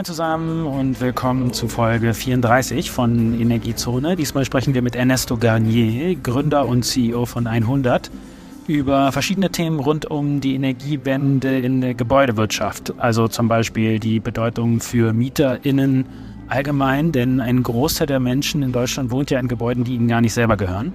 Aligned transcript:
Moin 0.00 0.06
zusammen 0.06 0.64
und 0.64 0.98
willkommen 1.02 1.52
zu 1.52 1.68
Folge 1.68 2.14
34 2.14 2.90
von 2.90 3.38
Energiezone. 3.38 4.16
Diesmal 4.16 4.46
sprechen 4.46 4.72
wir 4.72 4.80
mit 4.80 4.96
Ernesto 4.96 5.36
Garnier, 5.36 6.16
Gründer 6.16 6.66
und 6.66 6.86
CEO 6.86 7.26
von 7.26 7.46
100, 7.46 8.10
über 8.66 9.12
verschiedene 9.12 9.50
Themen 9.50 9.78
rund 9.78 10.10
um 10.10 10.40
die 10.40 10.54
Energiewende 10.54 11.58
in 11.58 11.82
der 11.82 11.92
Gebäudewirtschaft. 11.92 12.94
Also 12.96 13.28
zum 13.28 13.48
Beispiel 13.48 13.98
die 13.98 14.20
Bedeutung 14.20 14.80
für 14.80 15.12
MieterInnen 15.12 16.06
allgemein, 16.48 17.12
denn 17.12 17.42
ein 17.42 17.62
Großteil 17.62 18.06
der 18.06 18.20
Menschen 18.20 18.62
in 18.62 18.72
Deutschland 18.72 19.10
wohnt 19.10 19.30
ja 19.30 19.38
in 19.38 19.48
Gebäuden, 19.48 19.84
die 19.84 19.96
ihnen 19.96 20.08
gar 20.08 20.22
nicht 20.22 20.32
selber 20.32 20.56
gehören. 20.56 20.94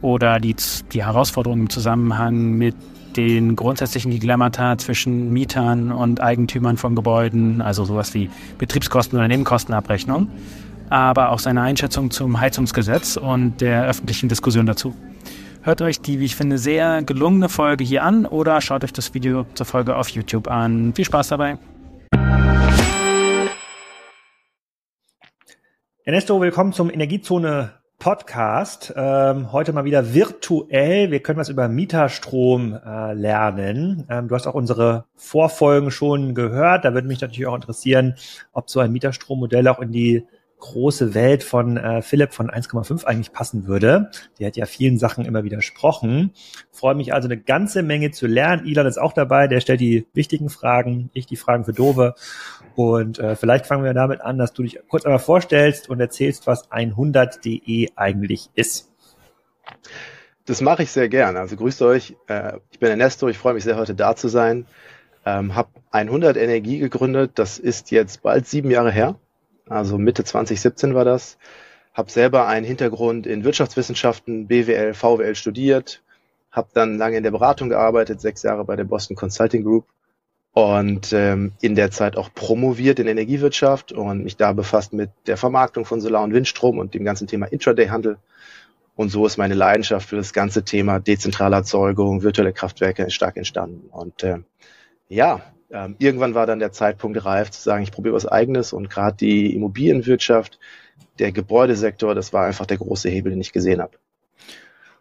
Oder 0.00 0.40
die, 0.40 0.56
die 0.94 1.04
Herausforderungen 1.04 1.64
im 1.64 1.68
Zusammenhang 1.68 2.52
mit 2.52 2.74
den 3.16 3.56
grundsätzlichen 3.56 4.10
Dilemmata 4.10 4.78
zwischen 4.78 5.32
Mietern 5.32 5.92
und 5.92 6.20
Eigentümern 6.20 6.76
von 6.76 6.94
Gebäuden, 6.94 7.62
also 7.62 7.84
sowas 7.84 8.14
wie 8.14 8.30
Betriebskosten- 8.58 9.16
oder 9.16 9.28
Nebenkostenabrechnung, 9.28 10.28
aber 10.90 11.30
auch 11.30 11.38
seine 11.38 11.62
Einschätzung 11.62 12.10
zum 12.10 12.40
Heizungsgesetz 12.40 13.16
und 13.16 13.60
der 13.60 13.84
öffentlichen 13.84 14.28
Diskussion 14.28 14.66
dazu. 14.66 14.94
Hört 15.62 15.80
euch 15.80 16.00
die, 16.00 16.20
wie 16.20 16.26
ich 16.26 16.36
finde, 16.36 16.58
sehr 16.58 17.02
gelungene 17.02 17.48
Folge 17.48 17.84
hier 17.84 18.02
an 18.02 18.26
oder 18.26 18.60
schaut 18.60 18.84
euch 18.84 18.92
das 18.92 19.14
Video 19.14 19.46
zur 19.54 19.64
Folge 19.64 19.96
auf 19.96 20.08
YouTube 20.10 20.48
an. 20.48 20.92
Viel 20.94 21.06
Spaß 21.06 21.28
dabei! 21.28 21.58
Ernesto, 26.04 26.38
willkommen 26.38 26.74
zum 26.74 26.90
Energiezone 26.90 27.83
Podcast. 28.04 28.92
Ähm, 28.94 29.50
heute 29.50 29.72
mal 29.72 29.86
wieder 29.86 30.12
virtuell. 30.12 31.10
Wir 31.10 31.20
können 31.20 31.38
was 31.38 31.48
über 31.48 31.68
Mieterstrom 31.68 32.78
äh, 32.84 33.14
lernen. 33.14 34.04
Ähm, 34.10 34.28
du 34.28 34.34
hast 34.34 34.46
auch 34.46 34.52
unsere 34.52 35.06
Vorfolgen 35.16 35.90
schon 35.90 36.34
gehört. 36.34 36.84
Da 36.84 36.92
würde 36.92 37.08
mich 37.08 37.22
natürlich 37.22 37.46
auch 37.46 37.54
interessieren, 37.54 38.14
ob 38.52 38.68
so 38.68 38.80
ein 38.80 38.92
Mieterstrommodell 38.92 39.66
auch 39.68 39.78
in 39.78 39.90
die 39.90 40.26
große 40.64 41.12
Welt 41.12 41.42
von 41.42 41.76
äh, 41.76 42.00
Philipp 42.00 42.32
von 42.32 42.50
1,5 42.50 43.04
eigentlich 43.04 43.32
passen 43.32 43.66
würde. 43.66 44.10
Der 44.38 44.46
hat 44.46 44.56
ja 44.56 44.64
vielen 44.64 44.96
Sachen 44.98 45.26
immer 45.26 45.44
widersprochen. 45.44 46.32
Freue 46.72 46.94
mich 46.94 47.12
also 47.12 47.28
eine 47.28 47.36
ganze 47.36 47.82
Menge 47.82 48.12
zu 48.12 48.26
lernen. 48.26 48.66
Ilan 48.66 48.86
ist 48.86 48.96
auch 48.96 49.12
dabei, 49.12 49.46
der 49.46 49.60
stellt 49.60 49.80
die 49.80 50.06
wichtigen 50.14 50.48
Fragen, 50.48 51.10
ich 51.12 51.26
die 51.26 51.36
Fragen 51.36 51.66
für 51.66 51.74
Dove. 51.74 52.14
Und 52.76 53.18
äh, 53.18 53.36
vielleicht 53.36 53.66
fangen 53.66 53.84
wir 53.84 53.92
damit 53.92 54.22
an, 54.22 54.38
dass 54.38 54.54
du 54.54 54.62
dich 54.62 54.80
kurz 54.88 55.04
einmal 55.04 55.18
vorstellst 55.18 55.90
und 55.90 56.00
erzählst, 56.00 56.46
was 56.46 56.70
100.de 56.70 57.90
eigentlich 57.94 58.48
ist. 58.54 58.90
Das 60.46 60.62
mache 60.62 60.84
ich 60.84 60.90
sehr 60.90 61.10
gern. 61.10 61.36
Also 61.36 61.56
grüßt 61.56 61.82
euch. 61.82 62.16
Äh, 62.26 62.54
ich 62.70 62.78
bin 62.78 62.88
Ernesto. 62.88 63.28
Ich 63.28 63.36
freue 63.36 63.52
mich 63.52 63.64
sehr, 63.64 63.76
heute 63.76 63.94
da 63.94 64.16
zu 64.16 64.28
sein. 64.28 64.64
Ähm, 65.26 65.54
habe 65.54 65.68
100 65.90 66.38
Energie 66.38 66.78
gegründet. 66.78 67.32
Das 67.34 67.58
ist 67.58 67.90
jetzt 67.90 68.22
bald 68.22 68.46
sieben 68.46 68.70
Jahre 68.70 68.90
her 68.90 69.16
also 69.68 69.98
Mitte 69.98 70.24
2017 70.24 70.94
war 70.94 71.04
das. 71.04 71.38
Habe 71.92 72.10
selber 72.10 72.46
einen 72.46 72.66
Hintergrund 72.66 73.26
in 73.26 73.44
Wirtschaftswissenschaften, 73.44 74.48
BWL, 74.48 74.94
VWL 74.94 75.34
studiert, 75.34 76.02
habe 76.50 76.68
dann 76.74 76.98
lange 76.98 77.16
in 77.16 77.22
der 77.22 77.30
Beratung 77.30 77.68
gearbeitet, 77.68 78.20
sechs 78.20 78.42
Jahre 78.42 78.64
bei 78.64 78.76
der 78.76 78.84
Boston 78.84 79.16
Consulting 79.16 79.62
Group 79.64 79.86
und 80.54 81.12
ähm, 81.12 81.52
in 81.60 81.74
der 81.74 81.90
Zeit 81.90 82.16
auch 82.16 82.32
promoviert 82.32 83.00
in 83.00 83.08
Energiewirtschaft 83.08 83.92
und 83.92 84.22
mich 84.22 84.36
da 84.36 84.52
befasst 84.52 84.92
mit 84.92 85.10
der 85.26 85.36
Vermarktung 85.36 85.84
von 85.84 86.00
Solar- 86.00 86.22
und 86.22 86.32
Windstrom 86.32 86.78
und 86.78 86.94
dem 86.94 87.04
ganzen 87.04 87.26
Thema 87.26 87.46
Intraday-Handel. 87.46 88.18
Und 88.96 89.08
so 89.08 89.26
ist 89.26 89.36
meine 89.36 89.54
Leidenschaft 89.54 90.08
für 90.08 90.16
das 90.16 90.32
ganze 90.32 90.64
Thema 90.64 91.00
dezentrale 91.00 91.56
Erzeugung, 91.56 92.22
virtuelle 92.22 92.52
Kraftwerke 92.52 93.10
stark 93.10 93.36
entstanden. 93.36 93.88
Und 93.90 94.22
äh, 94.22 94.38
ja, 95.08 95.42
ähm, 95.74 95.96
irgendwann 95.98 96.34
war 96.34 96.46
dann 96.46 96.60
der 96.60 96.72
Zeitpunkt 96.72 97.24
reif 97.24 97.50
zu 97.50 97.60
sagen, 97.60 97.82
ich 97.82 97.90
probiere 97.90 98.14
was 98.14 98.26
eigenes 98.26 98.72
und 98.72 98.88
gerade 98.88 99.16
die 99.16 99.54
Immobilienwirtschaft, 99.54 100.60
der 101.18 101.32
Gebäudesektor, 101.32 102.14
das 102.14 102.32
war 102.32 102.46
einfach 102.46 102.66
der 102.66 102.78
große 102.78 103.08
Hebel, 103.08 103.30
den 103.30 103.40
ich 103.40 103.52
gesehen 103.52 103.82
habe. 103.82 103.98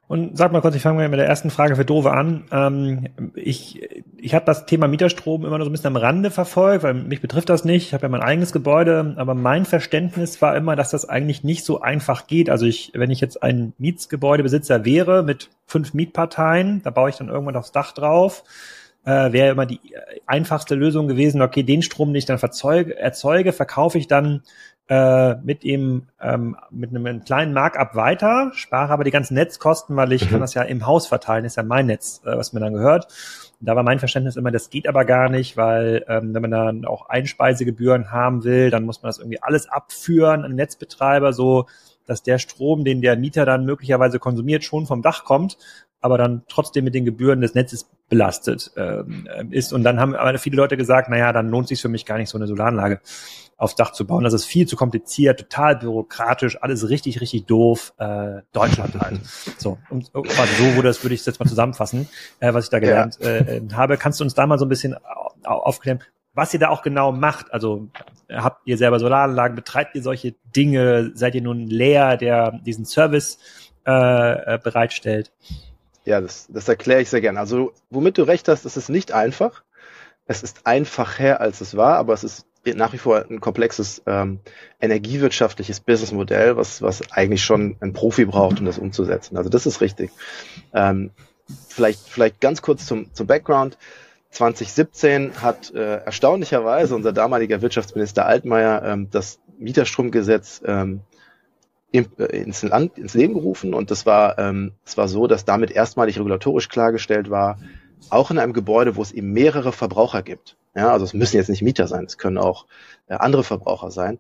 Und 0.08 0.38
sag 0.38 0.52
mal 0.52 0.62
kurz, 0.62 0.76
ich 0.76 0.82
fange 0.82 0.98
mal 0.98 1.10
mit 1.10 1.20
der 1.20 1.28
ersten 1.28 1.50
Frage 1.50 1.76
für 1.76 1.86
Dove 1.86 2.12
an. 2.12 2.44
Ähm, 2.52 3.10
ich 3.36 3.88
ich 4.18 4.34
habe 4.34 4.46
das 4.46 4.66
Thema 4.66 4.88
Mieterstrom 4.88 5.46
immer 5.46 5.58
nur 5.58 5.66
so 5.66 5.70
ein 5.70 5.74
bisschen 5.74 5.88
am 5.88 5.96
Rande 5.96 6.30
verfolgt, 6.30 6.84
weil 6.84 6.94
mich 6.94 7.22
betrifft 7.22 7.50
das 7.50 7.66
nicht. 7.66 7.88
Ich 7.88 7.94
habe 7.94 8.04
ja 8.04 8.10
mein 8.10 8.22
eigenes 8.22 8.52
Gebäude, 8.52 9.14
aber 9.18 9.34
mein 9.34 9.66
Verständnis 9.66 10.42
war 10.42 10.56
immer, 10.58 10.76
dass 10.76 10.92
das 10.92 11.08
eigentlich 11.08 11.44
nicht 11.44 11.64
so 11.64 11.82
einfach 11.82 12.28
geht. 12.28 12.50
Also 12.50 12.66
ich, 12.66 12.92
wenn 12.96 13.12
ich 13.12 13.22
jetzt 13.22 13.42
ein 13.42 13.74
Mietsgebäudebesitzer 13.78 14.86
wäre 14.86 15.24
mit 15.24 15.50
fünf 15.66 15.94
Mietparteien, 15.94 16.82
da 16.84 16.90
baue 16.90 17.10
ich 17.10 17.16
dann 17.16 17.30
irgendwann 17.30 17.56
aufs 17.56 17.72
Dach 17.72 17.94
drauf 17.94 18.44
äh, 19.06 19.32
wäre 19.32 19.52
immer 19.52 19.66
die 19.66 19.80
einfachste 20.26 20.76
Lösung 20.76 21.08
gewesen, 21.08 21.42
okay, 21.42 21.64
den 21.64 21.82
Strom, 21.82 22.10
den 22.10 22.16
ich 22.16 22.26
dann 22.26 22.40
verzeuge, 22.40 22.98
erzeuge, 22.98 23.54
verkaufe 23.54 23.98
ich 23.98 24.08
dann 24.08 24.44
äh, 24.90 25.36
mit 25.36 25.64
ihm 25.64 26.08
ähm, 26.22 26.58
mit 26.70 26.90
einem 26.90 27.24
kleinen 27.24 27.54
Markup 27.54 27.96
weiter, 27.96 28.52
spare 28.54 28.92
aber 28.92 29.04
die 29.04 29.12
ganzen 29.12 29.36
Netzkosten, 29.36 29.96
weil 29.96 30.12
ich 30.12 30.26
mhm. 30.26 30.30
kann 30.32 30.42
das 30.42 30.54
ja 30.54 30.64
im 30.64 30.86
Haus 30.86 31.08
verteilen, 31.08 31.46
ist 31.46 31.58
ja 31.58 31.64
mein 31.64 31.86
Netz, 31.86 32.22
äh, 32.26 32.38
was 32.38 32.54
mir 32.54 32.60
dann 32.60 32.74
gehört. 32.74 33.08
Und 33.60 33.68
da 33.68 33.76
war 33.76 33.84
mein 33.84 34.00
Verständnis 34.00 34.36
immer, 34.36 34.52
das 34.52 34.70
geht 34.70 34.88
aber 34.88 35.06
gar 35.06 35.30
nicht, 35.30 35.56
weil 35.56 36.04
ähm, 36.10 36.34
wenn 36.34 36.42
man 36.42 36.52
dann 36.52 36.86
auch 36.86 37.08
Einspeisegebühren 37.08 38.12
haben 38.12 38.44
will, 38.44 38.72
dann 38.72 38.84
muss 38.84 39.02
man 39.02 39.10
das 39.10 39.20
irgendwie 39.20 39.42
alles 39.42 39.70
abführen 39.70 40.44
an 40.44 40.52
den 40.52 40.58
Netzbetreiber, 40.58 41.32
so 41.32 41.68
dass 42.06 42.22
der 42.22 42.38
Strom, 42.38 42.84
den 42.84 43.02
der 43.02 43.16
Mieter 43.16 43.46
dann 43.46 43.64
möglicherweise 43.64 44.20
konsumiert, 44.20 44.66
schon 44.66 44.86
vom 44.86 45.02
Dach 45.02 45.24
kommt 45.24 45.58
aber 46.04 46.18
dann 46.18 46.44
trotzdem 46.50 46.84
mit 46.84 46.94
den 46.94 47.06
Gebühren 47.06 47.40
des 47.40 47.56
Netzes 47.56 47.90
belastet 48.10 48.72
ähm, 48.76 49.26
ist. 49.52 49.72
Und 49.72 49.84
dann 49.84 50.00
haben 50.00 50.16
aber 50.16 50.38
viele 50.38 50.58
Leute 50.58 50.76
gesagt, 50.76 51.10
naja, 51.10 51.32
dann 51.32 51.50
lohnt 51.50 51.70
sich 51.70 51.82
für 51.82 51.88
mich 51.88 52.06
gar 52.06 52.18
nicht, 52.18 52.30
so 52.30 52.38
eine 52.38 52.46
Solaranlage 52.46 53.00
aufs 53.56 53.76
Dach 53.76 53.94
zu 53.94 54.06
bauen. 54.06 54.26
Das 54.26 54.34
ist 54.34 54.44
viel 54.44 54.68
zu 54.68 54.76
kompliziert, 54.76 55.40
total 55.40 55.78
bürokratisch, 55.78 56.62
alles 56.62 56.90
richtig, 56.90 57.22
richtig 57.22 57.46
doof. 57.46 57.94
Äh, 57.98 58.42
Deutschland 58.52 59.00
halt. 59.00 59.22
So, 59.58 59.78
und 59.90 60.12
quasi 60.12 60.56
so 60.56 60.76
wurde 60.76 60.90
das, 60.90 61.02
würde 61.04 61.16
ich 61.16 61.26
jetzt 61.26 61.40
mal 61.40 61.48
zusammenfassen, 61.48 62.10
äh, 62.42 62.54
was 62.54 62.66
ich 62.66 62.70
da 62.70 62.80
gelernt 62.80 63.18
ja. 63.22 63.30
äh, 63.30 63.62
habe. 63.72 63.98
Kannst 63.98 64.20
du 64.20 64.26
uns 64.26 64.34
da 64.34 64.46
mal 64.46 64.60
so 64.60 64.66
ein 64.66 64.70
bisschen 64.70 64.98
aufklären, 65.44 66.00
was 66.34 66.54
ihr 66.54 66.60
da 66.60 66.70
auch 66.70 66.82
genau 66.82 67.14
macht? 67.14 67.54
Also 67.54 67.88
habt 68.30 68.68
ihr 68.68 68.78
selber 68.78 69.00
Solaranlagen, 69.00 69.56
betreibt 69.56 69.96
ihr 69.96 70.04
solche 70.04 70.36
Dinge? 70.54 71.12
Seid 71.14 71.36
ihr 71.36 71.42
nun 71.42 71.68
leer, 71.68 72.18
der 72.18 72.52
diesen 72.52 72.84
Service 72.84 73.38
äh, 73.86 74.56
äh 74.56 74.60
bereitstellt? 74.62 75.32
Ja, 76.06 76.22
das, 76.22 76.48
das 76.50 76.68
erkläre 76.68 77.02
ich 77.02 77.10
sehr 77.10 77.22
gern. 77.22 77.38
Also, 77.38 77.72
womit 77.90 78.18
du 78.18 78.24
recht 78.24 78.48
hast, 78.48 78.66
es 78.66 78.78
ist 78.78 78.90
nicht 78.90 79.12
einfach. 79.12 79.64
Es 80.26 80.44
ist 80.44 80.66
einfacher, 80.66 81.42
als 81.42 81.62
es 81.62 81.76
war, 81.76 81.98
aber 81.98 82.14
es 82.14 82.24
ist 82.24 82.46
nach 82.66 82.94
wie 82.94 82.98
vor 82.98 83.26
ein 83.30 83.42
komplexes 83.42 84.02
ähm, 84.06 84.40
energiewirtschaftliches 84.80 85.82
Businessmodell, 85.82 86.56
was, 86.56 86.82
was 86.82 87.12
eigentlich 87.12 87.44
schon 87.44 87.76
ein 87.82 87.92
Profi 87.92 88.26
braucht, 88.26 88.60
um 88.60 88.66
das 88.66 88.78
umzusetzen. 88.78 89.36
Also 89.36 89.50
das 89.50 89.66
ist 89.66 89.82
richtig. 89.82 90.12
Ähm, 90.74 91.12
vielleicht, 91.68 92.08
vielleicht 92.08 92.40
ganz 92.40 92.62
kurz 92.62 92.86
zum, 92.86 93.14
zum 93.14 93.28
Background. 93.28 93.78
2017 94.30 95.42
hat 95.42 95.74
äh, 95.74 95.98
erstaunlicherweise 95.98 96.96
unser 96.96 97.12
damaliger 97.12 97.62
Wirtschaftsminister 97.62 98.26
Altmaier 98.26 98.82
ähm, 98.84 99.10
das 99.12 99.40
Mieterstromgesetz 99.60 100.62
ähm, 100.66 101.02
äh, 101.02 101.13
ins, 101.94 102.64
Land, 102.64 102.98
ins 102.98 103.14
Leben 103.14 103.36
gerufen. 103.36 103.74
Und 103.74 103.92
das 103.92 104.06
war, 104.06 104.40
ähm, 104.40 104.74
das 104.84 104.98
war 104.98 105.08
so, 105.08 105.28
dass 105.28 105.46
damit 105.46 105.72
erstmalig 105.72 106.18
regulatorisch 106.18 106.68
klargestellt 106.68 107.30
war, 107.30 107.60
auch 108.10 108.32
in 108.32 108.40
einem 108.40 108.54
Gebäude, 108.54 108.96
wo 108.96 109.02
es 109.02 109.12
eben 109.12 109.32
mehrere 109.32 109.72
Verbraucher 109.72 110.24
gibt, 110.24 110.58
ja, 110.76 110.92
also 110.92 111.06
es 111.06 111.14
müssen 111.14 111.38
jetzt 111.38 111.50
nicht 111.50 111.62
Mieter 111.62 111.88
sein, 111.88 112.06
es 112.06 112.18
können 112.18 112.38
auch 112.38 112.66
äh, 113.08 113.14
andere 113.14 113.44
Verbraucher 113.44 113.92
sein, 113.92 114.20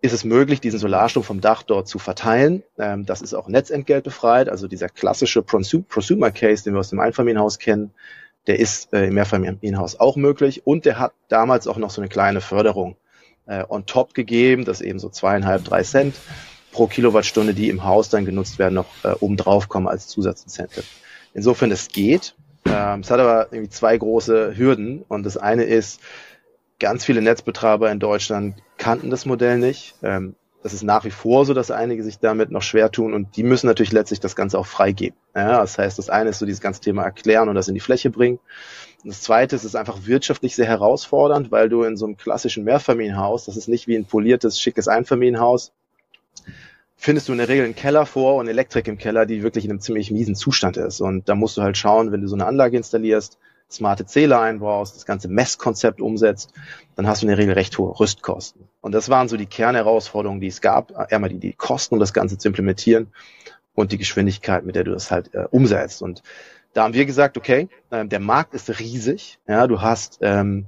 ist 0.00 0.12
es 0.12 0.24
möglich, 0.24 0.60
diesen 0.60 0.80
Solarstrom 0.80 1.22
vom 1.22 1.40
Dach 1.40 1.62
dort 1.62 1.86
zu 1.86 2.00
verteilen. 2.00 2.64
Ähm, 2.76 3.06
das 3.06 3.22
ist 3.22 3.34
auch 3.34 3.46
Netzentgelt 3.46 4.02
befreit, 4.02 4.48
also 4.48 4.66
dieser 4.66 4.88
klassische 4.88 5.42
Prosumer 5.42 6.32
Case, 6.32 6.64
den 6.64 6.74
wir 6.74 6.80
aus 6.80 6.90
dem 6.90 6.98
Einfamilienhaus 6.98 7.60
kennen, 7.60 7.92
der 8.48 8.58
ist 8.58 8.92
äh, 8.92 9.06
im 9.06 9.14
Mehrfamilienhaus 9.14 10.00
auch 10.00 10.16
möglich. 10.16 10.66
Und 10.66 10.86
der 10.86 10.98
hat 10.98 11.12
damals 11.28 11.68
auch 11.68 11.76
noch 11.76 11.90
so 11.90 12.00
eine 12.00 12.08
kleine 12.08 12.40
Förderung 12.40 12.96
äh, 13.46 13.64
on 13.68 13.86
top 13.86 14.12
gegeben, 14.12 14.64
das 14.64 14.80
eben 14.80 14.98
so 14.98 15.08
zweieinhalb, 15.08 15.62
drei 15.62 15.84
Cent 15.84 16.16
pro 16.72 16.86
Kilowattstunde, 16.86 17.54
die 17.54 17.68
im 17.68 17.84
Haus 17.84 18.08
dann 18.08 18.24
genutzt 18.24 18.58
werden, 18.58 18.74
noch 18.74 18.86
äh, 19.04 19.14
obendrauf 19.20 19.68
kommen 19.68 19.86
als 19.86 20.08
Zusatzincentive. 20.08 20.84
Insofern, 21.34 21.70
es 21.70 21.88
geht. 21.88 22.34
Ähm, 22.64 23.00
es 23.00 23.10
hat 23.10 23.20
aber 23.20 23.52
irgendwie 23.52 23.70
zwei 23.70 23.96
große 23.96 24.56
Hürden. 24.56 25.04
Und 25.08 25.24
das 25.24 25.36
eine 25.36 25.64
ist, 25.64 26.00
ganz 26.82 27.04
viele 27.04 27.22
Netzbetreiber 27.22 27.90
in 27.92 28.00
Deutschland 28.00 28.56
kannten 28.76 29.08
das 29.08 29.24
Modell 29.24 29.58
nicht. 29.58 29.94
Ähm, 30.02 30.34
das 30.62 30.74
ist 30.74 30.82
nach 30.82 31.04
wie 31.04 31.10
vor 31.10 31.44
so, 31.44 31.54
dass 31.54 31.70
einige 31.70 32.04
sich 32.04 32.18
damit 32.18 32.50
noch 32.50 32.62
schwer 32.62 32.90
tun 32.90 33.14
und 33.14 33.36
die 33.36 33.42
müssen 33.42 33.66
natürlich 33.66 33.92
letztlich 33.92 34.20
das 34.20 34.36
Ganze 34.36 34.58
auch 34.58 34.66
freigeben. 34.66 35.16
Ja, 35.34 35.60
das 35.60 35.76
heißt, 35.76 35.98
das 35.98 36.08
eine 36.08 36.30
ist 36.30 36.38
so 36.38 36.46
dieses 36.46 36.60
ganze 36.60 36.80
Thema 36.80 37.02
erklären 37.02 37.48
und 37.48 37.54
das 37.54 37.68
in 37.68 37.74
die 37.74 37.80
Fläche 37.80 38.10
bringen. 38.10 38.38
Und 39.02 39.10
das 39.10 39.22
zweite 39.22 39.56
ist, 39.56 39.62
es 39.62 39.70
ist 39.70 39.76
einfach 39.76 40.06
wirtschaftlich 40.06 40.54
sehr 40.54 40.66
herausfordernd, 40.66 41.50
weil 41.50 41.68
du 41.68 41.82
in 41.82 41.96
so 41.96 42.06
einem 42.06 42.16
klassischen 42.16 42.64
Mehrfamilienhaus, 42.64 43.44
das 43.44 43.56
ist 43.56 43.68
nicht 43.68 43.88
wie 43.88 43.96
ein 43.96 44.04
poliertes, 44.04 44.60
schickes 44.60 44.86
Einfamilienhaus, 44.86 45.72
findest 47.02 47.28
du 47.28 47.32
in 47.32 47.38
der 47.38 47.48
Regel 47.48 47.64
einen 47.64 47.74
Keller 47.74 48.06
vor 48.06 48.36
und 48.36 48.46
Elektrik 48.46 48.86
im 48.86 48.96
Keller, 48.96 49.26
die 49.26 49.42
wirklich 49.42 49.64
in 49.64 49.72
einem 49.72 49.80
ziemlich 49.80 50.12
miesen 50.12 50.36
Zustand 50.36 50.76
ist. 50.76 51.00
Und 51.00 51.28
da 51.28 51.34
musst 51.34 51.56
du 51.56 51.62
halt 51.62 51.76
schauen, 51.76 52.12
wenn 52.12 52.20
du 52.20 52.28
so 52.28 52.36
eine 52.36 52.46
Anlage 52.46 52.76
installierst, 52.76 53.38
smarte 53.68 54.06
Zähler 54.06 54.40
einbaust, 54.40 54.94
das 54.94 55.04
ganze 55.04 55.26
Messkonzept 55.26 56.00
umsetzt, 56.00 56.52
dann 56.94 57.08
hast 57.08 57.20
du 57.20 57.26
in 57.26 57.30
der 57.30 57.38
Regel 57.38 57.54
recht 57.54 57.76
hohe 57.76 57.98
Rüstkosten. 57.98 58.68
Und 58.80 58.92
das 58.92 59.08
waren 59.08 59.28
so 59.28 59.36
die 59.36 59.46
Kernherausforderungen, 59.46 60.40
die 60.40 60.46
es 60.46 60.60
gab, 60.60 60.94
einmal 61.12 61.30
die, 61.30 61.40
die 61.40 61.54
Kosten, 61.54 61.94
um 61.94 62.00
das 62.00 62.12
Ganze 62.12 62.38
zu 62.38 62.46
implementieren 62.46 63.08
und 63.74 63.90
die 63.90 63.98
Geschwindigkeit, 63.98 64.64
mit 64.64 64.76
der 64.76 64.84
du 64.84 64.92
das 64.92 65.10
halt 65.10 65.34
äh, 65.34 65.46
umsetzt. 65.50 66.02
Und 66.02 66.22
da 66.72 66.84
haben 66.84 66.94
wir 66.94 67.04
gesagt, 67.04 67.36
okay, 67.36 67.68
äh, 67.90 68.06
der 68.06 68.20
Markt 68.20 68.54
ist 68.54 68.78
riesig. 68.78 69.40
Ja, 69.48 69.66
du 69.66 69.80
hast 69.80 70.20
ähm, 70.22 70.66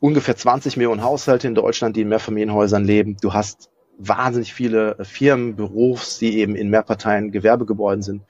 ungefähr 0.00 0.34
20 0.34 0.76
Millionen 0.76 1.04
Haushalte 1.04 1.46
in 1.46 1.54
Deutschland, 1.54 1.94
die 1.94 2.00
in 2.00 2.08
Mehrfamilienhäusern 2.08 2.84
leben. 2.84 3.16
Du 3.20 3.32
hast 3.32 3.70
wahnsinnig 4.08 4.54
viele 4.54 4.96
Firmen, 5.04 5.56
Berufs, 5.56 6.18
die 6.18 6.38
eben 6.38 6.56
in 6.56 6.70
Mehrparteien 6.70 7.30
Gewerbegebäuden 7.30 8.02
sind. 8.02 8.22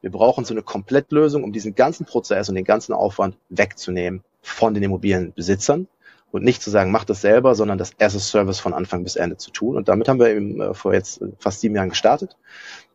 Wir 0.00 0.10
brauchen 0.10 0.44
so 0.44 0.54
eine 0.54 0.62
Komplettlösung, 0.62 1.42
um 1.42 1.52
diesen 1.52 1.74
ganzen 1.74 2.06
Prozess 2.06 2.48
und 2.48 2.54
den 2.54 2.64
ganzen 2.64 2.92
Aufwand 2.92 3.36
wegzunehmen 3.48 4.22
von 4.42 4.74
den 4.74 4.82
Immobilienbesitzern 4.84 5.88
und 6.30 6.44
nicht 6.44 6.62
zu 6.62 6.70
sagen, 6.70 6.90
mach 6.90 7.04
das 7.04 7.20
selber, 7.20 7.54
sondern 7.54 7.78
das 7.78 7.92
as 7.98 8.14
a 8.14 8.18
Service 8.18 8.60
von 8.60 8.74
Anfang 8.74 9.02
bis 9.02 9.16
Ende 9.16 9.36
zu 9.36 9.50
tun. 9.50 9.76
Und 9.76 9.88
damit 9.88 10.08
haben 10.08 10.20
wir 10.20 10.28
eben 10.28 10.60
äh, 10.60 10.74
vor 10.74 10.94
jetzt 10.94 11.20
fast 11.38 11.60
sieben 11.60 11.74
Jahren 11.74 11.88
gestartet 11.88 12.36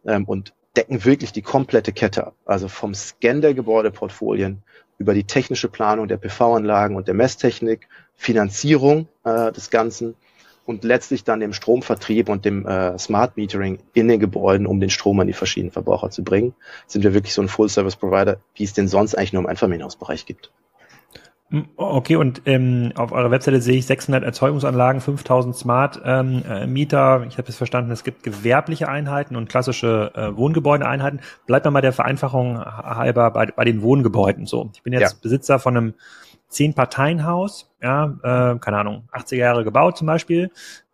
ähm, 0.06 0.26
und 0.26 0.54
decken 0.78 1.04
wirklich 1.06 1.32
die 1.32 1.42
komplette 1.42 1.92
Kette 1.92 2.28
ab. 2.28 2.36
Also 2.46 2.68
vom 2.68 2.94
Scan 2.94 3.42
der 3.42 3.54
Gebäudeportfolien 3.54 4.64
über 4.98 5.14
die 5.14 5.26
technische 5.26 5.68
Planung 5.68 6.08
der 6.08 6.18
PV-Anlagen 6.18 6.96
und 6.96 7.08
der 7.08 7.16
Messtechnik, 7.16 7.88
Finanzierung 8.16 9.08
äh, 9.24 9.52
des 9.52 9.70
Ganzen 9.70 10.16
und 10.66 10.84
letztlich 10.84 11.24
dann 11.24 11.40
dem 11.40 11.54
Stromvertrieb 11.54 12.30
und 12.30 12.46
dem 12.46 12.66
äh, 12.66 12.98
Smart 12.98 13.38
Metering 13.38 13.80
in 13.94 14.08
den 14.08 14.20
Gebäuden, 14.20 14.66
um 14.66 14.80
den 14.80 14.90
Strom 14.90 15.20
an 15.20 15.28
die 15.28 15.34
verschiedenen 15.34 15.72
Verbraucher 15.72 16.10
zu 16.10 16.24
bringen, 16.24 16.54
sind 16.88 17.04
wir 17.04 17.14
wirklich 17.14 17.34
so 17.34 17.42
ein 17.42 17.50
Full-Service-Provider, 17.50 18.38
wie 18.56 18.64
es 18.64 18.74
den 18.74 18.88
sonst 18.88 19.16
eigentlich 19.16 19.34
nur 19.34 19.42
im 19.42 19.48
Einfamilienhausbereich 19.48 20.26
gibt. 20.26 20.52
Hm, 21.50 21.68
okay, 21.76 22.16
und 22.16 22.42
ähm, 22.46 22.94
auf 22.96 23.12
eurer 23.12 23.30
Webseite 23.30 23.62
sehe 23.62 23.78
ich 23.78 23.86
600 23.86 24.24
Erzeugungsanlagen, 24.24 25.02
5000 25.02 25.56
Smart 25.56 26.02
ähm, 26.04 26.42
äh, 26.50 26.66
Mieter. 26.66 27.26
Ich 27.28 27.38
habe 27.38 27.48
es 27.48 27.58
verstanden, 27.58 27.92
es 27.92 28.04
gibt 28.04 28.24
gewerbliche 28.24 28.90
Einheiten 28.90 29.36
und 29.36 29.50
klassische 29.50 30.12
äh, 30.16 30.36
Wohngebäudeeinheiten. 30.36 31.20
Bleibt 31.46 31.70
mal 31.70 31.82
der 31.82 31.94
Vereinfachung 31.94 32.60
halber 32.60 33.30
bei, 33.32 33.46
bei 33.48 33.66
den 33.66 33.82
Wohngebäuden 33.82 34.46
so. 34.46 34.72
Ich 34.74 34.82
bin 34.82 34.94
jetzt 34.94 35.14
ja. 35.14 35.20
Besitzer 35.22 35.60
von 35.60 35.78
einem 35.78 35.94
Zehn-Parteien-Haus, 36.54 37.72
ja, 37.82 38.06
äh, 38.24 38.60
keine 38.60 38.78
Ahnung, 38.78 39.10
80er 39.12 39.36
Jahre 39.36 39.64
gebaut 39.64 39.98
zum 39.98 40.08
Beispiel. 40.08 40.52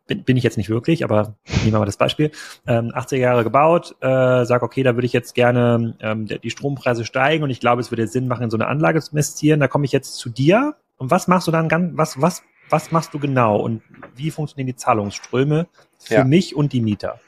Bin, 0.08 0.24
bin 0.24 0.38
ich 0.38 0.44
jetzt 0.44 0.58
nicht 0.58 0.70
wirklich, 0.70 1.04
aber 1.04 1.36
nehmen 1.46 1.74
wir 1.74 1.80
mal 1.80 1.86
das 1.86 1.98
Beispiel. 1.98 2.32
Ähm, 2.66 2.92
80er 2.92 3.18
Jahre 3.18 3.44
gebaut, 3.44 3.96
äh, 4.02 4.46
sag, 4.46 4.64
okay, 4.64 4.82
da 4.82 4.96
würde 4.96 5.06
ich 5.06 5.14
jetzt 5.14 5.36
gerne 5.36 5.96
ähm, 6.00 6.26
die 6.26 6.50
Strompreise 6.50 7.06
steigen 7.06 7.44
und 7.44 7.52
ich 7.52 7.60
glaube, 7.60 7.82
es 7.82 7.92
würde 7.92 8.08
Sinn 8.08 8.28
machen, 8.28 8.44
in 8.44 8.50
so 8.50 8.58
eine 8.58 8.68
Anlage 8.68 9.02
zu 9.02 9.12
investieren. 9.12 9.60
Da 9.60 9.68
komme 9.68 9.86
ich 9.86 9.92
jetzt 9.92 10.16
zu 10.16 10.30
dir. 10.30 10.76
Und 10.98 11.12
was 11.12 11.28
machst 11.28 11.48
du 11.48 11.52
dann 11.52 11.70
ganz, 11.70 11.96
was, 11.96 12.20
was, 12.20 12.44
was 12.70 12.92
machst 12.92 13.14
du 13.14 13.20
genau 13.20 13.58
und 13.58 13.84
wie 14.16 14.32
funktionieren 14.32 14.68
die 14.68 14.76
Zahlungsströme 14.76 15.68
für 16.00 16.14
ja. 16.14 16.24
mich 16.24 16.56
und 16.56 16.74
die 16.74 16.82
Mieter? 16.82 17.20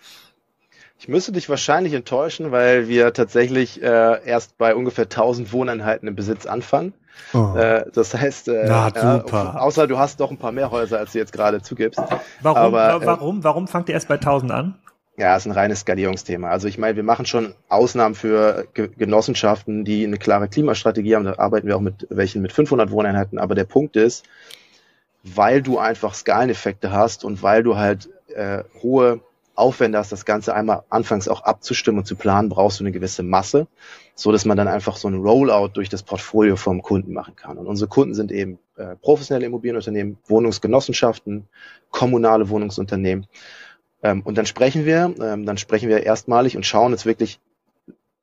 Ich 1.01 1.07
müsste 1.07 1.31
dich 1.31 1.49
wahrscheinlich 1.49 1.93
enttäuschen, 1.93 2.51
weil 2.51 2.87
wir 2.87 3.11
tatsächlich 3.11 3.81
äh, 3.81 4.23
erst 4.23 4.59
bei 4.59 4.75
ungefähr 4.75 5.05
1000 5.05 5.51
Wohneinheiten 5.51 6.07
im 6.07 6.15
Besitz 6.15 6.45
anfangen. 6.45 6.93
Oh. 7.33 7.55
Äh, 7.55 7.85
das 7.93 8.13
heißt, 8.13 8.49
äh, 8.49 8.65
Na, 8.67 8.87
super. 8.87 9.53
Ja, 9.55 9.59
außer 9.59 9.87
du 9.87 9.97
hast 9.97 10.19
doch 10.19 10.31
ein 10.31 10.37
paar 10.37 10.51
mehr 10.51 10.71
Häuser, 10.71 10.99
als 10.99 11.13
du 11.13 11.19
jetzt 11.19 11.33
gerade 11.33 11.61
zugibst. 11.61 12.01
Warum, 12.41 12.57
Aber, 12.57 13.01
äh, 13.01 13.05
warum, 13.05 13.43
warum 13.43 13.67
fangt 13.67 13.89
ihr 13.89 13.95
erst 13.95 14.07
bei 14.07 14.15
1000 14.15 14.51
an? 14.51 14.75
Ja, 15.17 15.35
ist 15.35 15.45
ein 15.45 15.51
reines 15.51 15.81
Skalierungsthema. 15.81 16.49
Also 16.49 16.67
ich 16.67 16.77
meine, 16.77 16.95
wir 16.95 17.03
machen 17.03 17.25
schon 17.25 17.53
Ausnahmen 17.69 18.15
für 18.15 18.65
Genossenschaften, 18.73 19.85
die 19.85 20.05
eine 20.05 20.17
klare 20.17 20.47
Klimastrategie 20.47 21.15
haben. 21.15 21.25
Da 21.25 21.37
arbeiten 21.37 21.67
wir 21.67 21.75
auch 21.75 21.81
mit 21.81 22.07
welchen 22.09 22.41
mit 22.41 22.51
500 22.51 22.91
Wohneinheiten. 22.91 23.37
Aber 23.37 23.53
der 23.53 23.65
Punkt 23.65 23.95
ist, 23.97 24.25
weil 25.23 25.61
du 25.61 25.77
einfach 25.77 26.13
Skaleneffekte 26.13 26.91
hast 26.91 27.23
und 27.23 27.43
weil 27.43 27.61
du 27.61 27.77
halt 27.77 28.09
äh, 28.33 28.63
hohe 28.81 29.19
Aufwände 29.61 29.97
hast, 29.97 30.11
das 30.11 30.25
Ganze 30.25 30.53
einmal 30.53 30.83
anfangs 30.89 31.27
auch 31.27 31.41
abzustimmen 31.41 31.99
und 31.99 32.05
zu 32.05 32.15
planen, 32.15 32.49
brauchst 32.49 32.79
du 32.79 32.83
eine 32.83 32.91
gewisse 32.91 33.23
Masse, 33.23 33.67
so 34.15 34.31
dass 34.31 34.43
man 34.45 34.57
dann 34.57 34.67
einfach 34.67 34.97
so 34.97 35.07
ein 35.07 35.15
Rollout 35.15 35.69
durch 35.73 35.87
das 35.87 36.03
Portfolio 36.03 36.55
vom 36.57 36.81
Kunden 36.81 37.13
machen 37.13 37.35
kann. 37.35 37.57
Und 37.57 37.67
unsere 37.67 37.87
Kunden 37.87 38.13
sind 38.13 38.31
eben 38.31 38.59
äh, 38.75 38.95
professionelle 38.95 39.45
Immobilienunternehmen, 39.45 40.17
Wohnungsgenossenschaften, 40.25 41.47
kommunale 41.91 42.49
Wohnungsunternehmen. 42.49 43.27
Ähm, 44.03 44.21
und 44.23 44.37
dann 44.37 44.45
sprechen 44.45 44.85
wir, 44.85 45.13
ähm, 45.21 45.45
dann 45.45 45.57
sprechen 45.57 45.87
wir 45.87 46.03
erstmalig 46.03 46.57
und 46.57 46.65
schauen 46.65 46.91
uns 46.91 47.05
wirklich 47.05 47.39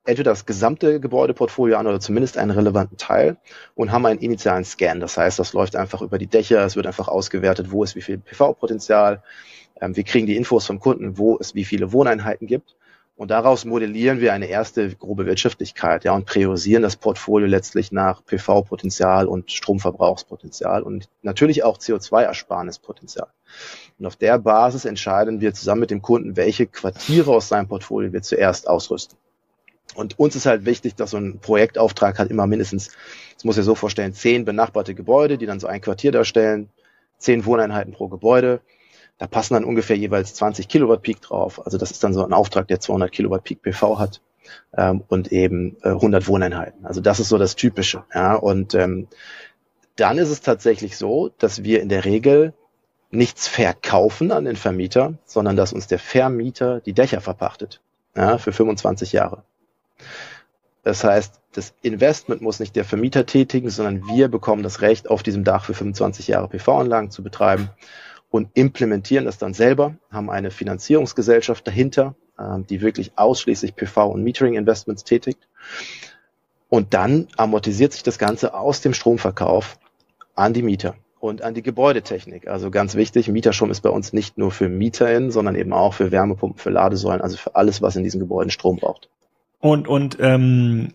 entweder 0.05 0.31
das 0.31 0.45
gesamte 0.45 0.99
Gebäudeportfolio 0.99 1.77
an 1.77 1.87
oder 1.87 1.99
zumindest 1.99 2.37
einen 2.37 2.51
relevanten 2.51 2.97
Teil 2.97 3.37
und 3.75 3.91
haben 3.91 4.05
einen 4.05 4.19
initialen 4.19 4.65
Scan. 4.65 4.99
Das 4.99 5.17
heißt, 5.17 5.37
das 5.39 5.53
läuft 5.53 5.75
einfach 5.75 6.01
über 6.01 6.17
die 6.17 6.27
Dächer, 6.27 6.65
es 6.65 6.75
wird 6.75 6.87
einfach 6.87 7.07
ausgewertet, 7.07 7.71
wo 7.71 7.83
ist 7.83 7.95
wie 7.95 8.01
viel 8.01 8.17
PV-Potenzial, 8.17 9.21
wir 9.81 10.03
kriegen 10.03 10.27
die 10.27 10.35
Infos 10.35 10.65
vom 10.65 10.79
Kunden, 10.79 11.17
wo 11.17 11.37
es 11.39 11.55
wie 11.55 11.65
viele 11.65 11.91
Wohneinheiten 11.91 12.47
gibt. 12.47 12.75
Und 13.15 13.31
daraus 13.31 13.65
modellieren 13.65 14.21
wir 14.21 14.31
eine 14.31 14.45
erste 14.45 14.95
grobe 14.95 15.25
Wirtschaftlichkeit, 15.25 16.05
ja, 16.05 16.13
und 16.13 16.25
priorisieren 16.25 16.83
das 16.83 16.95
Portfolio 16.95 17.49
letztlich 17.49 17.91
nach 17.91 18.23
PV-Potenzial 18.23 19.27
und 19.27 19.51
Stromverbrauchspotenzial 19.51 20.83
und 20.83 21.09
natürlich 21.21 21.65
auch 21.65 21.79
CO2-Ersparnispotenzial. 21.79 23.27
Und 23.99 24.05
auf 24.05 24.15
der 24.15 24.39
Basis 24.39 24.85
entscheiden 24.85 25.41
wir 25.41 25.53
zusammen 25.53 25.81
mit 25.81 25.91
dem 25.91 26.01
Kunden, 26.01 26.37
welche 26.37 26.65
Quartiere 26.65 27.31
aus 27.31 27.49
seinem 27.49 27.67
Portfolio 27.67 28.13
wir 28.13 28.21
zuerst 28.21 28.69
ausrüsten. 28.69 29.17
Und 29.95 30.17
uns 30.17 30.37
ist 30.37 30.45
halt 30.45 30.63
wichtig, 30.63 30.95
dass 30.95 31.11
so 31.11 31.17
ein 31.17 31.39
Projektauftrag 31.39 32.19
hat 32.19 32.29
immer 32.29 32.47
mindestens, 32.47 32.91
das 33.33 33.43
muss 33.43 33.57
ja 33.57 33.63
so 33.63 33.75
vorstellen, 33.75 34.13
zehn 34.13 34.45
benachbarte 34.45 34.95
Gebäude, 34.95 35.37
die 35.37 35.45
dann 35.45 35.59
so 35.59 35.67
ein 35.67 35.81
Quartier 35.81 36.13
darstellen, 36.13 36.69
zehn 37.17 37.45
Wohneinheiten 37.45 37.91
pro 37.91 38.07
Gebäude 38.07 38.61
da 39.19 39.27
passen 39.27 39.53
dann 39.53 39.65
ungefähr 39.65 39.97
jeweils 39.97 40.33
20 40.33 40.67
Kilowatt 40.69 41.01
Peak 41.03 41.21
drauf. 41.21 41.63
Also 41.65 41.77
das 41.77 41.91
ist 41.91 42.03
dann 42.03 42.13
so 42.13 42.23
ein 42.23 42.33
Auftrag, 42.33 42.67
der 42.69 42.79
200 42.79 43.11
Kilowatt 43.11 43.43
Peak 43.43 43.61
PV 43.61 43.99
hat 43.99 44.21
ähm, 44.75 45.03
und 45.09 45.31
eben 45.33 45.75
äh, 45.83 45.89
100 45.89 46.27
Wohneinheiten. 46.27 46.85
Also 46.85 47.01
das 47.01 47.19
ist 47.19 47.27
so 47.27 47.37
das 47.37 47.57
Typische. 47.57 48.05
Ja? 48.15 48.35
Und 48.35 48.73
ähm, 48.75 49.07
dann 49.97 50.17
ist 50.17 50.29
es 50.29 50.39
tatsächlich 50.39 50.97
so, 50.97 51.31
dass 51.37 51.63
wir 51.63 51.81
in 51.81 51.89
der 51.89 52.05
Regel 52.05 52.53
nichts 53.11 53.47
verkaufen 53.47 54.31
an 54.31 54.45
den 54.45 54.55
Vermieter, 54.55 55.15
sondern 55.25 55.57
dass 55.57 55.73
uns 55.73 55.87
der 55.87 55.99
Vermieter 55.99 56.79
die 56.79 56.93
Dächer 56.93 57.19
verpachtet 57.19 57.81
ja, 58.15 58.37
für 58.37 58.53
25 58.53 59.11
Jahre. 59.11 59.43
Das 60.83 61.03
heißt, 61.03 61.41
das 61.51 61.73
Investment 61.81 62.41
muss 62.41 62.61
nicht 62.61 62.75
der 62.77 62.85
Vermieter 62.85 63.25
tätigen, 63.25 63.69
sondern 63.69 64.07
wir 64.07 64.29
bekommen 64.29 64.63
das 64.63 64.79
Recht, 64.79 65.09
auf 65.09 65.23
diesem 65.23 65.43
Dach 65.43 65.65
für 65.65 65.73
25 65.73 66.29
Jahre 66.29 66.47
PV-Anlagen 66.47 67.11
zu 67.11 67.21
betreiben 67.21 67.69
und 68.29 68.49
implementieren 68.53 69.25
das 69.25 69.37
dann 69.37 69.53
selber, 69.53 69.95
haben 70.11 70.29
eine 70.29 70.51
Finanzierungsgesellschaft 70.51 71.65
dahinter, 71.67 72.15
äh, 72.37 72.59
die 72.69 72.81
wirklich 72.81 73.13
ausschließlich 73.15 73.75
PV 73.75 74.07
und 74.07 74.23
Metering 74.23 74.55
Investments 74.55 75.03
tätigt. 75.03 75.47
Und 76.69 76.93
dann 76.93 77.27
amortisiert 77.35 77.93
sich 77.93 78.03
das 78.03 78.19
Ganze 78.19 78.53
aus 78.53 78.81
dem 78.81 78.93
Stromverkauf 78.93 79.79
an 80.35 80.53
die 80.53 80.61
Mieter 80.61 80.95
und 81.19 81.41
an 81.41 81.53
die 81.53 81.63
Gebäudetechnik. 81.63 82.47
Also 82.47 82.71
ganz 82.71 82.95
wichtig, 82.95 83.27
Mieterstrom 83.27 83.71
ist 83.71 83.81
bei 83.81 83.89
uns 83.89 84.13
nicht 84.13 84.37
nur 84.37 84.51
für 84.51 84.69
MieterInnen, 84.69 85.31
sondern 85.31 85.55
eben 85.55 85.73
auch 85.73 85.95
für 85.95 86.11
Wärmepumpen, 86.11 86.59
für 86.59 86.69
Ladesäulen, 86.69 87.21
also 87.21 87.37
für 87.37 87.55
alles, 87.55 87.81
was 87.81 87.95
in 87.95 88.03
diesen 88.03 88.19
Gebäuden 88.19 88.51
Strom 88.51 88.77
braucht. 88.77 89.09
Und, 89.59 89.87
und 89.87 90.17
ähm, 90.21 90.93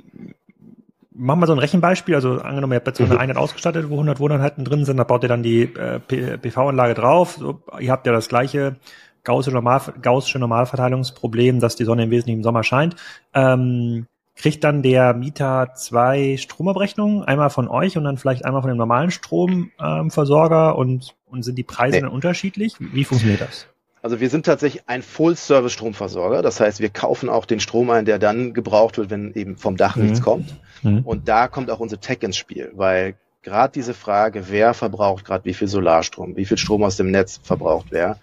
Machen 1.16 1.40
wir 1.40 1.46
so 1.46 1.52
ein 1.52 1.60
Rechenbeispiel, 1.60 2.16
also 2.16 2.40
angenommen, 2.40 2.72
ihr 2.72 2.76
habt 2.76 2.88
jetzt 2.88 2.98
so 2.98 3.04
eine 3.04 3.14
mhm. 3.14 3.20
Einheit 3.20 3.36
ausgestattet, 3.36 3.88
wo 3.88 3.94
100 3.94 4.18
Wohneinheiten 4.18 4.64
drin 4.64 4.84
sind, 4.84 4.96
da 4.96 5.04
baut 5.04 5.22
ihr 5.22 5.28
dann 5.28 5.44
die 5.44 5.62
äh, 5.62 6.00
PV-Anlage 6.00 6.94
drauf. 6.94 7.36
So, 7.38 7.62
ihr 7.78 7.92
habt 7.92 8.06
ja 8.06 8.12
das 8.12 8.28
gleiche 8.28 8.76
gaussische, 9.22 9.54
Normal, 9.54 9.80
gaussische 10.02 10.38
Normalverteilungsproblem, 10.38 11.60
dass 11.60 11.76
die 11.76 11.84
Sonne 11.84 12.04
im 12.04 12.10
Wesentlichen 12.10 12.40
im 12.40 12.42
Sommer 12.42 12.64
scheint. 12.64 12.96
Ähm, 13.32 14.06
kriegt 14.36 14.64
dann 14.64 14.82
der 14.82 15.14
Mieter 15.14 15.74
zwei 15.74 16.36
Stromabrechnungen, 16.36 17.22
einmal 17.22 17.50
von 17.50 17.68
euch 17.68 17.96
und 17.96 18.04
dann 18.04 18.18
vielleicht 18.18 18.44
einmal 18.44 18.62
von 18.62 18.68
dem 18.68 18.78
normalen 18.78 19.10
Stromversorger 19.10 20.72
ähm, 20.72 20.76
und, 20.76 21.14
und 21.26 21.42
sind 21.44 21.56
die 21.56 21.62
Preise 21.62 21.96
nee. 21.96 22.02
dann 22.02 22.10
unterschiedlich? 22.10 22.74
Wie 22.78 23.04
funktioniert 23.04 23.40
das? 23.40 23.68
Also 24.04 24.20
wir 24.20 24.28
sind 24.28 24.44
tatsächlich 24.44 24.82
ein 24.86 25.00
Full-Service-Stromversorger. 25.00 26.42
Das 26.42 26.60
heißt, 26.60 26.80
wir 26.80 26.90
kaufen 26.90 27.30
auch 27.30 27.46
den 27.46 27.58
Strom 27.58 27.88
ein, 27.88 28.04
der 28.04 28.18
dann 28.18 28.52
gebraucht 28.52 28.98
wird, 28.98 29.08
wenn 29.08 29.32
eben 29.32 29.56
vom 29.56 29.78
Dach 29.78 29.96
mhm. 29.96 30.02
nichts 30.02 30.20
kommt. 30.20 30.54
Mhm. 30.82 30.98
Und 31.06 31.26
da 31.26 31.48
kommt 31.48 31.70
auch 31.70 31.80
unsere 31.80 32.02
Tech 32.02 32.18
ins 32.20 32.36
Spiel, 32.36 32.70
weil 32.74 33.14
gerade 33.40 33.72
diese 33.72 33.94
Frage, 33.94 34.50
wer 34.50 34.74
verbraucht 34.74 35.24
gerade 35.24 35.46
wie 35.46 35.54
viel 35.54 35.68
Solarstrom, 35.68 36.36
wie 36.36 36.44
viel 36.44 36.58
Strom 36.58 36.82
aus 36.82 36.98
dem 36.98 37.10
Netz 37.10 37.40
verbraucht 37.42 37.86
wer, 37.88 38.18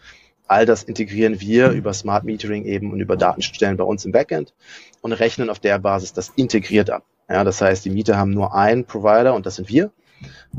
all 0.46 0.68
das 0.68 0.84
integrieren 0.84 1.42
wir 1.42 1.72
über 1.72 1.94
Smart 1.96 2.26
Metering 2.26 2.66
eben 2.66 2.92
und 2.92 3.00
über 3.00 3.18
Datenstellen 3.18 3.78
bei 3.78 3.84
uns 3.84 4.06
im 4.06 4.12
Backend 4.12 4.54
und 5.02 5.14
rechnen 5.14 5.50
auf 5.50 5.58
der 5.58 5.80
Basis 5.80 6.14
das 6.14 6.30
integriert 6.36 6.92
ab. 6.92 7.06
Ja, 7.28 7.44
das 7.44 7.60
heißt, 7.60 7.84
die 7.86 7.90
Mieter 7.90 8.18
haben 8.18 8.36
nur 8.36 8.54
einen 8.54 8.86
Provider 8.86 9.34
und 9.34 9.48
das 9.48 9.56
sind 9.56 9.68
wir 9.68 9.90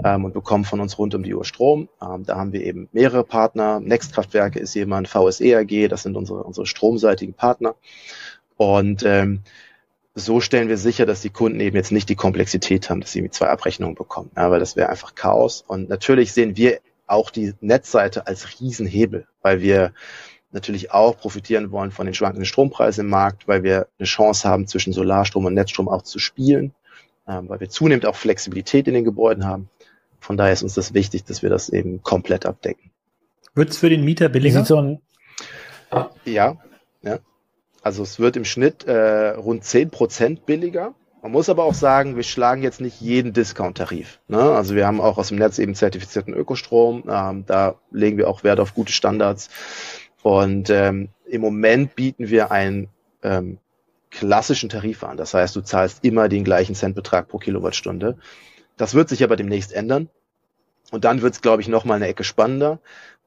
ähm, 0.04 0.24
und 0.24 0.34
bekommen 0.34 0.64
von 0.64 0.80
uns 0.80 0.98
rund 0.98 1.14
um 1.14 1.22
die 1.22 1.34
Uhr 1.34 1.44
Strom. 1.44 1.88
Ähm, 2.00 2.24
da 2.24 2.36
haben 2.36 2.52
wir 2.52 2.62
eben 2.62 2.88
mehrere 2.92 3.24
Partner. 3.24 3.80
Nextkraftwerke 3.80 4.58
ist 4.58 4.74
jemand, 4.74 5.08
VSE 5.08 5.56
AG, 5.56 5.88
das 5.88 6.02
sind 6.02 6.16
unsere, 6.16 6.42
unsere 6.42 6.66
stromseitigen 6.66 7.34
Partner. 7.34 7.74
Und 8.56 9.02
ähm, 9.04 9.42
so 10.14 10.40
stellen 10.40 10.68
wir 10.68 10.76
sicher, 10.76 11.06
dass 11.06 11.22
die 11.22 11.30
Kunden 11.30 11.60
eben 11.60 11.76
jetzt 11.76 11.92
nicht 11.92 12.08
die 12.08 12.16
Komplexität 12.16 12.90
haben, 12.90 13.00
dass 13.00 13.12
sie 13.12 13.22
mit 13.22 13.34
zwei 13.34 13.48
Abrechnungen 13.48 13.94
bekommen. 13.94 14.30
Ja, 14.36 14.50
weil 14.50 14.60
das 14.60 14.76
wäre 14.76 14.88
einfach 14.88 15.14
Chaos. 15.14 15.64
Und 15.66 15.88
natürlich 15.88 16.32
sehen 16.32 16.56
wir 16.56 16.80
auch 17.06 17.30
die 17.30 17.54
Netzseite 17.60 18.26
als 18.26 18.60
Riesenhebel, 18.60 19.26
weil 19.42 19.60
wir 19.60 19.92
natürlich 20.52 20.92
auch 20.92 21.18
profitieren 21.18 21.70
wollen 21.70 21.90
von 21.90 22.06
den 22.06 22.14
schwankenden 22.14 22.44
Strompreisen 22.44 23.04
im 23.04 23.10
Markt, 23.10 23.48
weil 23.48 23.62
wir 23.62 23.88
eine 23.98 24.06
Chance 24.06 24.48
haben, 24.48 24.66
zwischen 24.66 24.92
Solarstrom 24.92 25.46
und 25.46 25.54
Netzstrom 25.54 25.88
auch 25.88 26.02
zu 26.02 26.18
spielen, 26.18 26.74
ähm, 27.32 27.48
weil 27.48 27.60
wir 27.60 27.68
zunehmend 27.68 28.06
auch 28.06 28.16
Flexibilität 28.16 28.88
in 28.88 28.94
den 28.94 29.04
Gebäuden 29.04 29.46
haben. 29.46 29.68
Von 30.20 30.36
daher 30.36 30.52
ist 30.52 30.62
uns 30.62 30.74
das 30.74 30.94
wichtig, 30.94 31.24
dass 31.24 31.42
wir 31.42 31.50
das 31.50 31.68
eben 31.68 32.02
komplett 32.02 32.46
abdecken. 32.46 32.90
Wird 33.54 33.70
es 33.70 33.78
für 33.78 33.90
den 33.90 34.04
Mieter 34.04 34.28
billiger? 34.28 34.64
So 34.64 34.98
ja, 36.24 36.56
ja. 37.02 37.18
Also 37.82 38.02
es 38.02 38.18
wird 38.18 38.36
im 38.36 38.44
Schnitt 38.44 38.84
äh, 38.84 39.30
rund 39.30 39.64
zehn 39.64 39.90
Prozent 39.90 40.46
billiger. 40.46 40.94
Man 41.22 41.32
muss 41.32 41.48
aber 41.48 41.64
auch 41.64 41.74
sagen, 41.74 42.16
wir 42.16 42.22
schlagen 42.22 42.62
jetzt 42.62 42.80
nicht 42.80 43.00
jeden 43.00 43.32
Discount-Tarif. 43.32 44.20
Ne? 44.28 44.40
Also 44.40 44.74
wir 44.74 44.86
haben 44.86 45.00
auch 45.00 45.18
aus 45.18 45.28
dem 45.28 45.38
Netz 45.38 45.58
eben 45.58 45.74
zertifizierten 45.74 46.34
Ökostrom. 46.34 47.04
Ähm, 47.08 47.44
da 47.46 47.76
legen 47.90 48.16
wir 48.16 48.28
auch 48.28 48.42
Wert 48.42 48.60
auf 48.60 48.74
gute 48.74 48.92
Standards. 48.92 49.48
Und 50.22 50.70
ähm, 50.70 51.08
im 51.26 51.40
Moment 51.40 51.94
bieten 51.94 52.28
wir 52.28 52.50
einen 52.50 52.88
ähm, 53.22 53.58
klassischen 54.12 54.68
Tarif 54.68 55.02
an. 55.02 55.16
Das 55.16 55.34
heißt, 55.34 55.56
du 55.56 55.62
zahlst 55.62 56.04
immer 56.04 56.28
den 56.28 56.44
gleichen 56.44 56.74
Centbetrag 56.74 57.28
pro 57.28 57.38
Kilowattstunde. 57.38 58.16
Das 58.76 58.94
wird 58.94 59.08
sich 59.08 59.24
aber 59.24 59.36
demnächst 59.36 59.72
ändern. 59.72 60.08
Und 60.92 61.04
dann 61.04 61.22
wird 61.22 61.34
es, 61.34 61.40
glaube 61.40 61.62
ich, 61.62 61.68
noch 61.68 61.84
mal 61.84 61.94
eine 61.94 62.06
Ecke 62.06 62.22
spannender. 62.22 62.78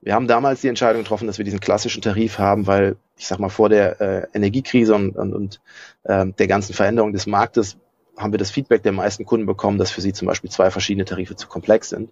Wir 0.01 0.13
haben 0.13 0.27
damals 0.27 0.61
die 0.61 0.67
Entscheidung 0.67 1.01
getroffen, 1.01 1.25
dass 1.25 1.39
wir 1.39 1.45
diesen 1.45 1.59
klassischen 1.59 2.03
Tarif 2.03 2.37
haben, 2.37 2.67
weil 2.67 2.95
ich 3.17 3.25
sag 3.25 3.39
mal 3.39 3.49
vor 3.49 3.69
der 3.69 3.99
äh, 3.99 4.27
Energiekrise 4.33 4.93
und, 4.93 5.15
und, 5.15 5.33
und 5.33 5.61
äh, 6.03 6.27
der 6.27 6.47
ganzen 6.47 6.73
Veränderung 6.73 7.11
des 7.11 7.25
Marktes 7.25 7.77
haben 8.15 8.31
wir 8.31 8.37
das 8.37 8.51
Feedback 8.51 8.83
der 8.83 8.91
meisten 8.91 9.25
Kunden 9.25 9.47
bekommen, 9.47 9.77
dass 9.77 9.91
für 9.91 10.01
sie 10.01 10.13
zum 10.13 10.27
Beispiel 10.27 10.51
zwei 10.51 10.69
verschiedene 10.69 11.05
Tarife 11.05 11.35
zu 11.35 11.47
komplex 11.47 11.89
sind. 11.89 12.11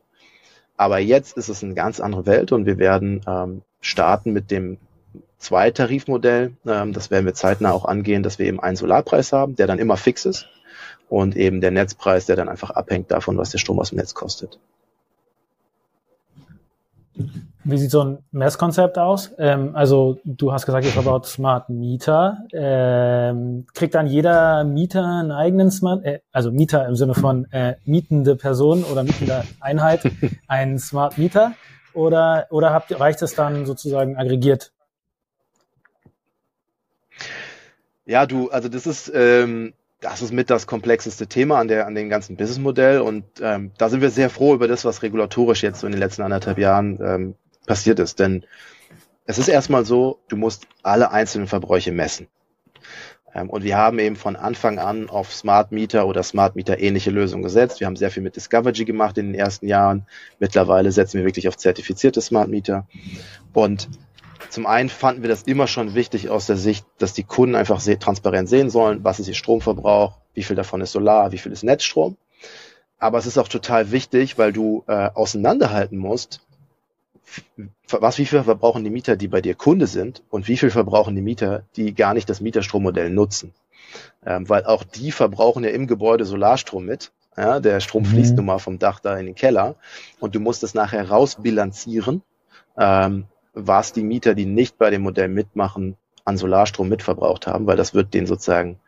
Aber 0.75 0.97
jetzt 0.97 1.37
ist 1.37 1.49
es 1.49 1.63
eine 1.63 1.75
ganz 1.75 1.99
andere 1.99 2.25
Welt 2.25 2.51
und 2.51 2.65
wir 2.65 2.79
werden 2.79 3.21
ähm, 3.27 3.61
starten 3.79 4.33
mit 4.33 4.49
dem 4.49 4.79
Zwei-Tarifmodell. 5.37 6.53
Ähm, 6.65 6.93
das 6.93 7.11
werden 7.11 7.25
wir 7.25 7.33
zeitnah 7.33 7.71
auch 7.71 7.85
angehen, 7.85 8.23
dass 8.23 8.39
wir 8.39 8.45
eben 8.45 8.59
einen 8.59 8.75
Solarpreis 8.75 9.33
haben, 9.33 9.55
der 9.55 9.67
dann 9.67 9.79
immer 9.79 9.97
fix 9.97 10.25
ist 10.25 10.47
und 11.09 11.35
eben 11.35 11.61
der 11.61 11.71
Netzpreis, 11.71 12.25
der 12.25 12.35
dann 12.35 12.49
einfach 12.49 12.71
abhängt 12.71 13.11
davon, 13.11 13.37
was 13.37 13.51
der 13.51 13.59
Strom 13.59 13.79
aus 13.79 13.89
dem 13.89 13.97
Netz 13.97 14.13
kostet. 14.13 14.59
Wie 17.65 17.77
sieht 17.77 17.91
so 17.91 18.03
ein 18.03 18.17
Messkonzept 18.31 18.97
aus? 18.97 19.31
Ähm, 19.37 19.75
also 19.75 20.19
du 20.25 20.51
hast 20.51 20.65
gesagt, 20.65 20.85
ihr 20.85 20.91
verbaut 20.91 21.25
Smart 21.25 21.69
Meter. 21.69 22.39
Ähm, 22.51 23.65
kriegt 23.73 23.95
dann 23.95 24.07
jeder 24.07 24.65
Mieter 24.65 25.05
einen 25.05 25.31
eigenen 25.31 25.71
Smart, 25.71 26.03
äh, 26.03 26.19
also 26.31 26.51
Mieter 26.51 26.85
im 26.87 26.95
Sinne 26.95 27.13
von 27.13 27.45
äh, 27.51 27.75
mietende 27.85 28.35
Person 28.35 28.83
oder 28.83 29.03
mietende 29.03 29.43
Einheit, 29.61 30.01
einen 30.47 30.77
Smart 30.77 31.17
Meter? 31.17 31.53
Oder, 31.93 32.47
oder 32.49 32.73
habt, 32.73 32.99
reicht 32.99 33.21
es 33.21 33.35
dann 33.35 33.65
sozusagen 33.65 34.17
aggregiert? 34.17 34.73
Ja, 38.05 38.25
du, 38.25 38.49
also 38.49 38.69
das 38.69 38.85
ist 38.85 39.11
ähm, 39.13 39.73
das 40.01 40.21
ist 40.21 40.33
mit 40.33 40.49
das 40.49 40.67
komplexeste 40.67 41.27
Thema 41.27 41.59
an 41.59 41.69
der 41.69 41.87
an 41.87 41.95
dem 41.95 42.09
ganzen 42.09 42.35
Businessmodell 42.35 42.99
und 42.99 43.23
ähm, 43.41 43.71
da 43.77 43.89
sind 43.89 44.01
wir 44.01 44.09
sehr 44.09 44.29
froh 44.29 44.53
über 44.53 44.67
das, 44.67 44.83
was 44.83 45.01
regulatorisch 45.01 45.63
jetzt 45.63 45.79
so 45.79 45.87
in 45.87 45.93
den 45.93 45.99
letzten 45.99 46.23
anderthalb 46.23 46.57
Jahren 46.57 46.99
ähm, 47.01 47.35
passiert 47.65 47.99
ist. 47.99 48.19
Denn 48.19 48.45
es 49.25 49.37
ist 49.37 49.47
erstmal 49.47 49.85
so, 49.85 50.19
du 50.27 50.35
musst 50.35 50.67
alle 50.81 51.11
einzelnen 51.11 51.47
Verbräuche 51.47 51.93
messen. 51.93 52.27
Ähm, 53.33 53.49
und 53.49 53.63
wir 53.63 53.77
haben 53.77 53.99
eben 53.99 54.17
von 54.17 54.35
Anfang 54.35 54.79
an 54.79 55.09
auf 55.09 55.33
Smart 55.33 55.71
Meter 55.71 56.05
oder 56.07 56.23
Smart 56.23 56.55
Meter 56.55 56.79
ähnliche 56.79 57.11
Lösungen 57.11 57.43
gesetzt. 57.43 57.79
Wir 57.79 57.87
haben 57.87 57.95
sehr 57.95 58.11
viel 58.11 58.23
mit 58.23 58.35
Discovery 58.35 58.85
gemacht 58.85 59.17
in 59.17 59.27
den 59.27 59.35
ersten 59.35 59.67
Jahren. 59.67 60.05
Mittlerweile 60.39 60.91
setzen 60.91 61.19
wir 61.19 61.25
wirklich 61.25 61.47
auf 61.47 61.57
zertifizierte 61.57 62.21
Smart 62.21 62.49
Meter. 62.49 62.87
Und 63.53 63.87
zum 64.53 64.67
einen 64.67 64.89
fanden 64.89 65.23
wir 65.23 65.29
das 65.29 65.43
immer 65.43 65.65
schon 65.65 65.95
wichtig 65.95 66.29
aus 66.29 66.45
der 66.45 66.57
Sicht, 66.57 66.85
dass 66.99 67.13
die 67.13 67.23
Kunden 67.23 67.55
einfach 67.55 67.79
sehr 67.79 67.97
transparent 67.97 68.47
sehen 68.47 68.69
sollen, 68.69 69.03
was 69.03 69.19
ist 69.19 69.27
ihr 69.27 69.33
Stromverbrauch, 69.33 70.19
wie 70.35 70.43
viel 70.43 70.55
davon 70.55 70.79
ist 70.81 70.91
Solar, 70.91 71.31
wie 71.31 71.39
viel 71.39 71.51
ist 71.51 71.63
Netzstrom. 71.63 72.17
Aber 72.99 73.17
es 73.17 73.25
ist 73.25 73.39
auch 73.39 73.47
total 73.47 73.91
wichtig, 73.91 74.37
weil 74.37 74.53
du 74.53 74.83
äh, 74.87 75.09
auseinanderhalten 75.11 75.97
musst, 75.97 76.41
was, 77.89 78.19
wie 78.19 78.27
viel 78.27 78.43
verbrauchen 78.43 78.83
die 78.83 78.91
Mieter, 78.91 79.15
die 79.15 79.27
bei 79.27 79.41
dir 79.41 79.55
Kunde 79.55 79.87
sind 79.87 80.21
und 80.29 80.47
wie 80.47 80.57
viel 80.57 80.69
verbrauchen 80.69 81.15
die 81.15 81.23
Mieter, 81.23 81.63
die 81.75 81.95
gar 81.95 82.13
nicht 82.13 82.29
das 82.29 82.39
Mieterstrommodell 82.39 83.09
nutzen. 83.09 83.55
Ähm, 84.23 84.47
weil 84.47 84.65
auch 84.65 84.83
die 84.83 85.11
verbrauchen 85.11 85.63
ja 85.63 85.71
im 85.71 85.87
Gebäude 85.87 86.25
Solarstrom 86.25 86.85
mit. 86.85 87.11
Ja, 87.35 87.59
der 87.59 87.79
Strom 87.79 88.05
fließt 88.05 88.31
mhm. 88.31 88.35
nun 88.35 88.45
mal 88.45 88.59
vom 88.59 88.77
Dach 88.77 88.99
da 88.99 89.17
in 89.17 89.25
den 89.25 89.33
Keller 89.33 89.77
und 90.19 90.35
du 90.35 90.39
musst 90.39 90.61
das 90.61 90.75
nachher 90.75 91.09
rausbilanzieren, 91.09 92.21
ähm, 92.77 93.25
was 93.53 93.93
die 93.93 94.03
Mieter, 94.03 94.33
die 94.35 94.45
nicht 94.45 94.77
bei 94.77 94.89
dem 94.89 95.01
Modell 95.03 95.27
mitmachen, 95.27 95.97
an 96.25 96.37
Solarstrom 96.37 96.89
mitverbraucht 96.89 97.47
haben, 97.47 97.67
weil 97.67 97.77
das 97.77 97.93
wird 97.93 98.13
denen 98.13 98.27
sozusagen 98.27 98.79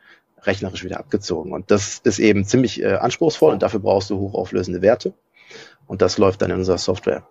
rechnerisch 0.44 0.84
wieder 0.84 1.00
abgezogen. 1.00 1.52
Und 1.54 1.72
das 1.72 2.00
ist 2.04 2.20
eben 2.20 2.46
ziemlich 2.46 2.82
äh, 2.82 2.96
anspruchsvoll 2.96 3.54
und 3.54 3.62
dafür 3.62 3.80
brauchst 3.80 4.10
du 4.10 4.20
hochauflösende 4.20 4.82
Werte. 4.82 5.14
Und 5.88 6.02
das 6.02 6.18
läuft 6.18 6.42
dann 6.42 6.52
in 6.52 6.58
unserer 6.58 6.78
Software. 6.78 7.28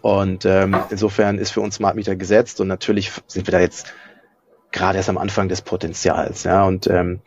Und 0.00 0.44
ähm, 0.44 0.76
insofern 0.90 1.38
ist 1.38 1.50
für 1.50 1.60
uns 1.60 1.76
Smart 1.76 1.96
Meter 1.96 2.16
gesetzt 2.16 2.60
und 2.60 2.68
natürlich 2.68 3.12
sind 3.26 3.46
wir 3.46 3.52
da 3.52 3.60
jetzt 3.60 3.92
gerade 4.70 4.98
erst 4.98 5.08
am 5.08 5.18
Anfang 5.18 5.48
des 5.48 5.62
Potenzials. 5.62 6.44
Ja, 6.44 6.64
und 6.64 6.86
ähm, 6.86 7.20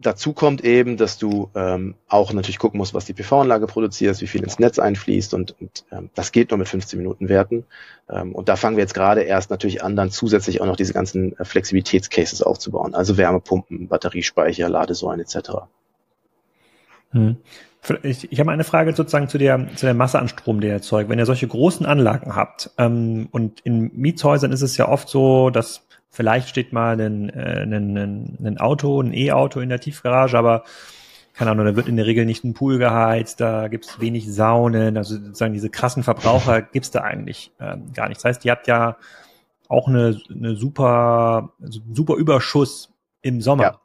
dazu 0.00 0.32
kommt 0.32 0.64
eben, 0.64 0.96
dass 0.96 1.18
du 1.18 1.50
ähm, 1.54 1.94
auch 2.08 2.32
natürlich 2.32 2.58
gucken 2.58 2.78
musst, 2.78 2.94
was 2.94 3.04
die 3.04 3.12
PV-Anlage 3.12 3.66
produziert, 3.66 4.20
wie 4.20 4.26
viel 4.26 4.42
ins 4.42 4.58
Netz 4.58 4.78
einfließt 4.78 5.34
und, 5.34 5.54
und 5.60 5.84
ähm, 5.90 6.10
das 6.14 6.32
geht 6.32 6.50
nur 6.50 6.58
mit 6.58 6.68
15 6.68 6.98
Minuten 6.98 7.28
Werten. 7.28 7.64
Ähm, 8.08 8.34
und 8.34 8.48
da 8.48 8.56
fangen 8.56 8.76
wir 8.76 8.82
jetzt 8.82 8.94
gerade 8.94 9.22
erst 9.22 9.50
natürlich 9.50 9.82
an, 9.82 9.96
dann 9.96 10.10
zusätzlich 10.10 10.60
auch 10.60 10.66
noch 10.66 10.76
diese 10.76 10.92
ganzen 10.92 11.38
äh, 11.38 11.44
Flexibilitätscases 11.44 12.42
aufzubauen, 12.42 12.94
also 12.94 13.16
Wärmepumpen, 13.16 13.88
Batteriespeicher, 13.88 14.68
Ladesäulen 14.68 15.20
etc. 15.20 15.50
Hm. 17.10 17.36
Ich, 18.02 18.32
ich 18.32 18.40
habe 18.40 18.50
eine 18.50 18.64
Frage 18.64 18.94
sozusagen 18.94 19.28
zu 19.28 19.36
der, 19.36 19.68
zu 19.76 19.84
der 19.84 19.94
Masse 19.94 20.18
an 20.18 20.28
Strom, 20.28 20.62
der 20.62 20.72
erzeugt. 20.72 21.10
Wenn 21.10 21.18
ihr 21.18 21.26
solche 21.26 21.46
großen 21.46 21.84
Anlagen 21.84 22.34
habt, 22.34 22.70
ähm, 22.78 23.28
und 23.30 23.60
in 23.60 23.90
Mietshäusern 23.94 24.52
ist 24.52 24.62
es 24.62 24.78
ja 24.78 24.88
oft 24.88 25.08
so, 25.08 25.50
dass 25.50 25.86
vielleicht 26.14 26.48
steht 26.48 26.72
mal 26.72 26.98
ein, 27.00 27.28
äh, 27.30 27.62
ein, 27.62 27.96
ein, 27.96 28.38
ein 28.42 28.58
Auto, 28.58 29.00
ein 29.00 29.12
E-Auto 29.12 29.60
in 29.60 29.68
der 29.68 29.80
Tiefgarage, 29.80 30.38
aber 30.38 30.64
keine 31.34 31.50
Ahnung, 31.50 31.66
da 31.66 31.76
wird 31.76 31.88
in 31.88 31.96
der 31.96 32.06
Regel 32.06 32.26
nicht 32.26 32.44
ein 32.44 32.54
Pool 32.54 32.78
geheizt, 32.78 33.40
da 33.40 33.66
gibt 33.66 33.86
es 33.86 34.00
wenig 34.00 34.32
Saunen, 34.32 34.96
also 34.96 35.16
sozusagen 35.16 35.52
diese 35.52 35.68
krassen 35.68 36.04
Verbraucher 36.04 36.62
gibt 36.62 36.84
es 36.84 36.90
da 36.92 37.00
eigentlich 37.00 37.52
ähm, 37.60 37.92
gar 37.92 38.08
nicht. 38.08 38.18
Das 38.18 38.24
heißt, 38.24 38.44
ihr 38.44 38.52
habt 38.52 38.68
ja 38.68 38.96
auch 39.68 39.88
eine, 39.88 40.20
eine 40.30 40.54
super, 40.54 41.52
also 41.60 41.80
super 41.92 42.14
Überschuss 42.14 42.92
im 43.22 43.40
Sommer. 43.40 43.62
Ja. 43.64 43.80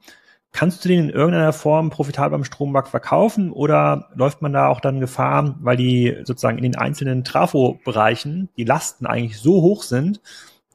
Kannst 0.52 0.84
du 0.84 0.90
den 0.90 1.06
in 1.06 1.10
irgendeiner 1.10 1.54
Form 1.54 1.90
profitabel 1.90 2.36
am 2.36 2.44
Strommarkt 2.44 2.90
verkaufen 2.90 3.52
oder 3.52 4.10
läuft 4.16 4.42
man 4.42 4.54
da 4.54 4.68
auch 4.68 4.80
dann 4.80 5.00
Gefahr, 5.00 5.56
weil 5.62 5.78
die 5.78 6.18
sozusagen 6.24 6.58
in 6.58 6.64
den 6.64 6.76
einzelnen 6.76 7.24
Trafo-Bereichen 7.24 8.50
die 8.58 8.64
Lasten 8.64 9.06
eigentlich 9.06 9.40
so 9.40 9.62
hoch 9.62 9.84
sind, 9.84 10.22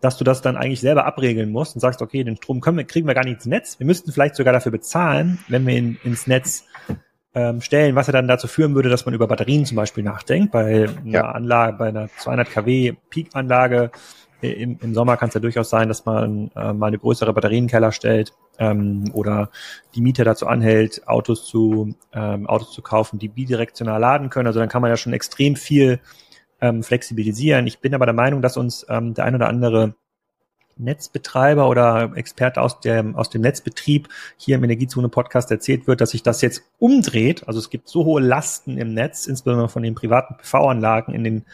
dass 0.05 0.19
du 0.19 0.25
das 0.25 0.43
dann 0.43 0.57
eigentlich 0.57 0.81
selber 0.81 1.07
abregeln 1.07 1.51
musst 1.51 1.75
und 1.75 1.81
sagst, 1.81 2.03
okay, 2.03 2.25
den 2.25 2.37
Strom 2.37 2.61
wir, 2.65 2.85
kriegen 2.85 3.07
wir 3.07 3.15
gar 3.15 3.25
nicht 3.25 3.35
ins 3.35 3.47
Netz. 3.47 3.79
Wir 3.79 3.87
müssten 3.87 4.13
vielleicht 4.13 4.37
sogar 4.37 4.53
dafür 4.53 4.73
bezahlen, 4.73 5.39
wenn 5.49 5.67
wir 5.67 5.77
ihn 5.77 5.99
ins 6.05 6.27
Netz 6.27 6.65
ähm, 7.35 7.61
stellen, 7.61 7.95
was 7.95 8.07
ja 8.07 8.13
dann 8.13 8.29
dazu 8.29 8.47
führen 8.47 8.75
würde, 8.75 8.91
dass 8.91 9.07
man 9.07 9.15
über 9.15 9.27
Batterien 9.27 9.65
zum 9.65 9.77
Beispiel 9.77 10.05
nachdenkt. 10.05 10.53
Bei 10.53 10.85
einer 10.85 11.11
ja. 11.11 11.31
Anlage, 11.31 11.79
bei 11.79 11.89
einer 11.89 12.09
200 12.19 12.51
kW 12.51 12.93
Peak-Anlage 13.09 13.91
im, 14.43 14.79
im 14.81 14.95
Sommer 14.95 15.17
kann 15.17 15.29
es 15.29 15.35
ja 15.35 15.41
durchaus 15.41 15.71
sein, 15.71 15.89
dass 15.89 16.05
man 16.05 16.51
äh, 16.55 16.73
mal 16.73 16.89
eine 16.89 16.99
größere 16.99 17.33
Batterienkeller 17.33 17.93
stellt 17.93 18.35
ähm, 18.59 19.11
oder 19.15 19.51
die 19.95 20.03
Mieter 20.03 20.25
dazu 20.25 20.47
anhält, 20.47 21.09
Autos 21.09 21.47
zu 21.47 21.95
ähm, 22.13 22.47
Autos 22.47 22.73
zu 22.73 22.83
kaufen, 22.83 23.19
die 23.19 23.29
bidirektional 23.29 24.01
laden 24.01 24.31
können. 24.31 24.47
Also 24.47 24.61
dann 24.61 24.69
kann 24.69 24.83
man 24.83 24.91
ja 24.91 24.97
schon 24.97 25.13
extrem 25.13 25.57
viel 25.57 26.01
ähm, 26.64 26.83
flexibilisieren. 26.83 27.66
Ich 27.66 27.80
bin 27.80 27.94
aber 27.94 28.06
der 28.06 28.14
Meinung, 28.14 28.40
dass 28.40 28.56
uns 28.56 28.87
ähm, 28.88 29.12
der 29.12 29.26
ein 29.26 29.35
oder 29.35 29.49
andere 29.49 29.94
Netzbetreiber 30.76 31.68
oder 31.68 32.12
Experte 32.16 32.61
aus 32.61 32.80
dem, 32.80 33.14
aus 33.16 33.30
dem 33.30 33.42
Netzbetrieb 33.42 34.09
hier 34.37 34.56
im 34.56 34.64
Energiezone 34.64 35.09
Podcast 35.09 35.50
erzählt 35.50 35.87
wird, 35.87 36.00
dass 36.00 36.11
sich 36.11 36.23
das 36.23 36.40
jetzt 36.40 36.62
umdreht. 36.78 37.47
Also 37.47 37.61
es 37.61 37.71
gibt 37.71 37.88
so 37.88 38.04
hohe 38.04 38.21
Lasten 38.21 38.78
im 38.78 38.94
Netz, 38.94 39.26
insbesondere 39.26 39.68
von 39.68 39.83
den 39.83 39.94
privaten 39.94 40.37
PV-Anlagen 40.37 41.14
in 41.14 41.23
den, 41.23 41.44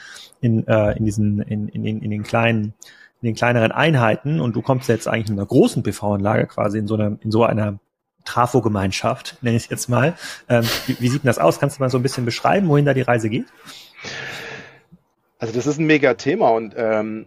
in, 0.41 0.67
äh, 0.69 0.97
in 0.97 1.05
diesen, 1.05 1.43
in, 1.43 1.69
in, 1.69 1.85
in, 1.85 2.03
in 2.03 2.11
den 2.11 2.23
kleinen, 2.23 2.75
in 3.21 3.27
den 3.27 3.35
kleineren 3.35 3.73
Einheiten 3.73 4.41
und 4.41 4.55
du 4.55 4.63
kommst 4.63 4.89
jetzt 4.89 5.09
eigentlich 5.09 5.29
in 5.29 5.39
einer 5.39 5.47
großen 5.47 5.83
PV-Anlage 5.83 6.47
quasi 6.47 6.79
in 6.79 6.87
so 6.87 6.95
einer, 6.95 7.19
in 7.21 7.31
so 7.33 7.45
einer 7.45 7.81
Trafo-Gemeinschaft, 8.25 9.39
nenne 9.43 9.57
ich 9.57 9.65
es 9.65 9.71
jetzt 9.71 9.89
mal. 9.89 10.15
Ähm, 10.49 10.65
wie, 10.87 10.97
wie 11.01 11.09
sieht 11.09 11.25
denn 11.25 11.29
das 11.29 11.39
aus? 11.39 11.59
Kannst 11.59 11.79
du 11.79 11.83
mal 11.83 11.91
so 11.91 11.99
ein 11.99 12.03
bisschen 12.03 12.25
beschreiben, 12.25 12.69
wohin 12.69 12.87
da 12.87 12.95
die 12.95 13.03
Reise 13.03 13.29
geht? 13.29 13.47
Also 15.41 15.55
das 15.55 15.67
ist 15.67 15.79
ein 15.79 15.87
mega 15.87 16.15
Thema 16.15 16.51
und 16.51 16.75
ähm, 16.77 17.27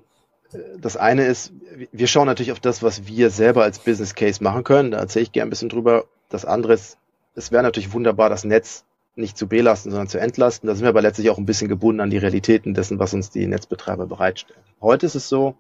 das 0.78 0.98
eine 0.98 1.26
ist, 1.26 1.52
wir 1.92 2.06
schauen 2.06 2.28
natürlich 2.28 2.52
auf 2.52 2.60
das, 2.60 2.84
was 2.84 3.08
wir 3.08 3.32
selber 3.32 3.64
als 3.64 3.80
Business 3.80 4.14
Case 4.14 4.44
machen 4.44 4.64
können. 4.64 4.92
Da 4.92 5.00
erzähle 5.00 5.24
ich 5.24 5.32
gerne 5.32 5.48
ein 5.48 5.50
bisschen 5.50 5.70
drüber. 5.70 6.06
Das 6.30 6.46
andere 6.46 6.74
ist, 6.74 7.00
es 7.34 7.52
wäre 7.52 7.64
natürlich 7.64 7.92
wunderbar, 7.92 8.30
das 8.30 8.44
Netz 8.44 8.86
nicht 9.16 9.36
zu 9.36 9.48
belasten, 9.48 9.90
sondern 9.90 10.08
zu 10.08 10.20
entlasten. 10.20 10.68
Da 10.68 10.76
sind 10.76 10.84
wir 10.84 10.90
aber 10.90 11.02
letztlich 11.02 11.32
auch 11.32 11.40
ein 11.40 11.48
bisschen 11.48 11.70
gebunden 11.70 12.02
an 12.02 12.12
die 12.12 12.20
Realitäten 12.20 12.76
dessen, 12.76 13.00
was 13.00 13.16
uns 13.16 13.32
die 13.32 13.48
Netzbetreiber 13.48 14.06
bereitstellen. 14.06 14.62
Heute 14.80 15.08
ist 15.08 15.16
es 15.16 15.28
so, 15.28 15.56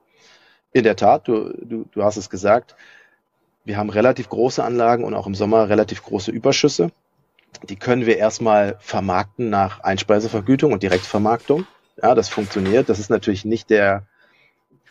in 0.71 0.83
der 0.83 0.95
Tat, 0.95 1.27
du, 1.27 1.53
du, 1.59 1.85
du 1.91 2.03
hast 2.03 2.17
es 2.17 2.29
gesagt, 2.29 2.75
wir 3.65 3.77
haben 3.77 3.89
relativ 3.89 4.29
große 4.29 4.63
Anlagen 4.63 5.03
und 5.05 5.15
auch 5.15 5.25
im 5.25 5.33
Sommer 5.33 5.69
relativ 5.69 6.03
große 6.03 6.29
Überschüsse. 6.29 6.91
Die 7.63 7.77
können 7.77 8.05
wir 8.05 8.17
erstmal 8.17 8.77
vermarkten 8.79 9.49
nach 9.49 9.79
Einspeisevergütung 9.79 10.71
und 10.71 10.83
Direktvermarktung. 10.83 11.65
Ja, 12.01 12.15
das 12.15 12.29
funktioniert. 12.29 12.89
Das 12.89 12.99
ist 12.99 13.09
natürlich 13.09 13.45
nicht 13.45 13.69
der 13.69 14.07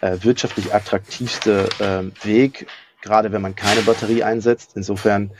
äh, 0.00 0.18
wirtschaftlich 0.20 0.74
attraktivste 0.74 1.68
äh, 1.78 2.26
Weg, 2.26 2.66
gerade 3.02 3.32
wenn 3.32 3.42
man 3.42 3.56
keine 3.56 3.82
Batterie 3.82 4.22
einsetzt. 4.22 4.72
Insofern 4.74 5.32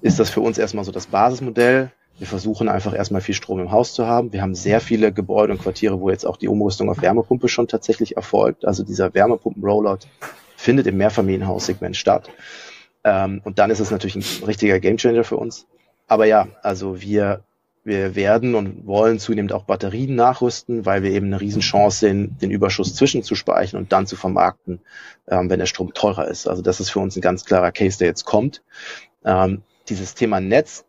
ist 0.00 0.18
das 0.18 0.30
für 0.30 0.40
uns 0.40 0.58
erstmal 0.58 0.84
so 0.84 0.92
das 0.92 1.06
Basismodell. 1.06 1.90
Wir 2.18 2.26
versuchen 2.26 2.68
einfach 2.68 2.94
erstmal 2.94 3.22
viel 3.22 3.34
Strom 3.34 3.60
im 3.60 3.70
Haus 3.72 3.94
zu 3.94 4.06
haben. 4.06 4.32
Wir 4.32 4.42
haben 4.42 4.54
sehr 4.54 4.80
viele 4.80 5.10
Gebäude 5.10 5.54
und 5.54 5.62
Quartiere, 5.62 6.00
wo 6.00 6.10
jetzt 6.10 6.26
auch 6.26 6.36
die 6.36 6.48
Umrüstung 6.48 6.90
auf 6.90 7.00
Wärmepumpe 7.00 7.48
schon 7.48 7.66
tatsächlich 7.66 8.16
erfolgt. 8.16 8.66
Also 8.66 8.82
dieser 8.82 9.14
Wärmepumpen-Rollout 9.14 10.00
findet 10.56 10.86
im 10.86 10.98
Mehrfamilienhaussegment 10.98 11.96
statt. 11.96 12.28
Ähm, 13.04 13.40
und 13.44 13.58
dann 13.58 13.70
ist 13.70 13.80
es 13.80 13.90
natürlich 13.90 14.16
ein 14.16 14.44
richtiger 14.44 14.80
Gamechanger 14.80 15.24
für 15.24 15.38
uns. 15.38 15.66
Aber 16.06 16.26
ja, 16.26 16.48
also 16.62 17.00
wir, 17.00 17.42
wir 17.82 18.14
werden 18.14 18.54
und 18.54 18.86
wollen 18.86 19.18
zunehmend 19.18 19.52
auch 19.52 19.64
Batterien 19.64 20.14
nachrüsten, 20.14 20.84
weil 20.84 21.02
wir 21.02 21.12
eben 21.12 21.26
eine 21.26 21.40
Riesenchance 21.40 22.00
sehen, 22.00 22.36
den 22.40 22.50
Überschuss 22.50 22.94
zwischenzuspeichern 22.94 23.80
und 23.80 23.92
dann 23.92 24.06
zu 24.06 24.16
vermarkten, 24.16 24.80
ähm, 25.28 25.48
wenn 25.48 25.58
der 25.58 25.66
Strom 25.66 25.94
teurer 25.94 26.28
ist. 26.28 26.46
Also 26.46 26.62
das 26.62 26.80
ist 26.80 26.90
für 26.90 27.00
uns 27.00 27.16
ein 27.16 27.22
ganz 27.22 27.44
klarer 27.44 27.72
Case, 27.72 27.98
der 27.98 28.08
jetzt 28.08 28.24
kommt. 28.24 28.62
Ähm, 29.24 29.62
dieses 29.88 30.14
Thema 30.14 30.40
Netz 30.40 30.84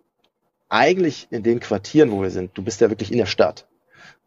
eigentlich 0.70 1.28
in 1.32 1.44
den 1.44 1.60
Quartieren, 1.60 2.12
wo 2.12 2.22
wir 2.22 2.30
sind, 2.30 2.52
du 2.58 2.64
bist 2.64 2.82
ja 2.82 2.90
wirklich 2.90 3.12
in 3.12 3.18
der 3.18 3.26
Stadt. 3.26 3.68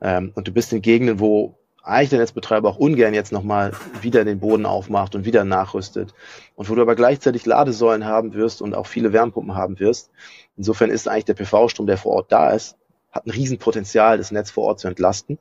Ähm, 0.01 0.33
und 0.35 0.49
du 0.49 0.53
bist 0.53 0.73
in 0.73 0.83
Gegenden, 0.83 1.21
wo 1.21 1.59
eigentlich 1.85 2.11
der 2.11 2.19
Netzbetreiber 2.21 2.71
auch 2.71 2.79
ungern 2.79 3.13
jetzt 3.13 3.31
nochmal 3.31 3.73
wieder 4.01 4.25
den 4.25 4.41
Boden 4.41 4.65
aufmacht 4.65 5.15
und 5.15 5.27
wieder 5.27 5.45
nachrüstet. 5.45 6.15
Und 6.57 6.71
wo 6.71 6.75
du 6.75 6.83
aber 6.83 6.95
gleichzeitig 6.95 7.45
Ladesäulen 7.45 8.07
haben 8.07 8.33
wirst 8.33 8.63
und 8.63 8.75
auch 8.75 8.87
viele 8.87 9.13
Wärmepumpen 9.13 9.55
haben 9.55 9.79
wirst. 9.79 10.11
Insofern 10.57 10.91
ist 10.91 11.09
eigentlich 11.09 11.27
der 11.27 11.35
PV-Strom, 11.35 11.87
der 11.87 11.99
vor 11.99 12.13
Ort 12.13 12.33
da 12.33 12.51
ist, 12.51 12.77
hat 13.13 13.27
ein 13.27 13.31
Riesenpotenzial, 13.31 14.17
das 14.17 14.31
Netz 14.31 14.51
vor 14.51 14.65
Ort 14.65 14.81
zu 14.81 14.89
entlasten. 14.89 15.39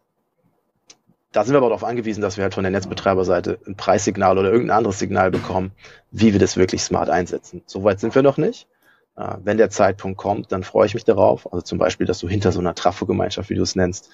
Da 1.31 1.43
sind 1.43 1.53
wir 1.53 1.57
aber 1.57 1.69
darauf 1.69 1.83
angewiesen, 1.83 2.21
dass 2.21 2.37
wir 2.37 2.43
halt 2.43 2.53
von 2.53 2.63
der 2.63 2.71
Netzbetreiberseite 2.71 3.59
ein 3.65 3.75
Preissignal 3.75 4.37
oder 4.37 4.51
irgendein 4.51 4.77
anderes 4.77 4.99
Signal 4.99 5.31
bekommen, 5.31 5.71
wie 6.11 6.33
wir 6.33 6.39
das 6.39 6.57
wirklich 6.57 6.83
smart 6.83 7.09
einsetzen. 7.09 7.63
Soweit 7.65 7.99
sind 7.99 8.13
wir 8.13 8.21
noch 8.21 8.37
nicht. 8.37 8.67
Äh, 9.15 9.35
wenn 9.43 9.57
der 9.57 9.69
Zeitpunkt 9.69 10.17
kommt, 10.17 10.51
dann 10.51 10.63
freue 10.63 10.87
ich 10.87 10.93
mich 10.93 11.05
darauf. 11.05 11.51
Also 11.51 11.61
zum 11.61 11.77
Beispiel, 11.77 12.07
dass 12.07 12.19
du 12.19 12.27
hinter 12.27 12.51
so 12.51 12.59
einer 12.59 12.73
Trafo-Gemeinschaft, 12.73 13.49
wie 13.49 13.55
du 13.55 13.61
es 13.61 13.75
nennst, 13.75 14.09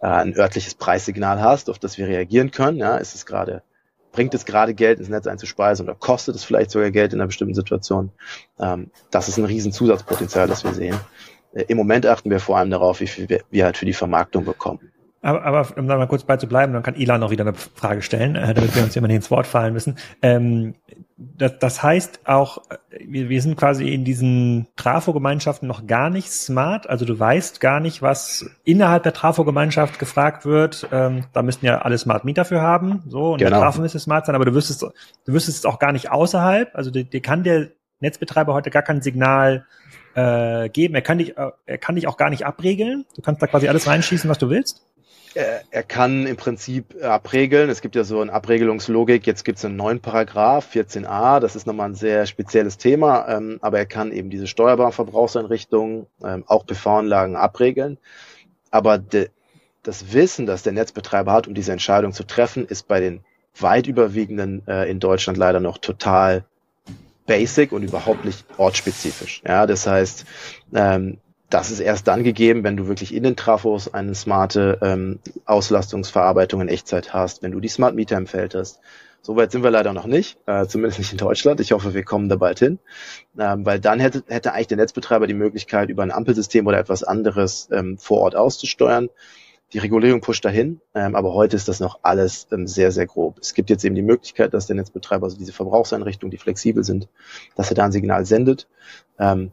äh, 0.00 0.06
ein 0.06 0.36
örtliches 0.36 0.74
Preissignal 0.74 1.42
hast, 1.42 1.68
auf 1.68 1.78
das 1.78 1.98
wir 1.98 2.06
reagieren 2.06 2.50
können. 2.50 2.78
Ja, 2.78 2.96
ist 2.96 3.14
es 3.14 3.26
gerade, 3.26 3.62
bringt 4.12 4.32
es 4.34 4.46
gerade 4.46 4.72
Geld 4.74 5.00
ins 5.00 5.10
Netz 5.10 5.26
einzuspeisen 5.26 5.84
oder 5.86 5.94
kostet 5.94 6.34
es 6.34 6.44
vielleicht 6.44 6.70
sogar 6.70 6.90
Geld 6.90 7.12
in 7.12 7.20
einer 7.20 7.26
bestimmten 7.26 7.54
Situation? 7.54 8.10
Ähm, 8.58 8.90
das 9.10 9.28
ist 9.28 9.36
ein 9.36 9.44
riesen 9.44 9.72
Zusatzpotenzial, 9.72 10.48
das 10.48 10.64
wir 10.64 10.72
sehen. 10.72 10.98
Äh, 11.52 11.64
Im 11.68 11.76
Moment 11.76 12.06
achten 12.06 12.30
wir 12.30 12.40
vor 12.40 12.56
allem 12.56 12.70
darauf, 12.70 13.00
wie 13.00 13.06
viel 13.06 13.28
wir 13.50 13.64
halt 13.64 13.76
für 13.76 13.86
die 13.86 13.92
Vermarktung 13.92 14.46
bekommen. 14.46 14.92
Aber, 15.20 15.44
aber 15.44 15.68
um 15.76 15.88
da 15.88 15.98
mal 15.98 16.06
kurz 16.06 16.22
beizubleiben, 16.22 16.72
dann 16.72 16.84
kann 16.84 16.94
Ilan 16.94 17.22
auch 17.22 17.30
wieder 17.30 17.44
eine 17.44 17.52
Frage 17.54 18.02
stellen, 18.02 18.34
damit 18.34 18.74
wir 18.74 18.84
uns 18.84 18.94
immer 18.94 19.08
nicht 19.08 19.16
ins 19.16 19.30
Wort 19.32 19.48
fallen 19.48 19.74
müssen. 19.74 19.96
Ähm, 20.22 20.76
das, 21.20 21.58
das 21.58 21.82
heißt 21.82 22.20
auch, 22.26 22.62
wir, 22.90 23.28
wir 23.28 23.42
sind 23.42 23.56
quasi 23.56 23.92
in 23.92 24.04
diesen 24.04 24.68
Trafo-Gemeinschaften 24.76 25.66
noch 25.66 25.88
gar 25.88 26.10
nicht 26.10 26.30
smart. 26.30 26.88
Also 26.88 27.04
du 27.04 27.18
weißt 27.18 27.60
gar 27.60 27.80
nicht, 27.80 28.02
was 28.02 28.48
innerhalb 28.62 29.02
der 29.02 29.12
Trafo-Gemeinschaft 29.12 29.98
gefragt 29.98 30.46
wird. 30.46 30.86
Ähm, 30.92 31.24
da 31.32 31.42
müssten 31.42 31.66
ja 31.66 31.78
alle 31.78 31.98
Smart 31.98 32.24
Meter 32.24 32.44
für 32.44 32.60
haben. 32.60 33.02
So, 33.08 33.32
und 33.32 33.38
genau. 33.38 33.50
der 33.50 33.58
Trafo 33.58 33.80
müsste 33.80 33.98
smart 33.98 34.26
sein, 34.26 34.36
aber 34.36 34.44
du 34.44 34.54
wüsstest, 34.54 34.82
du 34.82 34.92
wüsstest 35.32 35.58
es 35.58 35.64
auch 35.64 35.80
gar 35.80 35.90
nicht 35.90 36.12
außerhalb. 36.12 36.70
Also 36.74 36.92
dir, 36.92 37.02
dir 37.02 37.20
kann 37.20 37.42
der 37.42 37.70
Netzbetreiber 37.98 38.54
heute 38.54 38.70
gar 38.70 38.82
kein 38.82 39.02
Signal 39.02 39.66
äh, 40.14 40.68
geben. 40.68 40.94
Er 40.94 41.02
kann 41.02 41.18
dich, 41.18 41.36
äh, 41.36 41.50
er 41.66 41.78
kann 41.78 41.96
dich 41.96 42.06
auch 42.06 42.16
gar 42.16 42.30
nicht 42.30 42.46
abregeln. 42.46 43.06
Du 43.16 43.22
kannst 43.22 43.42
da 43.42 43.48
quasi 43.48 43.66
alles 43.66 43.88
reinschießen, 43.88 44.30
was 44.30 44.38
du 44.38 44.50
willst 44.50 44.84
er, 45.34 45.62
er 45.70 45.82
kann 45.82 46.26
im 46.26 46.36
Prinzip 46.36 47.02
abregeln. 47.02 47.70
Es 47.70 47.80
gibt 47.80 47.94
ja 47.94 48.04
so 48.04 48.20
eine 48.20 48.32
Abregelungslogik. 48.32 49.26
Jetzt 49.26 49.44
gibt 49.44 49.58
es 49.58 49.64
einen 49.64 49.76
neuen 49.76 50.00
Paragraph, 50.00 50.72
14a. 50.72 51.40
Das 51.40 51.56
ist 51.56 51.66
nochmal 51.66 51.90
ein 51.90 51.94
sehr 51.94 52.26
spezielles 52.26 52.78
Thema. 52.78 53.28
Ähm, 53.28 53.58
aber 53.60 53.78
er 53.78 53.86
kann 53.86 54.12
eben 54.12 54.30
diese 54.30 54.46
steuerbaren 54.46 54.92
Verbrauchseinrichtungen, 54.92 56.06
ähm, 56.24 56.44
auch 56.46 56.66
PV-Anlagen 56.66 57.36
abregeln. 57.36 57.98
Aber 58.70 58.98
de, 58.98 59.30
das 59.82 60.12
Wissen, 60.12 60.46
das 60.46 60.62
der 60.62 60.72
Netzbetreiber 60.72 61.32
hat, 61.32 61.46
um 61.46 61.54
diese 61.54 61.72
Entscheidung 61.72 62.12
zu 62.12 62.24
treffen, 62.24 62.66
ist 62.66 62.88
bei 62.88 63.00
den 63.00 63.20
weit 63.58 63.86
überwiegenden 63.86 64.66
äh, 64.66 64.90
in 64.90 65.00
Deutschland 65.00 65.38
leider 65.38 65.60
noch 65.60 65.78
total 65.78 66.44
basic 67.26 67.72
und 67.72 67.82
überhaupt 67.82 68.24
nicht 68.24 68.44
ortsspezifisch. 68.56 69.42
Ja, 69.46 69.66
das 69.66 69.86
heißt, 69.86 70.24
ähm, 70.74 71.18
das 71.50 71.70
ist 71.70 71.80
erst 71.80 72.06
dann 72.08 72.24
gegeben, 72.24 72.62
wenn 72.62 72.76
du 72.76 72.88
wirklich 72.88 73.14
in 73.14 73.22
den 73.22 73.36
Trafos 73.36 73.92
eine 73.92 74.14
smarte 74.14 74.78
ähm, 74.82 75.20
Auslastungsverarbeitung 75.46 76.60
in 76.60 76.68
Echtzeit 76.68 77.14
hast, 77.14 77.42
wenn 77.42 77.52
du 77.52 77.60
die 77.60 77.68
Smart 77.68 77.94
Meter 77.94 78.16
im 78.16 78.26
Feld 78.26 78.54
hast. 78.54 78.80
Soweit 79.22 79.50
sind 79.50 79.62
wir 79.62 79.70
leider 79.70 79.92
noch 79.92 80.06
nicht, 80.06 80.38
äh, 80.46 80.66
zumindest 80.66 80.98
nicht 80.98 81.12
in 81.12 81.18
Deutschland. 81.18 81.60
Ich 81.60 81.72
hoffe, 81.72 81.92
wir 81.92 82.04
kommen 82.04 82.28
da 82.28 82.36
bald 82.36 82.58
hin, 82.58 82.78
ähm, 83.38 83.64
weil 83.66 83.80
dann 83.80 83.98
hätte, 83.98 84.22
hätte 84.28 84.52
eigentlich 84.52 84.68
der 84.68 84.76
Netzbetreiber 84.76 85.26
die 85.26 85.34
Möglichkeit, 85.34 85.88
über 85.88 86.02
ein 86.02 86.12
Ampelsystem 86.12 86.66
oder 86.66 86.78
etwas 86.78 87.02
anderes 87.02 87.68
ähm, 87.72 87.98
vor 87.98 88.20
Ort 88.20 88.36
auszusteuern. 88.36 89.08
Die 89.74 89.78
Regulierung 89.78 90.22
pusht 90.22 90.44
dahin, 90.44 90.80
ähm, 90.94 91.14
aber 91.14 91.34
heute 91.34 91.56
ist 91.56 91.68
das 91.68 91.80
noch 91.80 91.98
alles 92.02 92.46
ähm, 92.52 92.66
sehr, 92.66 92.90
sehr 92.90 93.06
grob. 93.06 93.38
Es 93.40 93.52
gibt 93.52 93.68
jetzt 93.68 93.84
eben 93.84 93.94
die 93.94 94.02
Möglichkeit, 94.02 94.54
dass 94.54 94.66
der 94.66 94.76
Netzbetreiber, 94.76 95.24
also 95.24 95.36
diese 95.36 95.52
Verbrauchseinrichtungen, 95.52 96.30
die 96.30 96.38
flexibel 96.38 96.84
sind, 96.84 97.08
dass 97.54 97.70
er 97.70 97.74
da 97.74 97.84
ein 97.84 97.92
Signal 97.92 98.24
sendet. 98.24 98.66
Ähm, 99.18 99.52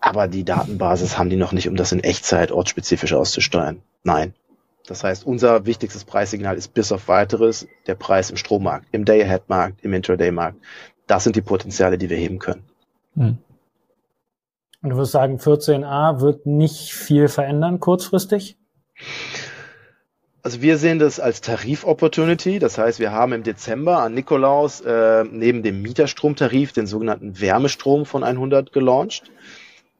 aber 0.00 0.28
die 0.28 0.44
Datenbasis 0.44 1.18
haben 1.18 1.30
die 1.30 1.36
noch 1.36 1.52
nicht, 1.52 1.68
um 1.68 1.76
das 1.76 1.92
in 1.92 2.00
Echtzeit 2.00 2.52
ortsspezifisch 2.52 3.12
auszusteuern. 3.12 3.82
Nein. 4.02 4.34
Das 4.86 5.04
heißt, 5.04 5.24
unser 5.24 5.66
wichtigstes 5.66 6.04
Preissignal 6.04 6.56
ist 6.56 6.74
bis 6.74 6.90
auf 6.90 7.06
weiteres 7.06 7.68
der 7.86 7.94
Preis 7.94 8.30
im 8.30 8.36
Strommarkt, 8.36 8.86
im 8.92 9.04
Day-Ahead-Markt, 9.04 9.84
im 9.84 9.92
Intraday-Markt. 9.92 10.56
Das 11.06 11.22
sind 11.24 11.36
die 11.36 11.42
Potenziale, 11.42 11.98
die 11.98 12.10
wir 12.10 12.16
heben 12.16 12.38
können. 12.38 12.64
Hm. 13.14 13.38
Und 14.82 14.90
du 14.90 14.96
wirst 14.96 15.12
sagen, 15.12 15.36
14a 15.36 16.20
wird 16.20 16.46
nicht 16.46 16.94
viel 16.94 17.28
verändern 17.28 17.80
kurzfristig? 17.80 18.56
Also 20.42 20.62
wir 20.62 20.78
sehen 20.78 20.98
das 20.98 21.20
als 21.20 21.42
Tarif-Opportunity. 21.42 22.58
Das 22.58 22.78
heißt, 22.78 22.98
wir 22.98 23.12
haben 23.12 23.32
im 23.34 23.42
Dezember 23.42 23.98
an 23.98 24.14
Nikolaus 24.14 24.80
äh, 24.80 25.24
neben 25.24 25.62
dem 25.62 25.82
Mieterstromtarif 25.82 26.72
den 26.72 26.86
sogenannten 26.86 27.40
Wärmestrom 27.40 28.06
von 28.06 28.24
100 28.24 28.72
gelauncht. 28.72 29.30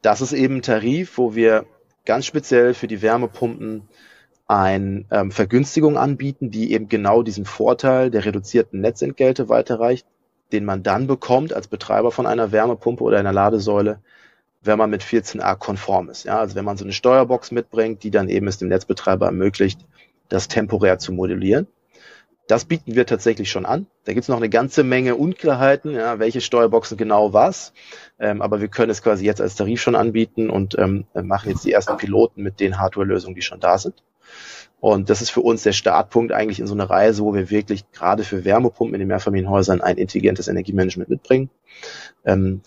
Das 0.02 0.20
ist 0.20 0.32
eben 0.32 0.56
ein 0.56 0.62
Tarif, 0.62 1.18
wo 1.18 1.34
wir 1.34 1.66
ganz 2.04 2.26
speziell 2.26 2.74
für 2.74 2.86
die 2.86 3.02
Wärmepumpen 3.02 3.88
eine 4.46 5.04
ähm, 5.10 5.30
Vergünstigung 5.30 5.96
anbieten, 5.96 6.50
die 6.50 6.72
eben 6.72 6.88
genau 6.88 7.22
diesen 7.22 7.44
Vorteil 7.44 8.10
der 8.10 8.24
reduzierten 8.24 8.80
Netzentgelte 8.80 9.48
weiterreicht, 9.48 10.06
den 10.52 10.64
man 10.64 10.82
dann 10.82 11.06
bekommt 11.06 11.52
als 11.52 11.68
Betreiber 11.68 12.10
von 12.10 12.26
einer 12.26 12.50
Wärmepumpe 12.50 13.04
oder 13.04 13.18
einer 13.18 13.32
Ladesäule, 13.32 14.00
wenn 14.62 14.78
man 14.78 14.90
mit 14.90 15.02
14a 15.02 15.56
konform 15.56 16.10
ist. 16.10 16.24
Ja, 16.24 16.40
also 16.40 16.56
wenn 16.56 16.64
man 16.64 16.76
so 16.76 16.84
eine 16.84 16.92
Steuerbox 16.92 17.52
mitbringt, 17.52 18.02
die 18.02 18.10
dann 18.10 18.28
eben 18.28 18.48
es 18.48 18.58
dem 18.58 18.68
Netzbetreiber 18.68 19.26
ermöglicht, 19.26 19.86
das 20.28 20.48
temporär 20.48 20.98
zu 20.98 21.12
modellieren. 21.12 21.66
Das 22.50 22.64
bieten 22.64 22.96
wir 22.96 23.06
tatsächlich 23.06 23.48
schon 23.48 23.64
an. 23.64 23.86
Da 24.04 24.12
gibt 24.12 24.24
es 24.24 24.28
noch 24.28 24.38
eine 24.38 24.48
ganze 24.48 24.82
Menge 24.82 25.14
Unklarheiten, 25.14 25.94
ja, 25.94 26.18
welche 26.18 26.40
Steuerboxen 26.40 26.96
genau 26.96 27.32
was. 27.32 27.72
Ähm, 28.18 28.42
aber 28.42 28.60
wir 28.60 28.66
können 28.66 28.90
es 28.90 29.02
quasi 29.02 29.24
jetzt 29.24 29.40
als 29.40 29.54
Tarif 29.54 29.80
schon 29.80 29.94
anbieten 29.94 30.50
und 30.50 30.76
ähm, 30.76 31.06
machen 31.14 31.50
jetzt 31.50 31.64
die 31.64 31.70
ersten 31.70 31.96
Piloten 31.96 32.42
mit 32.42 32.58
den 32.58 32.80
Hardware-Lösungen, 32.80 33.36
die 33.36 33.42
schon 33.42 33.60
da 33.60 33.78
sind. 33.78 34.02
Und 34.80 35.10
das 35.10 35.22
ist 35.22 35.30
für 35.30 35.42
uns 35.42 35.62
der 35.62 35.70
Startpunkt 35.70 36.32
eigentlich 36.32 36.58
in 36.58 36.66
so 36.66 36.74
einer 36.74 36.90
Reise, 36.90 37.22
wo 37.22 37.34
wir 37.34 37.50
wirklich 37.50 37.88
gerade 37.92 38.24
für 38.24 38.44
Wärmepumpen 38.44 38.94
in 38.94 38.98
den 38.98 39.08
Mehrfamilienhäusern 39.08 39.80
ein 39.80 39.96
intelligentes 39.96 40.48
Energiemanagement 40.48 41.08
mitbringen. 41.08 41.50
Ähm, 42.24 42.62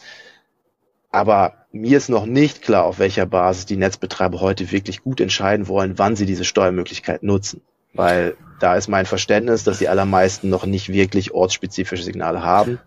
aber 1.12 1.66
mir 1.74 1.98
ist 1.98 2.08
noch 2.08 2.26
nicht 2.26 2.62
klar, 2.62 2.86
auf 2.86 3.00
welcher 3.00 3.26
Basis 3.26 3.66
die 3.66 3.76
Netzbetreiber 3.76 4.40
heute 4.40 4.72
wirklich 4.72 5.04
gut 5.04 5.20
entscheiden 5.20 5.68
wollen, 5.68 5.98
wann 5.98 6.16
sie 6.16 6.26
diese 6.26 6.46
Steuermöglichkeit 6.46 7.22
nutzen. 7.22 7.62
Weil 7.94 8.36
da 8.64 8.76
ist 8.76 8.88
mein 8.88 9.06
Verständnis, 9.06 9.64
dass 9.64 9.80
die 9.80 9.90
allermeisten 9.90 10.50
noch 10.50 10.66
nicht 10.66 10.90
wirklich 10.90 11.34
ortsspezifische 11.34 12.04
Signale 12.04 12.44
haben, 12.44 12.80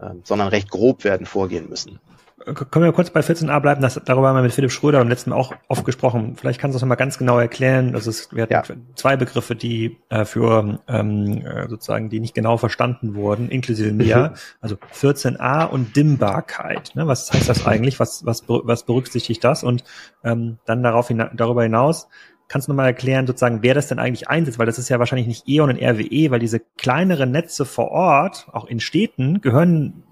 äh, 0.00 0.10
sondern 0.24 0.48
recht 0.48 0.68
grob 0.68 1.04
werden 1.04 1.26
vorgehen 1.26 1.68
müssen. 1.68 2.00
können 2.44 2.84
wir 2.84 2.92
kurz 2.92 3.10
bei 3.10 3.20
14a 3.20 3.60
bleiben? 3.60 3.80
Das, 3.82 4.00
darüber 4.04 4.28
haben 4.28 4.34
wir 4.34 4.42
mit 4.42 4.52
Philipp 4.52 4.72
Schröder 4.72 5.00
im 5.00 5.08
letzten 5.08 5.30
Mal 5.30 5.36
auch 5.36 5.54
oft 5.68 5.84
gesprochen. 5.84 6.34
Vielleicht 6.36 6.60
kannst 6.60 6.74
du 6.74 6.76
das 6.76 6.82
nochmal 6.82 6.96
ganz 6.96 7.18
genau 7.18 7.38
erklären. 7.38 7.92
Das 7.92 8.08
ist, 8.08 8.34
wir 8.34 8.42
hatten 8.42 8.52
ja. 8.52 8.64
zwei 8.96 9.16
Begriffe, 9.16 9.54
die 9.54 9.98
äh, 10.08 10.24
für 10.24 10.80
ähm, 10.88 11.46
äh, 11.46 11.68
sozusagen, 11.68 12.10
die 12.10 12.18
nicht 12.18 12.34
genau 12.34 12.56
verstanden 12.56 13.14
wurden, 13.14 13.48
inklusive 13.48 13.92
mir. 13.92 14.30
Mhm. 14.30 14.36
Also 14.60 14.76
14a 14.92 15.66
und 15.68 15.94
Dimmbarkeit. 15.94 16.96
Ne? 16.96 17.06
Was 17.06 17.32
heißt 17.32 17.48
das 17.48 17.64
eigentlich? 17.64 18.00
Was, 18.00 18.26
was, 18.26 18.42
was 18.48 18.82
berücksichtigt 18.82 19.44
das? 19.44 19.62
Und 19.62 19.84
ähm, 20.24 20.58
dann 20.66 20.82
darauf 20.82 21.06
hina 21.06 21.30
darüber 21.32 21.62
hinaus, 21.62 22.08
Kannst 22.52 22.68
du 22.68 22.72
nochmal 22.72 22.86
erklären, 22.86 23.26
sozusagen, 23.26 23.62
wer 23.62 23.72
das 23.72 23.88
denn 23.88 23.98
eigentlich 23.98 24.28
einsetzt? 24.28 24.58
Weil 24.58 24.66
das 24.66 24.78
ist 24.78 24.90
ja 24.90 24.98
wahrscheinlich 24.98 25.26
nicht 25.26 25.48
E.ON 25.48 25.70
und 25.70 25.82
RWE, 25.82 26.30
weil 26.30 26.38
diese 26.38 26.60
kleineren 26.60 27.30
Netze 27.30 27.64
vor 27.64 27.90
Ort, 27.90 28.46
auch 28.52 28.66
in 28.66 28.78
Städten, 28.78 29.40
gehören 29.40 30.02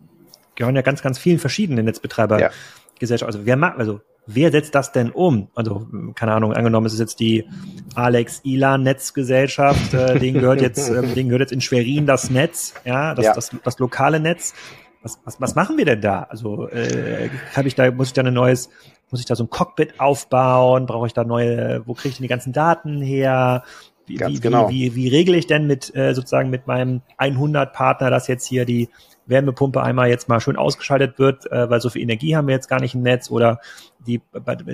gehören 0.54 0.76
ja 0.76 0.82
ganz, 0.82 1.02
ganz 1.02 1.18
vielen 1.18 1.38
verschiedenen 1.38 1.84
Netzbetreibergesellschaften. 1.84 3.26
Also 3.26 3.46
wer 3.46 3.56
macht, 3.56 3.78
also 3.78 4.00
wer 4.26 4.50
setzt 4.50 4.74
das 4.74 4.92
denn 4.92 5.10
um? 5.10 5.48
Also, 5.54 5.86
keine 6.14 6.32
Ahnung, 6.32 6.52
angenommen, 6.52 6.86
es 6.86 6.92
ist 6.92 7.00
jetzt 7.00 7.20
die 7.20 7.46
Alex 7.94 8.40
Ilan 8.44 8.82
Netzgesellschaft, 8.82 9.94
äh, 9.94 10.18
denen 10.18 10.40
gehört 10.40 10.60
jetzt, 10.60 10.88
ähm, 10.90 11.14
denen 11.14 11.28
gehört 11.28 11.40
jetzt 11.40 11.52
in 11.52 11.60
Schwerin 11.60 12.06
das 12.06 12.30
Netz, 12.30 12.74
ja, 12.84 13.14
das, 13.14 13.24
ja. 13.24 13.34
das, 13.34 13.50
das, 13.50 13.60
das 13.62 13.78
lokale 13.78 14.20
Netz. 14.20 14.54
Was, 15.02 15.18
was, 15.24 15.40
was 15.40 15.54
machen 15.54 15.78
wir 15.78 15.86
denn 15.86 16.02
da? 16.02 16.24
Also 16.24 16.68
äh, 16.68 17.30
habe 17.56 17.68
ich 17.68 17.74
da, 17.74 17.90
muss 17.90 18.08
ich 18.08 18.12
da 18.12 18.22
ein 18.22 18.34
neues, 18.34 18.68
muss 19.10 19.20
ich 19.20 19.26
da 19.26 19.36
so 19.36 19.44
ein 19.44 19.50
Cockpit 19.50 20.00
aufbauen? 20.00 20.86
Brauche 20.86 21.06
ich 21.06 21.12
da 21.12 21.24
neue, 21.24 21.82
wo 21.86 21.94
kriege 21.94 22.10
ich 22.10 22.16
denn 22.16 22.24
die 22.24 22.28
ganzen 22.28 22.52
Daten 22.52 23.00
her? 23.00 23.64
Wie, 24.06 24.18
wie, 24.18 24.40
genau. 24.40 24.68
wie, 24.70 24.94
wie, 24.94 25.08
regle 25.08 25.36
ich 25.36 25.46
denn 25.46 25.66
mit 25.66 25.94
äh, 25.94 26.14
sozusagen 26.14 26.50
mit 26.50 26.66
meinem 26.66 27.02
100 27.16 27.72
Partner, 27.72 28.10
dass 28.10 28.26
jetzt 28.26 28.46
hier 28.46 28.64
die 28.64 28.88
Wärmepumpe 29.26 29.82
einmal 29.82 30.08
jetzt 30.08 30.28
mal 30.28 30.40
schön 30.40 30.56
ausgeschaltet 30.56 31.18
wird, 31.18 31.50
äh, 31.52 31.70
weil 31.70 31.80
so 31.80 31.90
viel 31.90 32.02
Energie 32.02 32.34
haben 32.34 32.48
wir 32.48 32.54
jetzt 32.54 32.68
gar 32.68 32.80
nicht 32.80 32.94
im 32.94 33.02
Netz 33.02 33.30
oder 33.30 33.60
die, 34.04 34.20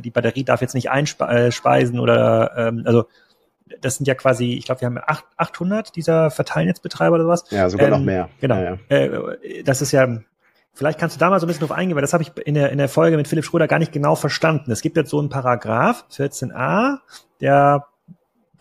die 0.05 0.11
Batterie 0.11 0.45
darf 0.45 0.63
jetzt 0.63 0.75
nicht 0.75 0.91
einspeisen 0.91 2.01
oder 2.01 2.53
ähm, 2.57 2.83
also 2.87 3.05
das 3.81 3.97
sind 3.97 4.07
ja 4.07 4.15
quasi, 4.15 4.55
ich 4.55 4.65
glaube, 4.65 4.81
wir 4.81 4.87
haben 4.87 4.99
800 5.37 5.95
dieser 5.97 6.31
Verteilnetzbetreiber 6.31 7.17
oder 7.17 7.29
was. 7.29 7.51
Ja, 7.51 7.69
sogar 7.69 7.89
ähm, 7.89 7.93
noch 7.93 8.01
mehr. 8.01 8.29
Genau. 8.41 8.57
Ja, 8.57 8.79
ja. 8.91 8.97
Äh, 8.97 9.63
das 9.65 9.83
ist 9.83 9.93
ja, 9.93 10.21
vielleicht 10.77 11.01
kannst 11.01 11.17
du 11.17 11.21
da 11.21 11.31
mal 11.31 11.41
so 11.41 11.47
ein 11.47 11.49
bisschen 11.49 11.67
drauf 11.67 11.77
eingehen, 11.77 11.97
weil 11.97 12.03
das 12.03 12.13
habe 12.13 12.23
ich 12.23 12.31
in 12.45 12.55
der, 12.55 12.71
in 12.71 12.79
der 12.79 12.89
Folge 12.89 13.17
mit 13.17 13.27
Philipp 13.27 13.45
Schröder 13.45 13.67
gar 13.67 13.79
nicht 13.79 13.93
genau 13.93 14.15
verstanden. 14.15 14.71
Es 14.71 14.83
gibt 14.83 14.97
jetzt 14.97 15.11
so 15.11 15.19
einen 15.19 15.31
Paragraph 15.31 16.05
14a, 16.13 16.99
der 17.41 17.87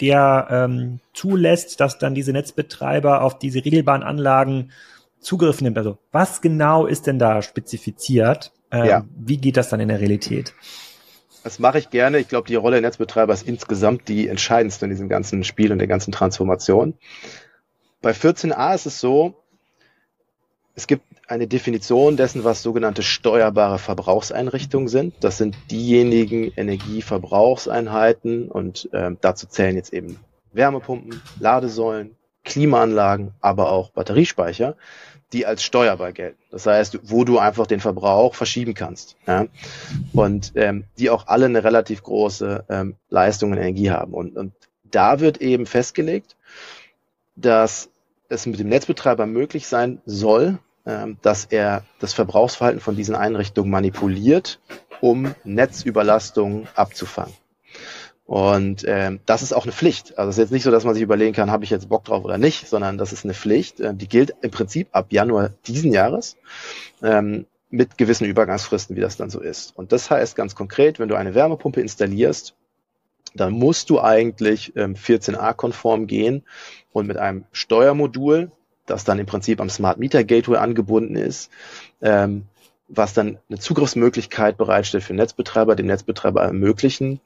der 0.02 0.48
ähm, 0.50 1.00
zulässt, 1.14 1.80
dass 1.80 1.98
dann 1.98 2.16
diese 2.16 2.34
Netzbetreiber 2.34 3.22
auf 3.22 3.40
diese 3.40 3.64
regelbaren 3.64 4.04
Anlagen 4.04 4.72
Zugriff 5.20 5.62
nimmt. 5.62 5.78
Also 5.78 5.98
was 6.12 6.42
genau 6.42 6.86
ist 6.86 7.08
denn 7.08 7.20
da 7.20 7.42
spezifiziert? 7.42 8.52
Ähm, 8.72 8.86
ja. 8.86 9.06
Wie 9.16 9.38
geht 9.38 9.58
das 9.58 9.70
dann 9.70 9.80
in 9.80 9.88
der 9.88 10.00
Realität? 10.00 10.54
Das 11.44 11.60
mache 11.60 11.80
ich 11.80 11.90
gerne. 11.90 12.20
Ich 12.20 12.28
glaube, 12.28 12.48
die 12.48 12.56
Rolle 12.56 12.82
der 12.82 12.90
Netzbetreiber 12.90 13.34
ist 13.34 13.48
insgesamt 13.48 14.08
die 14.08 14.28
entscheidendste 14.28 14.86
in 14.86 14.92
diesem 14.92 15.10
ganzen 15.10 15.44
Spiel 15.44 15.72
und 15.72 15.80
der 15.80 15.88
ganzen 15.88 16.12
Transformation. 16.12 16.96
Bei 18.02 18.12
14a 18.12 18.76
ist 18.76 18.86
es 18.86 19.00
so, 19.00 19.44
es 20.76 20.88
gibt 20.88 21.04
eine 21.28 21.48
Definition 21.48 22.18
dessen, 22.18 22.44
was 22.44 22.62
sogenannte 22.62 23.04
steuerbare 23.04 23.80
Verbrauchseinrichtungen 23.80 24.88
sind. 24.88 25.16
Das 25.22 25.38
sind 25.38 25.58
diejenigen 25.72 26.52
Energieverbrauchseinheiten 26.56 28.50
und 28.50 28.90
äh, 28.94 29.12
dazu 29.22 29.48
zählen 29.48 29.76
jetzt 29.76 29.94
eben 29.94 30.20
Wärmepumpen, 30.54 31.22
Ladesäulen, 31.40 32.16
Klimaanlagen, 32.44 33.34
aber 33.42 33.72
auch 33.72 33.90
Batteriespeicher, 33.90 34.76
die 35.34 35.46
als 35.46 35.64
steuerbar 35.64 36.14
gelten. 36.14 36.42
Das 36.52 36.66
heißt, 36.68 37.00
wo 37.04 37.26
du 37.26 37.40
einfach 37.40 37.68
den 37.68 37.80
Verbrauch 37.80 38.36
verschieben 38.36 38.76
kannst. 38.76 39.18
Ja? 39.28 39.48
Und 40.14 40.54
ähm, 40.56 40.86
die 40.98 41.10
auch 41.10 41.28
alle 41.28 41.46
eine 41.46 41.64
relativ 41.64 42.04
große 42.04 42.66
ähm, 42.70 42.96
Leistung 43.10 43.52
und 43.52 43.58
Energie 43.58 43.90
haben. 43.90 44.14
Und, 44.14 44.38
und 44.38 44.54
da 44.84 45.20
wird 45.20 45.42
eben 45.42 45.66
festgelegt, 45.66 46.38
dass 47.36 47.90
es 48.30 48.46
mit 48.46 48.60
dem 48.60 48.70
Netzbetreiber 48.70 49.26
möglich 49.26 49.68
sein 49.68 50.02
soll, 50.06 50.60
dass 51.22 51.46
er 51.46 51.84
das 52.00 52.14
Verbrauchsverhalten 52.14 52.80
von 52.80 52.96
diesen 52.96 53.16
Einrichtungen 53.16 53.72
manipuliert, 53.72 54.60
um 55.02 55.34
Netzüberlastungen 55.44 56.68
abzufangen. 56.76 57.34
Und 58.26 58.84
ähm, 58.88 59.20
das 59.28 59.44
ist 59.44 59.54
auch 59.54 59.64
eine 59.64 59.72
Pflicht. 59.72 60.18
Also 60.18 60.30
es 60.30 60.38
ist 60.38 60.44
jetzt 60.46 60.52
nicht 60.52 60.64
so, 60.64 60.72
dass 60.72 60.84
man 60.84 60.96
sich 60.96 61.04
überlegen 61.04 61.34
kann, 61.34 61.52
habe 61.52 61.64
ich 61.64 61.70
jetzt 61.70 61.90
Bock 61.90 62.06
drauf 62.06 62.26
oder 62.26 62.40
nicht, 62.40 62.68
sondern 62.68 62.98
das 62.98 63.14
ist 63.14 63.24
eine 63.24 63.36
Pflicht. 63.36 63.80
Äh, 63.80 63.94
die 63.94 64.08
gilt 64.08 64.34
im 64.42 64.50
Prinzip 64.50 64.88
ab 64.94 65.08
Januar 65.12 65.52
diesen 65.68 65.94
Jahres 65.94 66.36
ähm, 67.04 67.46
mit 67.70 67.98
gewissen 68.00 68.26
Übergangsfristen, 68.26 68.96
wie 68.96 69.02
das 69.02 69.18
dann 69.18 69.30
so 69.30 69.40
ist. 69.40 69.78
Und 69.78 69.92
das 69.92 70.10
heißt 70.10 70.36
ganz 70.36 70.56
konkret, 70.56 70.98
wenn 70.98 71.08
du 71.08 71.16
eine 71.16 71.36
Wärmepumpe 71.36 71.82
installierst, 71.82 72.56
dann 73.36 73.54
musst 73.54 73.92
du 73.92 74.02
eigentlich 74.02 74.74
ähm, 74.76 74.96
14a-konform 74.96 76.08
gehen 76.08 76.44
und 76.92 77.06
mit 77.06 77.18
einem 77.18 77.46
Steuermodul, 77.52 78.52
das 78.86 79.04
dann 79.04 79.20
im 79.20 79.26
Prinzip 79.26 79.62
am 79.62 79.70
Smart 79.70 79.98
Meter 79.98 80.24
Gateway 80.24 80.58
angebunden 80.58 81.16
ist, 81.16 81.52
ähm, 82.02 82.46
was 82.88 83.14
dann 83.14 83.40
eine 83.50 83.60
Zugriffsmöglichkeit 83.60 84.58
bereitstellt 84.58 85.04
für 85.04 85.14
Netzbetreiber, 85.14 85.76
dem 85.76 85.88
Netzbetreiber 85.88 86.44
ermöglichen, 86.44 87.20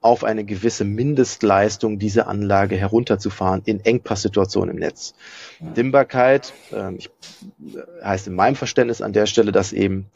auf 0.00 0.22
eine 0.22 0.44
gewisse 0.44 0.84
Mindestleistung 0.84 1.98
diese 1.98 2.26
Anlage 2.26 2.76
herunterzufahren 2.76 3.62
in 3.64 3.84
Engpasssituationen 3.84 4.74
im 4.74 4.80
Netz. 4.80 5.14
Dimmbarkeit 5.60 6.52
äh, 6.72 6.94
ich, 6.94 7.10
heißt 8.02 8.28
in 8.28 8.34
meinem 8.34 8.54
Verständnis 8.54 9.02
an 9.02 9.12
der 9.12 9.26
Stelle, 9.26 9.50
dass 9.50 9.72
eben 9.72 10.06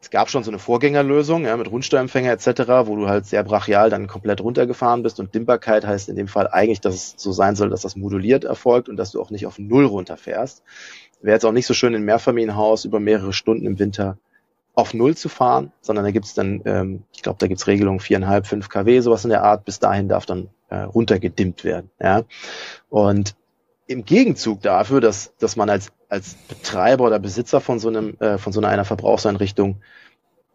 es 0.00 0.10
gab 0.10 0.28
schon 0.30 0.44
so 0.44 0.50
eine 0.50 0.58
Vorgängerlösung 0.58 1.46
ja, 1.46 1.56
mit 1.56 1.70
Rundsteuerempfänger 1.70 2.32
etc., 2.32 2.46
wo 2.84 2.96
du 2.96 3.08
halt 3.08 3.26
sehr 3.26 3.42
brachial 3.42 3.90
dann 3.90 4.06
komplett 4.06 4.40
runtergefahren 4.40 5.02
bist 5.02 5.18
und 5.18 5.34
Dimmbarkeit 5.34 5.86
heißt 5.86 6.08
in 6.08 6.16
dem 6.16 6.28
Fall 6.28 6.48
eigentlich, 6.48 6.80
dass 6.80 6.94
es 6.94 7.14
so 7.16 7.32
sein 7.32 7.56
soll, 7.56 7.70
dass 7.70 7.82
das 7.82 7.96
moduliert 7.96 8.44
erfolgt 8.44 8.88
und 8.88 8.96
dass 8.96 9.10
du 9.10 9.20
auch 9.20 9.30
nicht 9.30 9.46
auf 9.46 9.58
Null 9.58 9.86
runterfährst. 9.86 10.62
Wäre 11.22 11.34
jetzt 11.34 11.44
auch 11.44 11.52
nicht 11.52 11.66
so 11.66 11.74
schön 11.74 11.94
in 11.94 12.04
Mehrfamilienhaus 12.04 12.84
über 12.84 13.00
mehrere 13.00 13.32
Stunden 13.32 13.66
im 13.66 13.78
Winter 13.78 14.18
auf 14.74 14.92
Null 14.92 15.16
zu 15.16 15.30
fahren, 15.30 15.72
sondern 15.80 16.04
da 16.04 16.10
gibt's 16.10 16.34
dann, 16.34 16.60
ähm, 16.66 17.02
ich 17.14 17.22
glaube, 17.22 17.38
da 17.40 17.46
gibt's 17.46 17.66
Regelungen 17.66 17.98
viereinhalb, 17.98 18.46
fünf 18.46 18.68
kW, 18.68 19.00
sowas 19.00 19.24
in 19.24 19.30
der 19.30 19.42
Art. 19.42 19.64
Bis 19.64 19.78
dahin 19.78 20.08
darf 20.08 20.26
dann 20.26 20.50
äh, 20.68 20.80
runtergedimmt 20.80 21.64
werden. 21.64 21.90
Ja? 21.98 22.24
Und 22.90 23.34
im 23.86 24.04
Gegenzug 24.04 24.62
dafür, 24.62 25.00
dass, 25.00 25.36
dass 25.38 25.56
man 25.56 25.70
als, 25.70 25.92
als 26.08 26.34
Betreiber 26.48 27.04
oder 27.04 27.18
Besitzer 27.18 27.60
von 27.60 27.78
so 27.78 27.88
einem, 27.88 28.16
äh, 28.18 28.38
von 28.38 28.52
so 28.52 28.60
einer 28.60 28.84
Verbrauchseinrichtung 28.84 29.80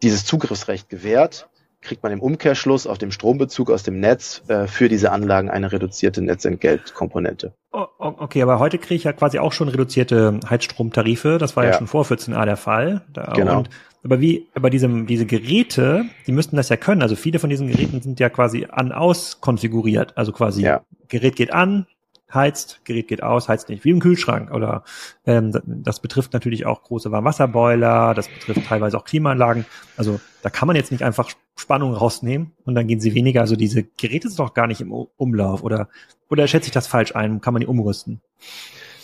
dieses 0.01 0.25
Zugriffsrecht 0.25 0.89
gewährt, 0.89 1.47
kriegt 1.81 2.03
man 2.03 2.11
im 2.11 2.21
Umkehrschluss 2.21 2.85
auf 2.85 2.97
dem 2.97 3.11
Strombezug 3.11 3.71
aus 3.71 3.83
dem 3.83 3.99
Netz 3.99 4.43
äh, 4.47 4.67
für 4.67 4.87
diese 4.87 5.11
Anlagen 5.11 5.49
eine 5.49 5.71
reduzierte 5.71 6.21
Netzentgeltkomponente. 6.21 7.53
Oh, 7.71 7.87
okay, 7.97 8.41
aber 8.43 8.59
heute 8.59 8.77
kriege 8.77 8.95
ich 8.95 9.03
ja 9.03 9.13
quasi 9.13 9.39
auch 9.39 9.53
schon 9.53 9.67
reduzierte 9.67 10.39
Heizstromtarife. 10.47 11.37
Das 11.39 11.55
war 11.55 11.63
ja, 11.63 11.71
ja 11.71 11.77
schon 11.77 11.87
vor 11.87 12.05
14a 12.05 12.45
der 12.45 12.57
Fall. 12.57 13.01
Da, 13.11 13.33
genau. 13.33 13.59
Und, 13.59 13.69
aber 14.03 14.19
wie, 14.21 14.47
aber 14.53 14.69
diese, 14.69 14.89
diese 15.05 15.25
Geräte, 15.25 16.05
die 16.27 16.31
müssten 16.31 16.55
das 16.55 16.69
ja 16.69 16.77
können. 16.77 17.01
Also 17.01 17.15
viele 17.15 17.39
von 17.39 17.49
diesen 17.49 17.67
Geräten 17.67 18.01
sind 18.01 18.19
ja 18.19 18.29
quasi 18.29 18.67
an-aus 18.69 19.41
konfiguriert. 19.41 20.17
Also 20.17 20.31
quasi 20.31 20.63
ja. 20.63 20.81
Gerät 21.07 21.35
geht 21.35 21.51
an, 21.51 21.87
heizt, 22.33 22.81
Gerät 22.83 23.07
geht 23.07 23.23
aus, 23.23 23.49
heizt 23.49 23.69
nicht, 23.69 23.83
wie 23.83 23.89
im 23.89 23.99
Kühlschrank. 23.99 24.51
Oder 24.51 24.83
ähm, 25.25 25.51
das 25.65 25.99
betrifft 25.99 26.33
natürlich 26.33 26.65
auch 26.65 26.83
große 26.83 27.11
Warmwasserboiler, 27.11 28.13
das 28.13 28.27
betrifft 28.27 28.67
teilweise 28.67 28.97
auch 28.97 29.05
Klimaanlagen. 29.05 29.65
Also 29.97 30.19
da 30.41 30.49
kann 30.49 30.67
man 30.67 30.75
jetzt 30.75 30.91
nicht 30.91 31.03
einfach 31.03 31.29
Spannung 31.55 31.93
rausnehmen 31.93 32.51
und 32.63 32.75
dann 32.75 32.87
gehen 32.87 32.99
sie 32.99 33.13
weniger. 33.13 33.41
Also 33.41 33.55
diese 33.55 33.83
Geräte 33.83 34.29
sind 34.29 34.39
doch 34.39 34.53
gar 34.53 34.67
nicht 34.67 34.81
im 34.81 34.91
Umlauf 34.91 35.63
oder 35.63 35.89
oder 36.29 36.47
schätze 36.47 36.67
ich 36.67 36.71
das 36.71 36.87
falsch 36.87 37.15
ein? 37.15 37.41
Kann 37.41 37.53
man 37.53 37.61
die 37.61 37.67
umrüsten? 37.67 38.21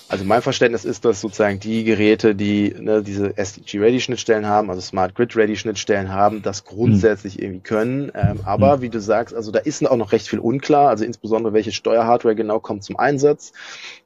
Also 0.10 0.24
mein 0.24 0.42
Verständnis 0.42 0.86
ist, 0.86 1.04
dass 1.04 1.20
sozusagen 1.20 1.60
die 1.60 1.84
Geräte, 1.84 2.34
die 2.34 2.74
ne, 2.80 3.04
diese 3.04 3.38
SDG-Ready-Schnittstellen 3.38 4.46
haben, 4.46 4.70
also 4.70 4.80
Smart 4.80 5.16
Grid-Ready-Schnittstellen 5.16 6.14
haben, 6.14 6.42
das 6.42 6.64
grundsätzlich 6.64 7.38
mhm. 7.38 7.44
irgendwie 7.44 7.60
können. 7.62 8.12
Ähm, 8.16 8.40
aber 8.46 8.78
mhm. 8.78 8.82
wie 8.82 8.90
du 8.90 9.02
sagst, 9.02 9.36
also 9.36 9.52
da 9.52 9.60
ist 9.60 9.86
auch 9.86 9.98
noch 9.98 10.14
recht 10.14 10.28
viel 10.28 10.40
unklar, 10.40 10.90
also 10.90 11.04
insbesondere 11.04 11.54
welche 11.54 11.74
Steuerhardware 11.74 12.36
genau 12.36 12.60
kommt 12.60 12.86
zum 12.86 12.98
Einsatz. 12.98 13.52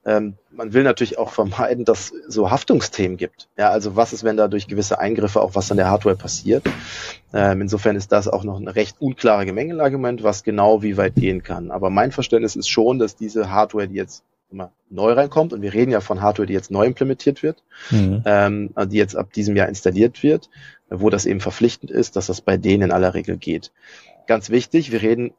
Ähm, 0.03 0.33
man 0.49 0.73
will 0.73 0.83
natürlich 0.83 1.19
auch 1.19 1.31
vermeiden, 1.31 1.85
dass 1.85 2.11
es 2.11 2.33
so 2.33 2.49
Haftungsthemen 2.49 3.17
gibt. 3.17 3.47
Ja, 3.55 3.69
also 3.69 3.95
was 3.95 4.11
ist, 4.11 4.23
wenn 4.23 4.37
da 4.37 4.47
durch 4.47 4.67
gewisse 4.67 4.99
Eingriffe 4.99 5.39
auch 5.39 5.53
was 5.53 5.69
an 5.69 5.77
der 5.77 5.89
Hardware 5.89 6.15
passiert? 6.15 6.63
Ähm, 7.31 7.61
insofern 7.61 7.95
ist 7.95 8.11
das 8.11 8.27
auch 8.27 8.43
noch 8.43 8.59
eine 8.59 8.75
recht 8.75 8.97
unklare 8.99 9.45
Gemengelage, 9.45 10.01
was 10.23 10.43
genau 10.43 10.81
wie 10.81 10.97
weit 10.97 11.15
gehen 11.15 11.43
kann. 11.43 11.69
Aber 11.69 11.91
mein 11.91 12.11
Verständnis 12.11 12.55
ist 12.55 12.69
schon, 12.69 12.97
dass 12.97 13.15
diese 13.15 13.51
Hardware, 13.51 13.87
die 13.87 13.95
jetzt 13.95 14.23
immer 14.51 14.71
neu 14.89 15.13
reinkommt, 15.13 15.53
und 15.53 15.61
wir 15.61 15.73
reden 15.73 15.91
ja 15.91 16.01
von 16.01 16.21
Hardware, 16.21 16.45
die 16.45 16.53
jetzt 16.53 16.71
neu 16.71 16.85
implementiert 16.85 17.43
wird, 17.43 17.63
mhm. 17.89 18.23
ähm, 18.25 18.73
die 18.87 18.97
jetzt 18.97 19.15
ab 19.15 19.31
diesem 19.33 19.55
Jahr 19.55 19.69
installiert 19.69 20.23
wird, 20.23 20.49
wo 20.89 21.09
das 21.09 21.25
eben 21.25 21.39
verpflichtend 21.39 21.91
ist, 21.91 22.15
dass 22.15 22.27
das 22.27 22.41
bei 22.41 22.57
denen 22.57 22.83
in 22.83 22.91
aller 22.91 23.13
Regel 23.13 23.37
geht. 23.37 23.71
Ganz 24.27 24.49
wichtig, 24.49 24.91
wir 24.91 25.01
reden 25.01 25.33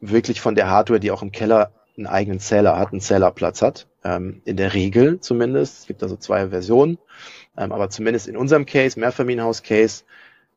wirklich 0.00 0.40
von 0.40 0.54
der 0.54 0.70
Hardware, 0.70 1.00
die 1.00 1.10
auch 1.10 1.22
im 1.22 1.32
Keller 1.32 1.70
einen 1.96 2.06
eigenen 2.06 2.40
Zähler 2.40 2.78
hat, 2.78 2.92
einen 2.92 3.00
Zählerplatz 3.00 3.62
hat. 3.62 3.86
Ähm, 4.02 4.42
in 4.44 4.56
der 4.56 4.74
Regel 4.74 5.20
zumindest. 5.20 5.80
Es 5.80 5.86
gibt 5.86 6.02
also 6.02 6.16
zwei 6.16 6.48
Versionen. 6.48 6.98
Ähm, 7.56 7.72
aber 7.72 7.88
zumindest 7.88 8.26
in 8.26 8.36
unserem 8.36 8.66
Case, 8.66 8.98
Mehrfamilienhaus-Case, 8.98 10.04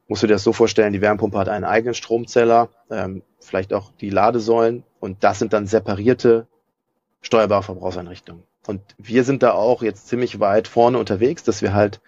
musst 0.07 0.23
du 0.23 0.27
dir 0.27 0.33
das 0.33 0.43
so 0.43 0.53
vorstellen, 0.53 0.93
die 0.93 1.01
Wärmepumpe 1.01 1.37
hat 1.37 1.49
einen 1.49 1.65
eigenen 1.65 1.93
Stromzeller, 1.93 2.69
ähm, 2.89 3.23
vielleicht 3.39 3.73
auch 3.73 3.91
die 3.99 4.09
Ladesäulen 4.09 4.83
und 4.99 5.23
das 5.23 5.39
sind 5.39 5.53
dann 5.53 5.67
separierte 5.67 6.47
steuerbare 7.27 7.61
Verbrauchseinrichtungen. 7.61 8.43
Und 8.67 8.81
wir 8.97 9.25
sind 9.25 9.43
da 9.43 9.51
auch 9.51 9.83
jetzt 9.83 10.07
ziemlich 10.07 10.39
weit 10.39 10.67
vorne 10.67 10.97
unterwegs, 10.97 11.43
dass 11.43 11.61
wir 11.61 11.73
halt 11.73 11.99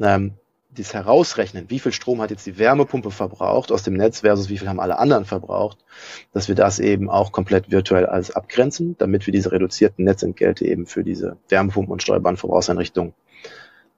ähm, 0.00 0.34
dies 0.70 0.94
herausrechnen, 0.94 1.68
wie 1.68 1.80
viel 1.80 1.92
Strom 1.92 2.22
hat 2.22 2.30
jetzt 2.30 2.46
die 2.46 2.58
Wärmepumpe 2.58 3.10
verbraucht 3.10 3.72
aus 3.72 3.82
dem 3.82 3.94
Netz 3.94 4.20
versus 4.20 4.48
wie 4.48 4.58
viel 4.58 4.68
haben 4.68 4.78
alle 4.78 4.98
anderen 4.98 5.24
verbraucht, 5.24 5.78
dass 6.32 6.46
wir 6.46 6.54
das 6.54 6.78
eben 6.78 7.10
auch 7.10 7.32
komplett 7.32 7.72
virtuell 7.72 8.06
alles 8.06 8.30
abgrenzen, 8.30 8.96
damit 8.98 9.26
wir 9.26 9.32
diese 9.32 9.50
reduzierten 9.50 10.04
Netzentgelte 10.04 10.64
eben 10.64 10.86
für 10.86 11.02
diese 11.02 11.36
Wärmepumpen 11.48 11.92
und 11.92 12.02
steuerbaren 12.02 12.36
Verbrauchseinrichtungen 12.36 13.14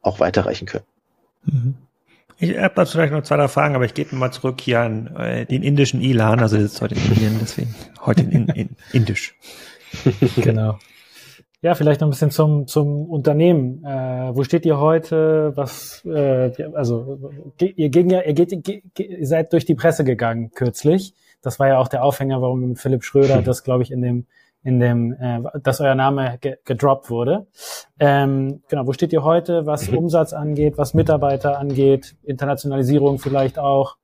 auch 0.01 0.19
weiterreichen 0.19 0.67
können. 0.67 0.87
Mhm. 1.45 1.75
Ich 2.39 2.57
habe 2.59 2.75
dazu 2.75 2.93
vielleicht 2.93 3.13
noch 3.13 3.23
zwei 3.23 3.37
drei 3.37 3.49
Fragen, 3.49 3.77
aber 3.77 3.85
ich 3.85 3.95
gebe 3.95 4.17
mal 4.17 4.33
zurück 4.33 4.61
hier 4.61 4.81
an 4.81 5.15
äh, 5.17 5.47
den 5.47 5.63
indischen 5.63 6.01
Ilan, 6.01 6.41
also 6.41 6.57
jetzt 6.57 6.81
heute 6.81 6.95
in 6.95 7.13
Indien, 7.13 7.39
deswegen 7.41 7.75
heute 8.05 8.23
in, 8.23 8.49
in 8.49 8.71
Indisch. 8.93 9.37
genau. 10.37 10.79
Ja, 11.65 11.75
vielleicht 11.75 12.03
noch 12.03 12.09
ein 12.09 12.11
bisschen 12.11 12.31
zum, 12.31 12.67
zum 12.67 13.09
Unternehmen. 13.09 13.83
Äh, 13.87 14.37
wo 14.37 14.45
steht 14.45 14.67
ihr 14.67 14.79
heute? 14.79 15.53
Was, 15.55 16.05
äh, 16.05 16.53
also 16.75 17.33
ihr, 17.59 17.89
ging 17.89 18.11
ja, 18.11 18.21
ihr, 18.21 18.35
geht, 18.35 18.99
ihr 18.99 19.27
seid 19.27 19.51
durch 19.55 19.65
die 19.65 19.75
Presse 19.75 20.05
gegangen 20.05 20.51
kürzlich. 20.51 21.15
Das 21.41 21.59
war 21.59 21.69
ja 21.69 21.79
auch 21.79 21.89
der 21.89 22.05
Aufhänger, 22.05 22.43
warum 22.43 22.61
mit 22.61 22.79
Philipp 22.79 23.03
Schröder 23.03 23.41
das, 23.45 23.65
glaube 23.65 23.83
ich, 23.83 23.91
in 23.91 24.03
dem, 24.03 24.27
in 24.63 24.79
dem, 24.79 25.15
äh, 25.15 25.41
dass 25.63 25.81
euer 25.81 25.95
Name 25.95 26.37
ge 26.39 26.59
gedroppt 26.67 27.09
wurde. 27.09 27.47
Ähm, 27.99 28.63
genau, 28.69 28.87
wo 28.87 28.93
steht 28.93 29.15
ihr 29.15 29.25
heute, 29.25 29.65
was 29.65 29.91
mhm. 29.91 29.97
Umsatz 29.97 30.35
angeht, 30.35 30.77
was 30.77 30.93
Mitarbeiter 30.93 31.59
angeht, 31.59 32.15
Internationalisierung 32.25 33.19
vielleicht 33.19 33.59
auch? 33.59 33.97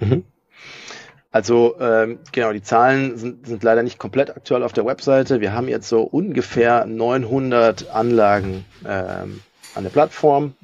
Mhm. 0.00 0.24
Also 1.36 1.76
ähm, 1.80 2.18
genau, 2.32 2.50
die 2.54 2.62
Zahlen 2.62 3.18
sind, 3.18 3.46
sind 3.46 3.62
leider 3.62 3.82
nicht 3.82 3.98
komplett 3.98 4.30
aktuell 4.30 4.62
auf 4.62 4.72
der 4.72 4.86
Webseite. 4.86 5.42
Wir 5.42 5.52
haben 5.52 5.68
jetzt 5.68 5.86
so 5.86 6.00
ungefähr 6.00 6.86
900 6.86 7.90
Anlagen 7.90 8.64
ähm, 8.88 9.42
an 9.74 9.82
der 9.82 9.90
Plattform. 9.90 10.54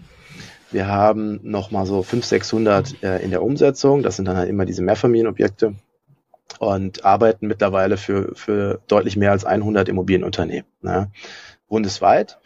Wir 0.71 0.87
haben 0.87 1.41
nochmal 1.43 1.85
so 1.85 2.03
500, 2.03 2.25
600 2.25 3.03
äh, 3.03 3.19
in 3.19 3.31
der 3.31 3.43
Umsetzung. 3.43 4.03
Das 4.03 4.17
sind 4.17 4.25
dann 4.25 4.39
halt 4.39 4.49
immer 4.49 4.65
diese 4.65 4.81
Mehrfamilienobjekte 4.81 5.75
und 6.59 7.05
arbeiten 7.05 7.49
mittlerweile 7.49 7.99
für, 7.99 8.35
für 8.35 8.81
deutlich 8.89 9.19
mehr 9.19 9.33
als 9.33 9.45
100 9.45 9.91
Immobilienunternehmen 9.91 10.65
ne? 10.81 11.11
bundesweit. 11.69 12.39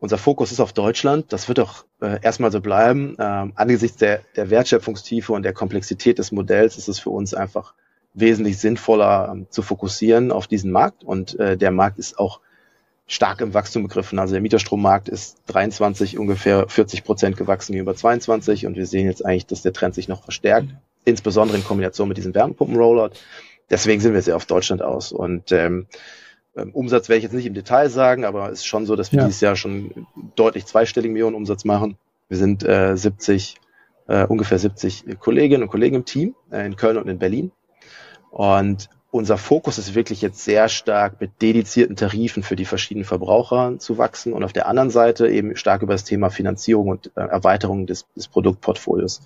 Unser 0.00 0.18
Fokus 0.18 0.52
ist 0.52 0.60
auf 0.60 0.72
Deutschland. 0.72 1.32
Das 1.32 1.48
wird 1.48 1.58
auch 1.58 1.84
äh, 2.00 2.20
erstmal 2.22 2.52
so 2.52 2.60
bleiben. 2.60 3.16
Ähm, 3.18 3.52
angesichts 3.56 3.96
der, 3.96 4.20
der 4.36 4.50
Wertschöpfungstiefe 4.50 5.32
und 5.32 5.42
der 5.42 5.52
Komplexität 5.52 6.18
des 6.18 6.30
Modells 6.30 6.78
ist 6.78 6.88
es 6.88 7.00
für 7.00 7.10
uns 7.10 7.34
einfach 7.34 7.74
wesentlich 8.14 8.58
sinnvoller 8.58 9.30
ähm, 9.32 9.46
zu 9.50 9.62
fokussieren 9.62 10.30
auf 10.30 10.46
diesen 10.46 10.70
Markt. 10.70 11.02
Und 11.02 11.38
äh, 11.40 11.56
der 11.56 11.72
Markt 11.72 11.98
ist 11.98 12.18
auch 12.18 12.40
stark 13.08 13.40
im 13.40 13.54
Wachstum 13.54 13.82
begriffen. 13.82 14.20
Also 14.20 14.34
der 14.34 14.42
Mieterstrommarkt 14.42 15.08
ist 15.08 15.38
23 15.46 16.18
ungefähr 16.18 16.68
40 16.68 17.02
Prozent 17.02 17.36
gewachsen 17.36 17.72
gegenüber 17.72 17.96
22 17.96 18.66
und 18.66 18.76
wir 18.76 18.86
sehen 18.86 19.06
jetzt 19.06 19.24
eigentlich, 19.24 19.46
dass 19.46 19.62
der 19.62 19.72
Trend 19.72 19.94
sich 19.94 20.08
noch 20.08 20.22
verstärkt, 20.22 20.68
insbesondere 21.04 21.56
in 21.56 21.64
Kombination 21.64 22.06
mit 22.06 22.18
diesem 22.18 22.34
Wärmepumpen-Rollout. 22.34 23.12
Deswegen 23.70 24.00
sind 24.00 24.12
wir 24.12 24.22
sehr 24.22 24.36
auf 24.36 24.46
Deutschland 24.46 24.82
aus 24.82 25.10
und 25.10 25.52
ähm, 25.52 25.86
ähm, 26.58 26.70
Umsatz 26.72 27.08
werde 27.08 27.18
ich 27.18 27.24
jetzt 27.24 27.34
nicht 27.34 27.46
im 27.46 27.54
Detail 27.54 27.90
sagen, 27.90 28.24
aber 28.24 28.50
es 28.50 28.60
ist 28.60 28.66
schon 28.66 28.86
so, 28.86 28.96
dass 28.96 29.12
wir 29.12 29.20
ja. 29.20 29.26
dieses 29.26 29.40
Jahr 29.40 29.56
schon 29.56 30.06
deutlich 30.36 30.66
zweistelligen 30.66 31.12
Millionen 31.12 31.36
Umsatz 31.36 31.64
machen. 31.64 31.96
Wir 32.28 32.36
sind 32.36 32.64
äh, 32.64 32.96
70, 32.96 33.56
äh, 34.06 34.24
ungefähr 34.26 34.58
70 34.58 35.18
Kolleginnen 35.18 35.62
und 35.62 35.68
Kollegen 35.68 35.96
im 35.96 36.04
Team 36.04 36.34
äh, 36.50 36.66
in 36.66 36.76
Köln 36.76 36.96
und 36.96 37.08
in 37.08 37.18
Berlin. 37.18 37.52
Und 38.30 38.90
unser 39.10 39.38
Fokus 39.38 39.78
ist 39.78 39.94
wirklich 39.94 40.20
jetzt 40.20 40.44
sehr 40.44 40.68
stark 40.68 41.20
mit 41.20 41.40
dedizierten 41.40 41.96
Tarifen 41.96 42.42
für 42.42 42.56
die 42.56 42.66
verschiedenen 42.66 43.06
Verbraucher 43.06 43.78
zu 43.78 43.96
wachsen 43.96 44.34
und 44.34 44.44
auf 44.44 44.52
der 44.52 44.68
anderen 44.68 44.90
Seite 44.90 45.28
eben 45.28 45.56
stark 45.56 45.82
über 45.82 45.94
das 45.94 46.04
Thema 46.04 46.28
Finanzierung 46.28 46.88
und 46.88 47.10
äh, 47.16 47.20
Erweiterung 47.20 47.86
des, 47.86 48.06
des 48.14 48.28
Produktportfolios. 48.28 49.22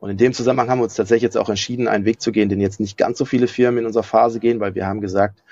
Und 0.00 0.10
in 0.10 0.16
dem 0.16 0.32
Zusammenhang 0.32 0.70
haben 0.70 0.78
wir 0.78 0.84
uns 0.84 0.94
tatsächlich 0.94 1.24
jetzt 1.24 1.36
auch 1.36 1.48
entschieden, 1.48 1.88
einen 1.88 2.04
Weg 2.04 2.20
zu 2.20 2.30
gehen, 2.30 2.48
den 2.48 2.60
jetzt 2.60 2.78
nicht 2.78 2.96
ganz 2.96 3.18
so 3.18 3.24
viele 3.24 3.48
Firmen 3.48 3.80
in 3.80 3.86
unserer 3.86 4.04
Phase 4.04 4.38
gehen, 4.38 4.60
weil 4.60 4.76
wir 4.76 4.86
haben 4.86 5.00
gesagt, 5.00 5.42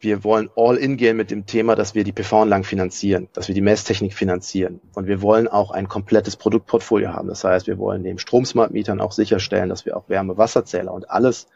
wir 0.00 0.24
wollen 0.24 0.48
all 0.56 0.76
in 0.76 0.96
gehen 0.96 1.16
mit 1.18 1.30
dem 1.30 1.44
Thema, 1.44 1.76
dass 1.76 1.94
wir 1.94 2.04
die 2.04 2.12
PV-Anlagen 2.12 2.64
finanzieren, 2.64 3.28
dass 3.34 3.48
wir 3.48 3.54
die 3.54 3.60
Messtechnik 3.60 4.14
finanzieren. 4.14 4.80
Und 4.94 5.06
wir 5.06 5.20
wollen 5.20 5.46
auch 5.46 5.70
ein 5.70 5.88
komplettes 5.88 6.36
Produktportfolio 6.36 7.12
haben. 7.12 7.28
Das 7.28 7.44
heißt, 7.44 7.66
wir 7.66 7.76
wollen 7.76 8.02
neben 8.02 8.18
Stromsmart-Mietern 8.18 9.00
auch 9.00 9.12
sicherstellen, 9.12 9.68
dass 9.68 9.84
wir 9.84 9.96
auch 9.98 10.08
Wärme-Wasserzähler 10.08 10.92
und 10.92 11.10
alles, 11.10 11.48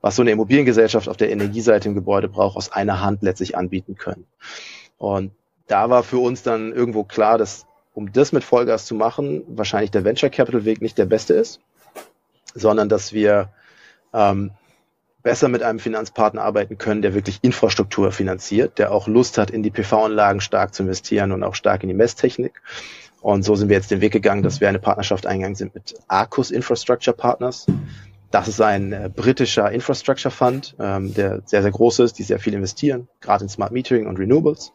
was 0.00 0.14
so 0.14 0.22
eine 0.22 0.30
Immobiliengesellschaft 0.30 1.08
auf 1.08 1.16
der 1.16 1.30
Energieseite 1.30 1.88
im 1.88 1.96
Gebäude 1.96 2.28
braucht, 2.28 2.56
aus 2.56 2.70
einer 2.70 3.02
Hand 3.02 3.22
letztlich 3.22 3.56
anbieten 3.56 3.96
können. 3.96 4.26
Und 4.96 5.32
da 5.66 5.90
war 5.90 6.04
für 6.04 6.18
uns 6.18 6.44
dann 6.44 6.72
irgendwo 6.72 7.02
klar, 7.02 7.36
dass 7.36 7.66
um 7.94 8.12
das 8.12 8.30
mit 8.30 8.44
Vollgas 8.44 8.86
zu 8.86 8.94
machen, 8.94 9.42
wahrscheinlich 9.48 9.90
der 9.90 10.04
Venture 10.04 10.30
Capital 10.30 10.64
Weg 10.64 10.80
nicht 10.80 10.98
der 10.98 11.06
beste 11.06 11.34
ist, 11.34 11.60
sondern 12.54 12.88
dass 12.88 13.12
wir 13.12 13.50
ähm, 14.12 14.52
besser 15.28 15.50
mit 15.50 15.62
einem 15.62 15.78
Finanzpartner 15.78 16.40
arbeiten 16.40 16.78
können, 16.78 17.02
der 17.02 17.12
wirklich 17.12 17.40
Infrastruktur 17.42 18.12
finanziert, 18.12 18.78
der 18.78 18.92
auch 18.92 19.08
Lust 19.08 19.36
hat, 19.36 19.50
in 19.50 19.62
die 19.62 19.70
PV-Anlagen 19.70 20.40
stark 20.40 20.72
zu 20.72 20.84
investieren 20.84 21.32
und 21.32 21.42
auch 21.42 21.54
stark 21.54 21.82
in 21.82 21.90
die 21.90 21.94
Messtechnik. 21.94 22.62
Und 23.20 23.42
so 23.42 23.54
sind 23.54 23.68
wir 23.68 23.76
jetzt 23.76 23.90
den 23.90 24.00
Weg 24.00 24.14
gegangen, 24.14 24.42
dass 24.42 24.62
wir 24.62 24.70
eine 24.70 24.78
Partnerschaft 24.78 25.26
eingegangen 25.26 25.54
sind 25.54 25.74
mit 25.74 25.96
Arcus 26.08 26.50
Infrastructure 26.50 27.14
Partners. 27.14 27.66
Das 28.30 28.48
ist 28.48 28.62
ein 28.62 28.94
äh, 28.94 29.10
britischer 29.14 29.70
Infrastructure 29.70 30.32
Fund, 30.32 30.74
ähm, 30.80 31.12
der 31.12 31.42
sehr, 31.44 31.60
sehr 31.60 31.72
groß 31.72 31.98
ist, 31.98 32.18
die 32.18 32.22
sehr 32.22 32.38
viel 32.38 32.54
investieren, 32.54 33.06
gerade 33.20 33.44
in 33.44 33.50
Smart 33.50 33.72
Metering 33.72 34.06
und 34.06 34.18
Renewables. 34.18 34.72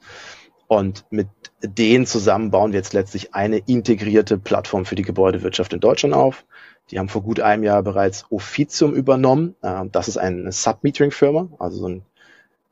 Und 0.68 1.04
mit 1.10 1.30
denen 1.64 2.06
zusammen 2.06 2.52
bauen 2.52 2.74
wir 2.74 2.78
jetzt 2.78 2.94
letztlich 2.94 3.34
eine 3.34 3.58
integrierte 3.58 4.38
Plattform 4.38 4.86
für 4.86 4.94
die 4.94 5.02
Gebäudewirtschaft 5.02 5.74
in 5.74 5.80
Deutschland 5.80 6.14
auf. 6.14 6.46
Die 6.92 7.00
haben 7.00 7.10
vor 7.10 7.24
gut 7.24 7.40
einem 7.40 7.64
Jahr 7.64 7.82
bereits 7.84 8.26
Officium 8.30 8.94
übernommen. 8.94 9.56
Ähm, 9.64 9.92
das 9.92 10.08
ist 10.08 10.18
eine 10.18 10.52
Submetering-Firma, 10.52 11.50
also 11.60 11.78
so 11.80 11.88
ein 11.90 12.02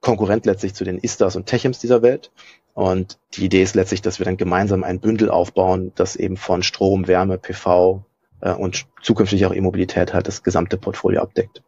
Konkurrent 0.02 0.46
letztlich 0.46 0.74
zu 0.74 0.84
den 0.84 0.98
Istas 0.98 1.36
und 1.36 1.46
Techems 1.46 1.80
dieser 1.80 2.02
Welt. 2.02 2.32
Und 2.74 3.20
die 3.34 3.46
Idee 3.46 3.62
ist 3.62 3.76
letztlich, 3.76 4.02
dass 4.02 4.20
wir 4.20 4.26
dann 4.26 4.38
gemeinsam 4.38 4.84
ein 4.84 5.00
Bündel 5.00 5.30
aufbauen, 5.30 5.92
das 5.96 6.16
eben 6.16 6.38
von 6.38 6.64
Strom, 6.64 7.08
Wärme, 7.08 7.38
PV 7.38 8.04
äh, 8.42 8.54
und 8.54 8.88
zukünftig 9.02 9.46
auch 9.46 9.54
E-Mobilität 9.54 10.14
halt 10.14 10.28
das 10.28 10.44
gesamte 10.44 10.78
Portfolio 10.78 11.22
abdeckt. 11.22 11.62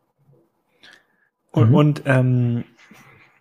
Und, 1.52 1.70
mhm. 1.70 1.76
und 1.76 2.04
ähm, 2.06 2.64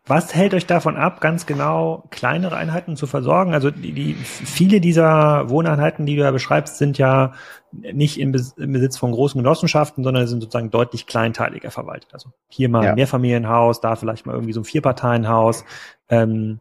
was 0.06 0.34
hält 0.34 0.52
euch 0.52 0.66
davon 0.66 0.96
ab, 0.96 1.20
ganz 1.20 1.46
genau 1.46 2.04
kleinere 2.10 2.56
Einheiten 2.56 2.96
zu 2.96 3.06
versorgen? 3.06 3.54
Also 3.54 3.70
die, 3.70 3.92
die 3.92 4.14
viele 4.14 4.80
dieser 4.80 5.48
Wohneinheiten, 5.48 6.06
die 6.06 6.16
du 6.16 6.22
ja 6.22 6.32
beschreibst, 6.32 6.76
sind 6.76 6.98
ja 6.98 7.32
nicht 7.70 8.18
im, 8.18 8.32
Besitz 8.32 8.96
von 8.96 9.12
großen 9.12 9.40
Genossenschaften, 9.40 10.02
sondern 10.02 10.26
sind 10.26 10.40
sozusagen 10.40 10.70
deutlich 10.70 11.06
kleinteiliger 11.06 11.70
verwaltet. 11.70 12.12
Also 12.12 12.30
hier 12.48 12.68
mal 12.68 12.82
ja. 12.82 12.90
ein 12.90 12.96
Mehrfamilienhaus, 12.96 13.80
da 13.80 13.94
vielleicht 13.94 14.26
mal 14.26 14.34
irgendwie 14.34 14.52
so 14.52 14.60
ein 14.62 14.64
Vierparteienhaus, 14.64 15.64
ähm, 16.08 16.60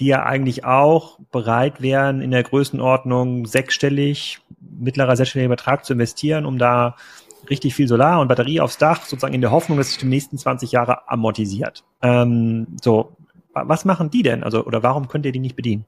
die 0.00 0.06
ja 0.06 0.24
eigentlich 0.24 0.64
auch 0.64 1.18
bereit 1.30 1.82
wären, 1.82 2.22
in 2.22 2.30
der 2.30 2.42
Größenordnung 2.42 3.44
sechsstellig, 3.44 4.40
mittlerer 4.58 5.14
sechsstelliger 5.14 5.50
Betrag 5.50 5.84
zu 5.84 5.92
investieren, 5.92 6.46
um 6.46 6.56
da 6.56 6.96
richtig 7.52 7.74
viel 7.74 7.86
Solar 7.86 8.20
und 8.20 8.28
Batterie 8.28 8.60
aufs 8.60 8.78
Dach, 8.78 9.04
sozusagen 9.04 9.34
in 9.34 9.42
der 9.42 9.50
Hoffnung, 9.50 9.78
dass 9.78 9.88
sich 9.88 9.98
die 9.98 10.06
nächsten 10.06 10.38
20 10.38 10.72
Jahre 10.72 11.08
amortisiert. 11.08 11.84
Ähm, 12.00 12.66
so, 12.82 13.12
was 13.52 13.84
machen 13.84 14.10
die 14.10 14.22
denn? 14.22 14.42
Also, 14.42 14.64
oder 14.64 14.82
warum 14.82 15.08
könnt 15.08 15.26
ihr 15.26 15.32
die 15.32 15.38
nicht 15.38 15.56
bedienen? 15.56 15.84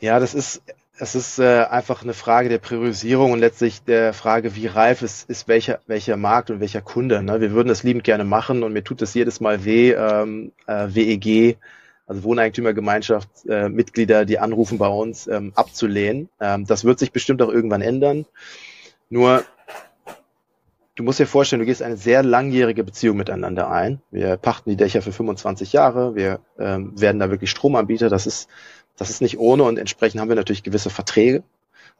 Ja, 0.00 0.18
das 0.18 0.34
ist, 0.34 0.62
es 0.98 1.14
ist 1.14 1.38
äh, 1.38 1.64
einfach 1.70 2.02
eine 2.02 2.14
Frage 2.14 2.48
der 2.48 2.58
Priorisierung 2.58 3.32
und 3.32 3.38
letztlich 3.38 3.82
der 3.82 4.12
Frage, 4.12 4.56
wie 4.56 4.66
reif 4.66 5.02
ist, 5.02 5.30
ist 5.30 5.48
welcher, 5.48 5.80
welcher 5.86 6.16
Markt 6.16 6.50
und 6.50 6.60
welcher 6.60 6.82
Kunde. 6.82 7.22
Ne? 7.22 7.40
Wir 7.40 7.52
würden 7.52 7.68
das 7.68 7.82
liebend 7.82 8.04
gerne 8.04 8.24
machen 8.24 8.62
und 8.62 8.72
mir 8.72 8.84
tut 8.84 9.02
es 9.02 9.14
jedes 9.14 9.40
Mal 9.40 9.64
weh, 9.64 9.92
ähm, 9.92 10.52
äh, 10.66 10.88
WEG, 10.88 11.56
also 12.06 12.24
Wohneigentümergemeinschaft, 12.24 13.28
äh, 13.48 13.68
Mitglieder, 13.68 14.24
die 14.24 14.38
anrufen 14.38 14.78
bei 14.78 14.88
uns, 14.88 15.26
ähm, 15.28 15.52
abzulehnen. 15.54 16.28
Ähm, 16.40 16.66
das 16.66 16.84
wird 16.84 16.98
sich 16.98 17.12
bestimmt 17.12 17.42
auch 17.42 17.50
irgendwann 17.50 17.82
ändern. 17.82 18.26
Nur 19.10 19.44
du 20.98 21.04
musst 21.04 21.20
dir 21.20 21.26
vorstellen, 21.26 21.60
du 21.60 21.66
gehst 21.66 21.80
eine 21.80 21.96
sehr 21.96 22.24
langjährige 22.24 22.82
Beziehung 22.82 23.16
miteinander 23.16 23.70
ein. 23.70 24.02
Wir 24.10 24.36
pachten 24.36 24.68
die 24.68 24.76
Dächer 24.76 25.00
für 25.00 25.12
25 25.12 25.72
Jahre, 25.72 26.16
wir 26.16 26.40
ähm, 26.58 27.00
werden 27.00 27.20
da 27.20 27.30
wirklich 27.30 27.50
Stromanbieter. 27.50 28.08
Das 28.08 28.26
ist, 28.26 28.48
das 28.96 29.08
ist 29.08 29.22
nicht 29.22 29.38
ohne 29.38 29.62
und 29.62 29.78
entsprechend 29.78 30.20
haben 30.20 30.28
wir 30.28 30.34
natürlich 30.34 30.64
gewisse 30.64 30.90
Verträge 30.90 31.44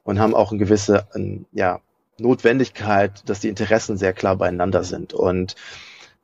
und 0.02 0.18
haben 0.18 0.34
auch 0.34 0.50
eine 0.50 0.58
gewisse 0.58 1.06
ähm, 1.14 1.46
ja, 1.52 1.80
Notwendigkeit, 2.18 3.22
dass 3.26 3.38
die 3.38 3.48
Interessen 3.48 3.96
sehr 3.96 4.12
klar 4.12 4.34
beieinander 4.34 4.82
sind. 4.82 5.14
Und 5.14 5.54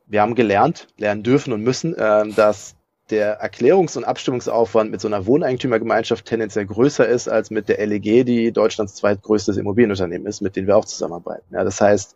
wir 0.07 0.21
haben 0.21 0.35
gelernt, 0.35 0.89
lernen 0.99 1.23
dürfen 1.23 1.53
und 1.53 1.63
müssen, 1.63 1.95
äh, 1.95 2.29
dass 2.31 2.74
der 3.11 3.43
Erklärungs- 3.43 3.97
und 3.97 4.05
Abstimmungsaufwand 4.05 4.91
mit 4.91 5.01
so 5.01 5.09
einer 5.09 5.27
Wohneigentümergemeinschaft 5.27 6.25
tendenziell 6.25 6.67
größer 6.67 7.07
ist 7.07 7.29
als 7.29 7.51
mit 7.51 7.69
der 7.69 7.85
LEG, 7.87 8.25
die 8.25 8.53
Deutschlands 8.53 8.95
zweitgrößtes 8.95 9.57
Immobilienunternehmen 9.57 10.27
ist, 10.27 10.41
mit 10.41 10.57
denen 10.57 10.67
wir 10.67 10.77
auch 10.77 10.87
zusammenarbeiten. 10.87 11.55
Ja, 11.55 11.65
das 11.65 11.81
heißt, 11.81 12.15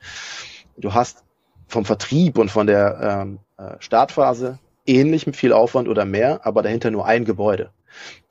du 0.79 0.95
hast 0.95 1.25
vom 1.67 1.85
Vertrieb 1.85 2.39
und 2.39 2.51
von 2.51 2.67
der 2.67 2.99
ähm, 3.23 3.39
äh, 3.59 3.77
Startphase 3.81 4.59
ähnlich 4.87 5.27
viel 5.33 5.53
Aufwand 5.53 5.89
oder 5.89 6.07
mehr, 6.07 6.47
aber 6.47 6.63
dahinter 6.63 6.91
nur 6.91 7.07
ein 7.07 7.25
Gebäude. 7.27 7.71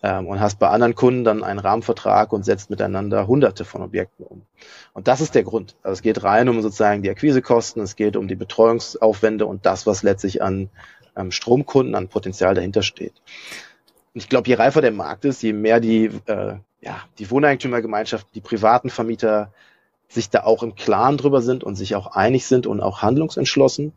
Ähm, 0.01 0.27
und 0.27 0.39
hast 0.39 0.59
bei 0.59 0.69
anderen 0.69 0.95
Kunden 0.95 1.23
dann 1.23 1.43
einen 1.43 1.59
Rahmenvertrag 1.59 2.31
und 2.31 2.45
setzt 2.45 2.69
miteinander 2.69 3.27
hunderte 3.27 3.65
von 3.65 3.81
Objekten 3.81 4.25
um. 4.25 4.43
Und 4.93 5.07
das 5.07 5.21
ist 5.21 5.35
der 5.35 5.43
Grund. 5.43 5.75
Also 5.83 5.93
es 5.93 6.01
geht 6.01 6.23
rein 6.23 6.49
um 6.49 6.61
sozusagen 6.61 7.01
die 7.01 7.09
Akquisekosten, 7.09 7.81
es 7.81 7.95
geht 7.95 8.15
um 8.15 8.27
die 8.27 8.35
Betreuungsaufwände 8.35 9.45
und 9.45 9.65
das, 9.65 9.85
was 9.85 10.03
letztlich 10.03 10.41
an 10.41 10.69
ähm, 11.17 11.31
Stromkunden, 11.31 11.95
an 11.95 12.07
Potenzial 12.07 12.55
dahinter 12.55 12.83
steht. 12.83 13.13
Und 14.13 14.21
ich 14.21 14.29
glaube, 14.29 14.47
je 14.47 14.55
reifer 14.55 14.81
der 14.81 14.91
Markt 14.91 15.25
ist, 15.25 15.43
je 15.43 15.53
mehr 15.53 15.79
die, 15.79 16.05
äh, 16.25 16.55
ja, 16.81 17.01
die 17.19 17.29
Wohneigentümergemeinschaften, 17.29 18.29
die 18.33 18.41
privaten 18.41 18.89
Vermieter 18.89 19.51
sich 20.09 20.29
da 20.29 20.43
auch 20.43 20.63
im 20.63 20.75
Klaren 20.75 21.17
drüber 21.17 21.41
sind 21.41 21.63
und 21.63 21.75
sich 21.75 21.95
auch 21.95 22.07
einig 22.07 22.45
sind 22.45 22.65
und 22.65 22.81
auch 22.81 23.01
handlungsentschlossen, 23.01 23.91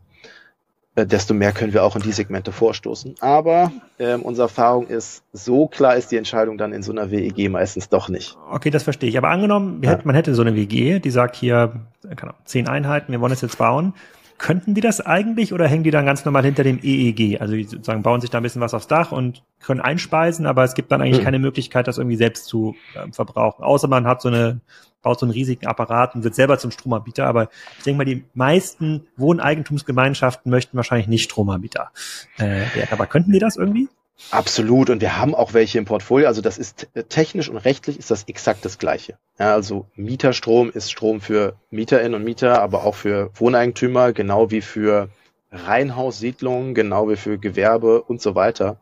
äh, 0.95 1.05
desto 1.05 1.33
mehr 1.33 1.53
können 1.53 1.73
wir 1.73 1.83
auch 1.85 1.95
in 1.95 2.01
die 2.01 2.11
Segmente 2.11 2.51
vorstoßen. 2.51 3.15
Aber 3.21 3.71
ähm, 3.97 4.23
unsere 4.23 4.45
Erfahrung 4.45 4.87
ist, 4.87 5.23
so 5.31 5.67
klar 5.67 5.95
ist 5.95 6.11
die 6.11 6.17
Entscheidung 6.17 6.57
dann 6.57 6.73
in 6.73 6.83
so 6.83 6.91
einer 6.91 7.11
WEG 7.11 7.49
meistens 7.49 7.87
doch 7.87 8.09
nicht. 8.09 8.37
Okay, 8.51 8.71
das 8.71 8.83
verstehe 8.83 9.09
ich. 9.09 9.17
Aber 9.17 9.29
angenommen, 9.29 9.81
ja. 9.83 9.97
man 10.03 10.15
hätte 10.15 10.35
so 10.35 10.41
eine 10.41 10.55
WG, 10.55 10.99
die 10.99 11.11
sagt 11.11 11.37
hier, 11.37 11.85
keine 12.03 12.33
Ahnung, 12.33 12.35
zehn 12.43 12.67
Einheiten, 12.67 13.13
wir 13.13 13.21
wollen 13.21 13.31
es 13.31 13.41
jetzt 13.41 13.57
bauen. 13.57 13.93
Könnten 14.41 14.73
die 14.73 14.81
das 14.81 15.01
eigentlich 15.01 15.53
oder 15.53 15.67
hängen 15.67 15.83
die 15.83 15.91
dann 15.91 16.03
ganz 16.03 16.25
normal 16.25 16.43
hinter 16.43 16.63
dem 16.63 16.79
EEG? 16.81 17.39
Also 17.39 17.53
die 17.53 17.65
sozusagen 17.65 18.01
bauen 18.01 18.21
sich 18.21 18.31
da 18.31 18.39
ein 18.39 18.43
bisschen 18.43 18.59
was 18.59 18.73
aufs 18.73 18.87
Dach 18.87 19.11
und 19.11 19.43
können 19.61 19.81
einspeisen, 19.81 20.47
aber 20.47 20.63
es 20.63 20.73
gibt 20.73 20.91
dann 20.91 20.99
eigentlich 20.99 21.19
hm. 21.19 21.25
keine 21.25 21.37
Möglichkeit, 21.37 21.87
das 21.87 21.99
irgendwie 21.99 22.17
selbst 22.17 22.45
zu 22.45 22.75
äh, 22.95 23.11
verbrauchen. 23.11 23.63
Außer 23.63 23.87
man 23.87 24.07
hat 24.07 24.19
so 24.23 24.29
eine, 24.29 24.59
baut 25.03 25.19
so 25.19 25.27
einen 25.27 25.33
riesigen 25.33 25.67
Apparat 25.67 26.15
und 26.15 26.23
wird 26.23 26.33
selber 26.33 26.57
zum 26.57 26.71
Stromanbieter. 26.71 27.27
Aber 27.27 27.49
ich 27.77 27.83
denke 27.83 27.99
mal, 27.99 28.05
die 28.05 28.25
meisten 28.33 29.05
Wohneigentumsgemeinschaften 29.15 30.49
möchten 30.49 30.75
wahrscheinlich 30.75 31.07
nicht 31.07 31.25
Stromanbieter 31.25 31.91
äh, 32.39 32.65
werden. 32.73 32.89
Aber 32.89 33.05
könnten 33.05 33.31
die 33.31 33.39
das 33.39 33.57
irgendwie? 33.57 33.89
Absolut. 34.29 34.89
Und 34.89 35.01
wir 35.01 35.17
haben 35.17 35.35
auch 35.35 35.53
welche 35.53 35.77
im 35.77 35.85
Portfolio. 35.85 36.27
Also 36.27 36.41
das 36.41 36.57
ist 36.57 36.87
technisch 37.09 37.49
und 37.49 37.57
rechtlich 37.57 37.97
ist 37.97 38.11
das 38.11 38.23
exakt 38.25 38.63
das 38.63 38.77
Gleiche. 38.77 39.17
Ja, 39.39 39.53
also 39.53 39.87
Mieterstrom 39.95 40.71
ist 40.71 40.91
Strom 40.91 41.21
für 41.21 41.55
Mieterinnen 41.69 42.13
und 42.13 42.23
Mieter, 42.23 42.61
aber 42.61 42.83
auch 42.85 42.95
für 42.95 43.31
Wohneigentümer, 43.35 44.13
genau 44.13 44.51
wie 44.51 44.61
für 44.61 45.09
Reihenhaussiedlungen, 45.51 46.73
genau 46.73 47.09
wie 47.09 47.17
für 47.17 47.37
Gewerbe 47.37 48.01
und 48.01 48.21
so 48.21 48.35
weiter. 48.35 48.79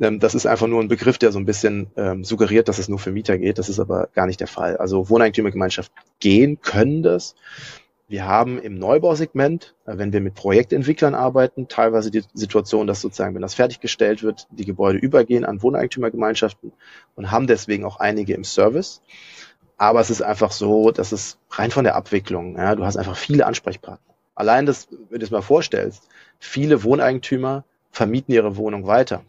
Ähm, 0.00 0.18
das 0.18 0.34
ist 0.34 0.46
einfach 0.46 0.66
nur 0.66 0.80
ein 0.80 0.88
Begriff, 0.88 1.18
der 1.18 1.30
so 1.30 1.38
ein 1.38 1.44
bisschen 1.44 1.90
ähm, 1.96 2.24
suggeriert, 2.24 2.68
dass 2.68 2.78
es 2.78 2.88
nur 2.88 2.98
für 2.98 3.12
Mieter 3.12 3.38
geht. 3.38 3.58
Das 3.58 3.68
ist 3.68 3.78
aber 3.78 4.08
gar 4.14 4.26
nicht 4.26 4.40
der 4.40 4.48
Fall. 4.48 4.76
Also 4.76 5.08
Wohneigentümergemeinschaften 5.08 5.94
gehen, 6.18 6.60
können 6.60 7.02
das. 7.02 7.36
Wir 8.12 8.26
haben 8.26 8.58
im 8.60 8.74
Neubausegment, 8.74 9.74
äh, 9.86 9.96
wenn 9.96 10.12
wir 10.12 10.20
mit 10.20 10.34
Projektentwicklern 10.34 11.14
arbeiten, 11.14 11.68
teilweise 11.68 12.10
die 12.10 12.22
Situation, 12.34 12.86
dass 12.86 13.00
sozusagen, 13.00 13.34
wenn 13.34 13.40
das 13.40 13.54
fertiggestellt 13.54 14.22
wird, 14.22 14.46
die 14.50 14.66
Gebäude 14.66 14.98
übergehen 14.98 15.46
an 15.46 15.62
Wohneigentümergemeinschaften 15.62 16.72
und 17.16 17.30
haben 17.30 17.46
deswegen 17.46 17.86
auch 17.86 18.00
einige 18.00 18.34
im 18.34 18.44
Service. 18.44 19.00
Aber 19.78 19.98
es 20.00 20.10
ist 20.10 20.20
einfach 20.20 20.52
so, 20.52 20.90
dass 20.90 21.12
es 21.12 21.38
rein 21.52 21.70
von 21.70 21.84
der 21.84 21.94
Abwicklung, 21.94 22.58
ja, 22.58 22.74
du 22.74 22.84
hast 22.84 22.98
einfach 22.98 23.16
viele 23.16 23.46
Ansprechpartner. 23.46 24.14
Allein 24.34 24.66
das, 24.66 24.88
wenn 25.08 25.20
du 25.20 25.24
es 25.24 25.30
mal 25.30 25.40
vorstellst, 25.40 26.06
viele 26.38 26.84
Wohneigentümer 26.84 27.64
vermieten 27.92 28.34
ihre 28.34 28.58
Wohnung 28.58 28.86
weiter. 28.86 29.22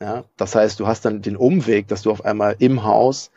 Ja, 0.00 0.24
das 0.38 0.54
heißt, 0.54 0.80
du 0.80 0.86
hast 0.86 1.04
dann 1.04 1.20
den 1.20 1.36
Umweg, 1.36 1.88
dass 1.88 2.00
du 2.00 2.10
auf 2.10 2.24
einmal 2.24 2.56
im 2.58 2.84
Haus 2.84 3.32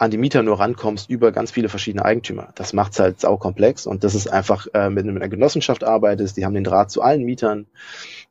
an 0.00 0.10
die 0.10 0.16
Mieter 0.16 0.42
nur 0.42 0.58
rankommst 0.58 1.10
über 1.10 1.30
ganz 1.30 1.50
viele 1.50 1.68
verschiedene 1.68 2.04
Eigentümer. 2.04 2.48
Das 2.54 2.72
macht 2.72 2.92
es 2.92 3.00
halt 3.00 3.20
saukomplex 3.20 3.86
und 3.86 4.02
das 4.02 4.14
ist 4.14 4.32
einfach, 4.32 4.66
äh, 4.72 4.88
mit, 4.88 5.04
mit 5.04 5.16
einer 5.16 5.28
Genossenschaft 5.28 5.84
arbeitest, 5.84 6.38
die 6.38 6.46
haben 6.46 6.54
den 6.54 6.64
Draht 6.64 6.90
zu 6.90 7.02
allen 7.02 7.22
Mietern, 7.22 7.66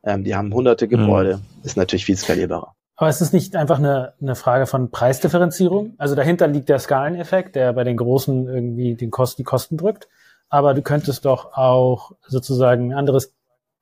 ähm, 0.02 0.24
die 0.24 0.34
haben 0.34 0.52
hunderte 0.52 0.86
mhm. 0.86 0.90
Gebäude, 0.90 1.36
mhm. 1.36 1.42
ist 1.62 1.76
natürlich 1.76 2.04
viel 2.04 2.16
skalierbarer. 2.16 2.74
Aber 2.96 3.08
ist 3.08 3.20
es 3.20 3.32
nicht 3.32 3.54
einfach 3.54 3.78
eine, 3.78 4.14
eine 4.20 4.34
Frage 4.34 4.66
von 4.66 4.90
Preisdifferenzierung? 4.90 5.94
Also 5.96 6.16
dahinter 6.16 6.48
liegt 6.48 6.68
der 6.68 6.80
Skaleneffekt, 6.80 7.54
der 7.54 7.72
bei 7.72 7.84
den 7.84 7.96
Großen 7.96 8.48
irgendwie 8.48 8.96
den 8.96 9.12
Kosten, 9.12 9.42
die 9.42 9.44
Kosten 9.44 9.76
drückt. 9.76 10.08
Aber 10.48 10.74
du 10.74 10.82
könntest 10.82 11.24
doch 11.24 11.52
auch 11.52 12.12
sozusagen 12.26 12.90
ein 12.90 12.98
anderes 12.98 13.32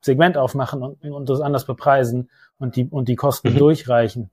Segment 0.01 0.37
aufmachen 0.37 0.83
und, 0.83 1.03
und 1.03 1.27
das 1.27 1.41
anders 1.41 1.65
bepreisen 1.65 2.29
und 2.59 2.75
die, 2.75 2.85
und 2.87 3.09
die 3.09 3.15
Kosten 3.15 3.53
mhm. 3.53 3.57
durchreichen 3.57 4.29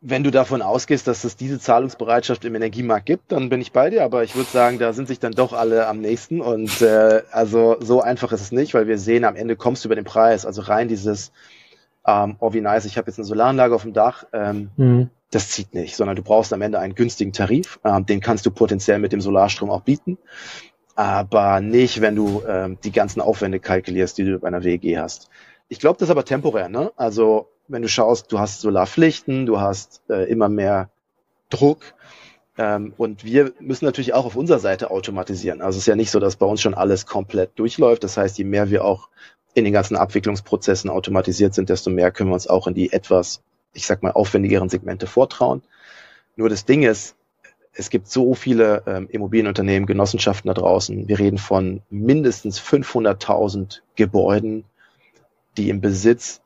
wenn 0.00 0.22
du 0.22 0.30
davon 0.30 0.62
ausgehst, 0.62 1.08
dass 1.08 1.24
es 1.24 1.36
diese 1.36 1.58
Zahlungsbereitschaft 1.58 2.44
im 2.44 2.54
Energiemarkt 2.54 3.06
gibt, 3.06 3.32
dann 3.32 3.48
bin 3.48 3.60
ich 3.60 3.72
bei 3.72 3.90
dir. 3.90 4.04
Aber 4.04 4.22
ich 4.22 4.36
würde 4.36 4.48
sagen, 4.48 4.78
da 4.78 4.92
sind 4.92 5.08
sich 5.08 5.18
dann 5.18 5.32
doch 5.32 5.52
alle 5.52 5.88
am 5.88 6.00
nächsten. 6.00 6.40
Und 6.40 6.80
äh, 6.82 7.22
also 7.32 7.76
so 7.80 8.00
einfach 8.00 8.32
ist 8.32 8.42
es 8.42 8.52
nicht, 8.52 8.74
weil 8.74 8.86
wir 8.86 8.98
sehen, 8.98 9.24
am 9.24 9.34
Ende 9.34 9.56
kommst 9.56 9.84
du 9.84 9.88
über 9.88 9.96
den 9.96 10.04
Preis. 10.04 10.46
Also 10.46 10.62
rein 10.62 10.86
dieses, 10.86 11.32
ähm, 12.06 12.36
oh 12.38 12.52
wie 12.52 12.60
nice, 12.60 12.84
ich 12.84 12.96
habe 12.96 13.10
jetzt 13.10 13.18
eine 13.18 13.26
Solaranlage 13.26 13.74
auf 13.74 13.82
dem 13.82 13.92
Dach. 13.92 14.24
Ähm, 14.32 14.70
mhm. 14.76 15.10
Das 15.32 15.50
zieht 15.50 15.74
nicht, 15.74 15.96
sondern 15.96 16.16
du 16.16 16.22
brauchst 16.22 16.52
am 16.52 16.62
Ende 16.62 16.78
einen 16.78 16.94
günstigen 16.94 17.32
Tarif. 17.32 17.80
Ähm, 17.84 18.06
den 18.06 18.20
kannst 18.20 18.46
du 18.46 18.52
potenziell 18.52 19.00
mit 19.00 19.12
dem 19.12 19.20
Solarstrom 19.20 19.68
auch 19.70 19.82
bieten. 19.82 20.16
Aber 20.94 21.60
nicht, 21.60 22.00
wenn 22.00 22.14
du 22.14 22.42
ähm, 22.46 22.78
die 22.84 22.92
ganzen 22.92 23.20
Aufwände 23.20 23.58
kalkulierst, 23.58 24.16
die 24.16 24.24
du 24.24 24.38
bei 24.38 24.48
einer 24.48 24.62
WEG 24.62 24.96
hast. 24.96 25.28
Ich 25.68 25.80
glaube, 25.80 25.98
das 25.98 26.06
ist 26.06 26.12
aber 26.12 26.24
temporär. 26.24 26.68
Ne? 26.68 26.92
Also 26.96 27.48
wenn 27.68 27.82
du 27.82 27.88
schaust, 27.88 28.32
du 28.32 28.38
hast 28.38 28.60
Solarpflichten, 28.60 29.46
du 29.46 29.60
hast 29.60 30.02
äh, 30.08 30.24
immer 30.30 30.48
mehr 30.48 30.90
Druck. 31.50 31.94
Ähm, 32.56 32.92
und 32.96 33.24
wir 33.24 33.52
müssen 33.60 33.84
natürlich 33.84 34.14
auch 34.14 34.24
auf 34.24 34.36
unserer 34.36 34.58
Seite 34.58 34.90
automatisieren. 34.90 35.60
Also 35.60 35.76
es 35.76 35.82
ist 35.82 35.86
ja 35.86 35.96
nicht 35.96 36.10
so, 36.10 36.18
dass 36.18 36.36
bei 36.36 36.46
uns 36.46 36.60
schon 36.60 36.74
alles 36.74 37.06
komplett 37.06 37.58
durchläuft. 37.58 38.02
Das 38.04 38.16
heißt, 38.16 38.38
je 38.38 38.44
mehr 38.44 38.70
wir 38.70 38.84
auch 38.84 39.08
in 39.54 39.64
den 39.64 39.72
ganzen 39.72 39.96
Abwicklungsprozessen 39.96 40.90
automatisiert 40.90 41.54
sind, 41.54 41.68
desto 41.68 41.90
mehr 41.90 42.10
können 42.10 42.30
wir 42.30 42.34
uns 42.34 42.48
auch 42.48 42.66
in 42.66 42.74
die 42.74 42.92
etwas, 42.92 43.42
ich 43.74 43.86
sag 43.86 44.02
mal, 44.02 44.12
aufwendigeren 44.12 44.68
Segmente 44.68 45.06
vortrauen. 45.06 45.62
Nur 46.36 46.48
das 46.48 46.64
Ding 46.64 46.82
ist, 46.82 47.16
es 47.72 47.90
gibt 47.90 48.08
so 48.08 48.34
viele 48.34 48.82
ähm, 48.86 49.08
Immobilienunternehmen, 49.08 49.86
Genossenschaften 49.86 50.48
da 50.48 50.54
draußen. 50.54 51.06
Wir 51.08 51.18
reden 51.18 51.38
von 51.38 51.82
mindestens 51.90 52.60
500.000 52.60 53.80
Gebäuden, 53.94 54.64
die 55.56 55.70
im 55.70 55.80
Besitz 55.80 56.40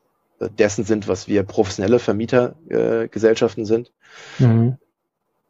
dessen 0.50 0.84
sind, 0.84 1.08
was 1.08 1.28
wir 1.28 1.42
professionelle 1.42 1.98
Vermietergesellschaften 1.98 3.64
äh, 3.64 3.66
sind. 3.66 3.92
Mhm. 4.38 4.78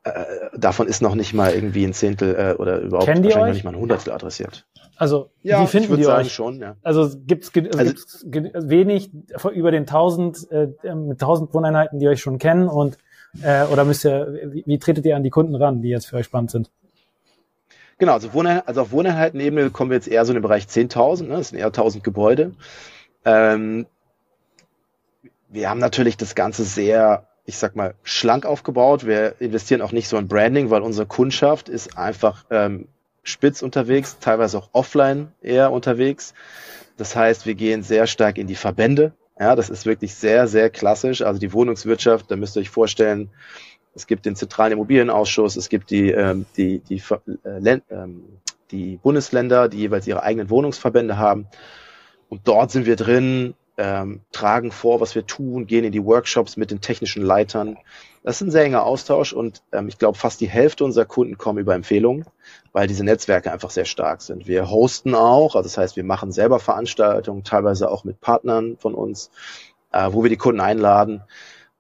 Äh, 0.05 0.11
davon 0.57 0.89
ist 0.89 1.01
noch 1.01 1.15
nicht 1.15 1.33
mal 1.33 1.53
irgendwie 1.53 1.85
ein 1.85 1.93
Zehntel 1.93 2.35
äh, 2.35 2.61
oder 2.61 2.81
überhaupt 2.81 3.07
wahrscheinlich 3.07 3.37
noch 3.37 3.47
nicht 3.47 3.65
mal 3.65 3.71
ein 3.71 3.81
Hundertstel 3.81 4.13
adressiert. 4.13 4.67
Also 4.97 5.31
ja, 5.43 5.63
wie 5.63 5.67
finden 5.67 5.93
ich 5.93 5.99
die 5.99 6.05
sagen 6.05 6.27
euch? 6.27 6.33
schon. 6.33 6.59
Ja. 6.59 6.77
Also 6.83 7.09
gibt 7.25 7.45
es 7.45 7.77
also, 7.77 7.93
wenig 8.25 9.11
über 9.55 9.71
den 9.71 9.83
1000 9.83 10.51
äh, 10.51 10.95
mit 10.95 11.23
1000 11.23 11.55
Wohneinheiten, 11.55 12.01
die 12.01 12.09
euch 12.09 12.21
schon 12.21 12.39
kennen 12.39 12.69
und 12.69 12.99
äh, 13.43 13.65
oder 13.65 13.85
müsst 13.85 14.05
ihr 14.05 14.51
wie, 14.51 14.65
wie 14.67 14.79
tretet 14.79 15.07
ihr 15.07 15.17
an 15.17 15.23
die 15.23 15.31
Kunden 15.31 15.55
ran, 15.55 15.83
die 15.83 15.89
jetzt 15.89 16.07
für 16.07 16.17
euch 16.17 16.27
spannend 16.27 16.51
sind? 16.51 16.71
Genau, 17.99 18.15
also, 18.15 18.35
Wohneinheit, 18.35 18.67
also 18.67 18.81
auf 18.81 18.91
Wohneinheitenebene 18.91 19.71
kommen 19.71 19.91
wir 19.91 19.97
jetzt 19.97 20.09
eher 20.09 20.25
so 20.25 20.33
in 20.33 20.37
den 20.37 20.43
Bereich 20.43 20.65
10.000, 20.65 21.25
ne? 21.25 21.37
das 21.37 21.51
sind 21.51 21.59
eher 21.59 21.67
1000 21.67 22.03
Gebäude. 22.03 22.53
Ähm, 23.25 23.87
wir 25.53 25.69
haben 25.69 25.81
natürlich 25.81 26.17
das 26.17 26.35
Ganze 26.35 26.65
sehr, 26.65 27.29
ich 27.45 27.59
sag 27.59 27.77
mal, 27.77 27.95
schlank 28.03 28.47
aufgebaut. 28.47 29.07
Wir 29.07 29.41
investieren 29.41 29.83
auch 29.83 29.93
nicht 29.93 30.09
so 30.09 30.17
in 30.17 30.29
Branding, 30.29 30.71
weil 30.71 30.83
unsere 30.83 31.07
Kundschaft 31.07 31.69
ist 31.69 31.99
einfach 31.99 32.45
ähm, 32.51 32.89
spitz 33.23 33.63
unterwegs, 33.63 34.19
teilweise 34.19 34.59
auch 34.59 34.71
offline 34.73 35.33
eher 35.43 35.71
unterwegs. 35.71 36.35
Das 36.97 37.15
heißt, 37.15 37.47
wir 37.47 37.55
gehen 37.55 37.83
sehr 37.83 38.07
stark 38.07 38.39
in 38.39 38.47
die 38.47 38.55
Verbände. 38.55 39.13
Ja, 39.39 39.55
das 39.55 39.71
ist 39.71 39.87
wirklich 39.87 40.15
sehr, 40.15 40.49
sehr 40.49 40.71
klassisch. 40.71 41.23
Also 41.23 41.39
die 41.39 41.53
Wohnungswirtschaft, 41.53 42.31
da 42.31 42.37
müsst 42.37 42.57
ihr 42.57 42.61
euch 42.61 42.71
vorstellen, 42.71 43.31
es 43.95 44.07
gibt 44.07 44.25
den 44.25 44.37
zentralen 44.37 44.73
Immobilienausschuss, 44.73 45.57
es 45.57 45.69
gibt 45.69 45.91
die, 45.91 46.11
ähm, 46.11 46.47
die, 46.57 46.79
die, 46.79 47.03
äh, 47.45 47.81
ähm, 47.91 48.25
die 48.71 48.97
Bundesländer, 48.97 49.69
die 49.69 49.79
jeweils 49.79 50.07
ihre 50.07 50.23
eigenen 50.23 50.49
Wohnungsverbände 50.49 51.19
haben. 51.19 51.47
Und 52.31 52.49
dort 52.49 52.71
sind 52.71 52.87
wir 52.87 52.97
drin, 52.97 53.55
ähm, 53.79 54.21
tragen 54.33 54.71
vor, 54.71 55.01
was 55.01 55.15
wir 55.15 55.27
tun, 55.27 55.67
gehen 55.67 55.85
in 55.85 55.93
die 55.93 56.05
Workshops 56.05 56.57
mit 56.57 56.71
den 56.71 56.81
technischen 56.81 57.23
Leitern. 57.23 57.79
Das 58.23 58.37
ist 58.37 58.43
ein 58.43 58.51
sehr 58.51 58.65
enger 58.65 58.85
Austausch 58.85 59.33
und 59.33 59.63
ähm, 59.73 59.89
ich 59.89 59.99
glaube, 59.99 60.17
fast 60.17 60.41
die 60.41 60.49
Hälfte 60.49 60.85
unserer 60.85 61.07
Kunden 61.07 61.39
kommen 61.39 61.59
über 61.59 61.75
Empfehlungen, 61.75 62.25
weil 62.73 62.87
diese 62.87 63.05
Netzwerke 63.05 63.51
einfach 63.51 63.71
sehr 63.71 63.85
stark 63.85 64.23
sind. 64.23 64.47
Wir 64.47 64.71
hosten 64.71 65.15
auch, 65.15 65.57
also 65.57 65.69
das 65.69 65.79
heißt, 65.79 65.97
wir 65.97 66.05
machen 66.05 66.33
selber 66.33 66.61
Veranstaltungen, 66.61 67.45
teilweise 67.45 67.91
auch 67.91 68.05
mit 68.05 68.21
Partnern 68.21 68.77
von 68.79 68.95
uns, 68.95 69.31
äh, 69.93 70.09
wo 70.13 70.23
wir 70.23 70.31
die 70.31 70.37
Kunden 70.37 70.61
einladen. 70.61 71.23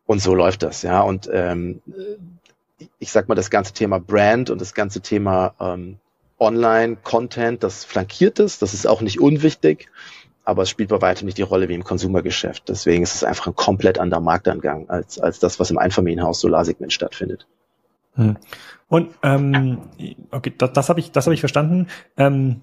Und 0.06 0.20
so 0.20 0.34
läuft 0.34 0.62
das, 0.62 0.82
ja. 0.82 1.00
Und 1.02 1.30
ähm, 1.32 1.80
ich 2.98 3.12
sag 3.12 3.28
mal, 3.28 3.34
das 3.34 3.50
ganze 3.50 3.72
Thema 3.72 4.00
Brand 4.00 4.50
und 4.50 4.60
das 4.60 4.74
ganze 4.74 5.00
Thema 5.00 5.54
ähm, 5.60 5.98
Online-Content, 6.40 7.62
das 7.62 7.84
flankiert 7.84 8.40
ist, 8.40 8.62
das 8.62 8.74
ist 8.74 8.86
auch 8.86 9.00
nicht 9.00 9.20
unwichtig. 9.20 9.88
Aber 10.44 10.62
es 10.62 10.70
spielt 10.70 10.88
bei 10.88 11.00
weitem 11.00 11.26
nicht 11.26 11.38
die 11.38 11.42
Rolle 11.42 11.68
wie 11.68 11.74
im 11.74 11.84
Konsumergeschäft. 11.84 12.68
Deswegen 12.68 13.02
ist 13.02 13.14
es 13.14 13.24
einfach 13.24 13.46
ein 13.46 13.54
komplett 13.54 13.98
anderer 13.98 14.20
Marktangang 14.20 14.88
als, 14.88 15.18
als 15.18 15.38
das, 15.38 15.60
was 15.60 15.70
im 15.70 15.78
Einfamilienhaus 15.78 16.40
Solarsegment 16.40 16.92
stattfindet. 16.92 17.46
Hm. 18.14 18.36
Und 18.88 19.10
ähm, 19.22 19.78
okay, 20.30 20.52
das, 20.56 20.72
das 20.72 20.88
habe 20.88 21.00
ich, 21.00 21.12
das 21.12 21.26
habe 21.26 21.34
ich 21.34 21.40
verstanden. 21.40 21.86
Ähm, 22.16 22.60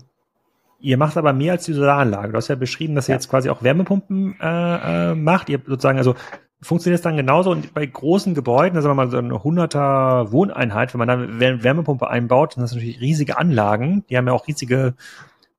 ihr 0.80 0.98
macht 0.98 1.18
aber 1.18 1.34
mehr 1.34 1.54
als 1.54 1.66
die 1.66 1.74
Solaranlage. 1.74 2.32
Du 2.32 2.38
hast 2.38 2.50
ja 2.50 2.56
beschrieben, 2.56 2.96
dass 2.96 3.10
ihr 3.10 3.16
jetzt 3.16 3.30
quasi 3.30 3.50
auch 3.50 3.64
Wärmepumpen 3.64 4.36
äh, 4.40 5.12
äh, 5.12 5.16
macht. 5.16 5.50
Ihr 5.50 5.60
sozusagen, 5.66 5.98
also 5.98 6.16
funktioniert 6.62 7.00
es 7.00 7.04
dann 7.04 7.18
genauso 7.18 7.52
und 7.52 7.74
bei 7.74 7.86
großen 7.86 8.36
Gebäuden, 8.36 8.76
also 8.76 8.90
wenn 8.90 8.98
man 8.98 9.10
so 9.10 9.18
eine 9.18 9.44
hunderter 9.44 10.32
Wohneinheit, 10.32 10.94
wenn 10.94 11.00
man 11.00 11.08
da 11.08 11.64
Wärmepumpe 11.64 12.10
einbaut, 12.10 12.52
dann 12.52 12.56
sind 12.56 12.64
das 12.64 12.72
natürlich 12.74 13.02
riesige 13.02 13.38
Anlagen. 13.38 14.04
Die 14.10 14.18
haben 14.18 14.28
ja 14.28 14.34
auch 14.34 14.48
riesige 14.48 14.96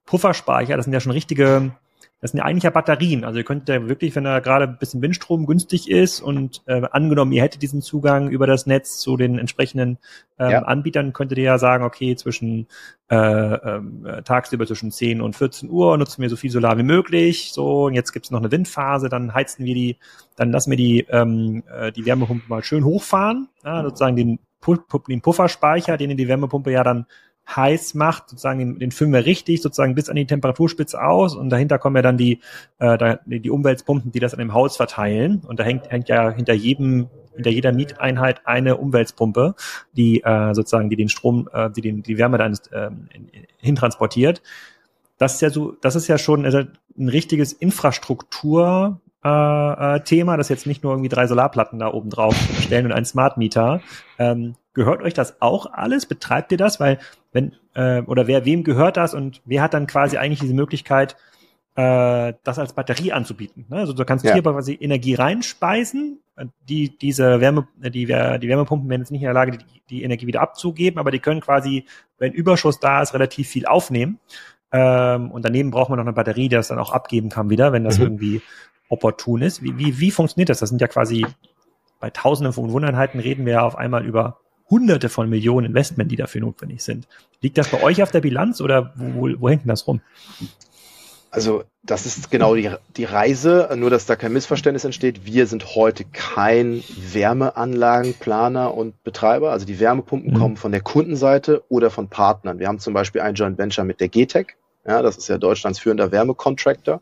Pufferspeicher. 0.05 0.77
Das 0.77 0.85
sind 0.85 0.93
ja 0.93 1.01
schon 1.01 1.13
richtige 1.13 1.73
das 2.21 2.33
sind 2.33 2.39
ja 2.39 2.45
eigentlich 2.45 2.65
ja 2.65 2.71
Batterien. 2.71 3.25
Also 3.25 3.39
ihr 3.39 3.45
könnt 3.45 3.69
ja 3.69 3.89
wirklich, 3.89 4.15
wenn 4.15 4.25
da 4.25 4.41
gerade 4.41 4.67
ein 4.67 4.77
bisschen 4.79 5.01
Windstrom 5.01 5.47
günstig 5.47 5.91
ist 5.91 6.21
und 6.21 6.63
äh, 6.67 6.83
angenommen, 6.91 7.33
ihr 7.33 7.43
hättet 7.43 7.63
diesen 7.63 7.81
Zugang 7.81 8.29
über 8.29 8.47
das 8.47 8.67
Netz 8.67 8.99
zu 8.99 9.17
den 9.17 9.39
entsprechenden 9.39 9.99
ähm, 10.39 10.51
ja. 10.51 10.63
Anbietern, 10.63 11.15
könntet 11.15 11.39
ihr 11.39 11.45
ja 11.45 11.59
sagen, 11.59 11.83
okay, 11.83 12.17
zwischen 12.17 12.67
äh, 13.11 13.17
äh, 13.17 14.23
tagsüber 14.23 14.67
zwischen 14.67 14.91
10 14.91 15.23
und 15.23 15.35
14 15.35 15.71
Uhr 15.71 15.97
nutzen 15.97 16.21
wir 16.21 16.29
so 16.29 16.37
viel 16.37 16.51
Solar 16.51 16.77
wie 16.77 16.83
möglich. 16.83 17.53
So, 17.53 17.85
und 17.85 17.95
jetzt 17.95 18.13
gibt's 18.13 18.31
noch 18.31 18.41
eine 18.41 18.53
Windphase, 18.53 19.09
dann 19.09 19.33
heizen 19.33 19.65
wir 19.65 19.75
die, 19.75 19.97
dann 20.37 20.53
lassen 20.53 20.71
wir 20.71 20.77
die, 20.77 21.07
ähm, 21.09 21.63
äh, 21.75 21.91
die 21.91 22.05
Wärmepumpe 22.05 22.49
mal 22.49 22.63
schön 22.63 22.85
hochfahren, 22.85 23.49
ja, 23.65 23.83
sozusagen 23.83 24.17
den, 24.17 24.39
den 25.09 25.23
Pufferspeicher, 25.23 25.97
den 25.97 26.19
die 26.19 26.29
Wärmepumpe 26.29 26.71
ja 26.71 26.85
dann 26.85 27.07
heiß 27.49 27.95
macht, 27.95 28.31
sozusagen 28.31 28.79
den, 28.79 28.79
den 28.79 29.13
wir 29.13 29.27
richtig, 29.27 29.61
sozusagen 29.63 29.95
bis 29.95 30.09
an 30.09 30.17
die 30.17 30.27
Temperaturspitze 30.27 31.03
aus 31.03 31.35
und 31.35 31.51
dahinter 31.51 31.79
kommen 31.79 31.97
ja 31.97 32.03
dann 32.03 32.17
die, 32.17 32.41
äh, 32.79 33.17
die 33.27 33.51
Umweltpumpen, 33.51 34.13
die 34.13 34.21
das 34.21 34.35
an 34.35 34.39
dem 34.39 34.55
Haus 34.55 34.77
verteilen 34.77 35.43
und 35.47 35.59
da 35.59 35.65
hängt, 35.65 35.91
hängt 35.91 36.09
ja 36.09 36.31
hinter 36.31 36.55
jedem 36.55 37.09
hinter 37.35 37.51
jeder 37.51 37.73
Mieteinheit 37.73 38.47
eine 38.47 38.77
Umweltpumpe, 38.77 39.55
die 39.93 40.23
äh, 40.23 40.53
sozusagen 40.53 40.91
die 40.91 40.97
den 40.97 41.09
Strom, 41.09 41.49
äh, 41.53 41.71
die 41.71 41.81
den 41.81 42.03
die 42.03 42.19
Wärme 42.19 42.39
dann 42.39 42.59
äh, 42.73 42.91
hintransportiert. 43.59 44.43
Das 45.19 45.35
ist 45.35 45.41
ja 45.43 45.51
so, 45.51 45.73
das 45.81 45.97
ist 45.97 46.09
ja 46.09 46.19
schon 46.19 46.45
also 46.45 46.63
ein 46.99 47.09
richtiges 47.09 47.53
Infrastruktur 47.53 49.01
äh, 49.25 49.29
äh, 49.97 50.01
Thema, 50.01 50.37
das 50.37 50.49
jetzt 50.49 50.67
nicht 50.67 50.83
nur 50.83 50.93
irgendwie 50.93 51.11
drei 51.11 51.27
Solarplatten 51.27 51.79
da 51.79 51.93
oben 51.93 52.11
drauf 52.11 52.35
stellen 52.61 52.87
und 52.87 52.93
ein 52.93 53.05
Smart 53.05 53.37
Meter. 53.37 53.83
Ähm, 54.19 54.57
gehört 54.73 55.03
euch 55.03 55.13
das 55.13 55.43
auch 55.43 55.67
alles? 55.73 56.07
Betreibt 56.07 56.53
ihr 56.53 56.59
das? 56.59 56.81
Weil 56.81 56.99
wenn 57.33 57.53
äh, 57.75 58.01
oder 58.03 58.27
wer 58.27 58.45
wem 58.45 58.65
gehört 58.65 58.97
das 58.97 59.15
und 59.15 59.41
wer 59.45 59.63
hat 59.63 59.75
dann 59.75 59.87
quasi 59.87 60.17
eigentlich 60.17 60.41
diese 60.41 60.55
Möglichkeit, 60.55 61.17
äh, 61.77 62.33
das 62.43 62.59
als 62.59 62.73
Batterie 62.73 63.13
anzubieten? 63.13 63.67
Ne? 63.69 63.77
Also 63.77 63.93
du 63.93 64.05
kannst 64.05 64.25
ja. 64.25 64.33
hier 64.33 64.43
quasi 64.43 64.77
Energie 64.81 65.15
reinspeisen. 65.15 66.21
Die 66.67 66.97
diese 66.97 67.41
Wärme 67.41 67.69
die 67.77 68.07
die 68.07 68.09
Wärmepumpen 68.09 68.89
werden 68.89 69.03
jetzt 69.03 69.11
nicht 69.11 69.21
in 69.21 69.27
der 69.27 69.35
Lage, 69.35 69.59
die, 69.59 69.83
die 69.91 70.03
Energie 70.03 70.27
wieder 70.27 70.41
abzugeben, 70.41 70.99
aber 70.99 71.11
die 71.11 71.19
können 71.19 71.43
quasi, 71.43 71.85
wenn 72.19 72.33
Überschuss 72.33 72.81
da 72.81 73.03
ist, 73.03 73.13
relativ 73.13 73.49
viel 73.49 73.67
aufnehmen. 73.67 74.19
Ähm, 74.73 75.31
und 75.31 75.45
daneben 75.45 75.71
braucht 75.71 75.91
man 75.91 75.99
noch 75.99 76.07
eine 76.07 76.15
Batterie, 76.15 76.49
die 76.49 76.57
das 76.57 76.69
dann 76.69 76.79
auch 76.79 76.93
abgeben 76.93 77.29
kann 77.29 77.51
wieder, 77.51 77.73
wenn 77.73 77.85
das 77.85 77.99
mhm. 77.99 78.05
irgendwie 78.05 78.43
opportun 78.89 79.43
ist. 79.43 79.63
Wie, 79.63 79.77
wie, 79.79 80.01
wie 80.01 80.11
funktioniert 80.11 80.49
das? 80.49 80.61
Das 80.61 80.71
sind 80.71 80.81
ja 80.81 80.89
quasi 80.89 81.27
bei 82.01 82.11
Tausenden 82.11 82.53
von 82.53 82.73
Wohneinheiten 82.73 83.21
reden 83.21 83.45
wir 83.45 83.53
ja 83.55 83.63
auf 83.63 83.77
einmal 83.77 84.05
über 84.05 84.39
Hunderte 84.71 85.09
von 85.09 85.29
Millionen 85.29 85.67
Investment, 85.67 86.11
die 86.11 86.17
dafür 86.17 86.41
notwendig 86.41 86.83
sind. 86.83 87.09
Liegt 87.41 87.59
das 87.59 87.69
bei 87.69 87.83
euch 87.83 88.03
auf 88.03 88.11
der 88.11 88.21
Bilanz 88.21 88.61
oder 88.61 88.93
wo, 88.95 89.29
wo 89.39 89.49
hängt 89.49 89.65
denn 89.65 89.69
das 89.69 89.87
rum? 89.87 90.01
Also 91.33 91.65
das 91.83 92.07
ist 92.07 92.31
genau 92.31 92.57
die, 92.57 92.71
die 92.97 93.05
Reise, 93.05 93.71
nur 93.77 93.89
dass 93.89 94.07
da 94.07 94.17
kein 94.17 94.33
Missverständnis 94.33 94.85
entsteht. 94.85 95.25
Wir 95.25 95.47
sind 95.47 95.75
heute 95.75 96.05
kein 96.05 96.83
Wärmeanlagenplaner 97.13 98.75
und 98.75 99.03
Betreiber. 99.05 99.53
Also 99.53 99.65
die 99.65 99.79
Wärmepumpen 99.79 100.33
mhm. 100.33 100.37
kommen 100.37 100.57
von 100.57 100.73
der 100.73 100.81
Kundenseite 100.81 101.63
oder 101.69 101.91
von 101.91 102.09
Partnern. 102.09 102.59
Wir 102.59 102.67
haben 102.69 102.81
zum 102.81 102.95
Beispiel 102.95 103.21
ein 103.21 103.35
Joint 103.35 103.59
Venture 103.59 103.85
mit 103.85 104.01
der 104.01 104.09
GTEC. 104.09 104.57
Ja, 104.87 105.03
das 105.03 105.17
ist 105.17 105.29
ja 105.29 105.39
Deutschlands 105.39 105.79
führender 105.79 106.11
Wärmecontractor. 106.11 107.01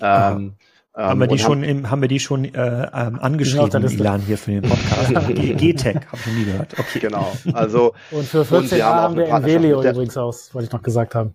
Ähm, 0.00 0.54
haben 1.02 1.20
wir 1.20 1.26
die 1.28 1.38
schon 1.38 1.62
im, 1.62 1.90
haben 1.90 2.02
wir 2.02 2.08
die 2.08 2.20
schon 2.20 2.44
äh, 2.44 2.50
ähm, 2.54 3.18
angeschrieben, 3.20 3.70
genau, 3.70 3.88
Ilan, 3.88 4.20
hier 4.20 4.38
für 4.38 4.50
den 4.50 4.62
Podcast? 4.62 5.28
G-Tech, 5.34 5.96
habe 6.06 6.16
ich 6.16 6.26
noch 6.26 6.34
nie 6.34 6.44
gehört. 6.44 6.78
Okay. 6.78 6.98
Genau. 6.98 7.32
Also, 7.52 7.94
und 8.10 8.26
für 8.26 8.44
14 8.44 8.78
Jahre 8.78 9.02
haben 9.02 9.16
wir 9.16 9.28
Envelio 9.28 9.82
übrigens 9.82 10.16
aus, 10.16 10.54
wollte 10.54 10.66
ich 10.66 10.72
noch 10.72 10.82
gesagt 10.82 11.14
haben. 11.14 11.34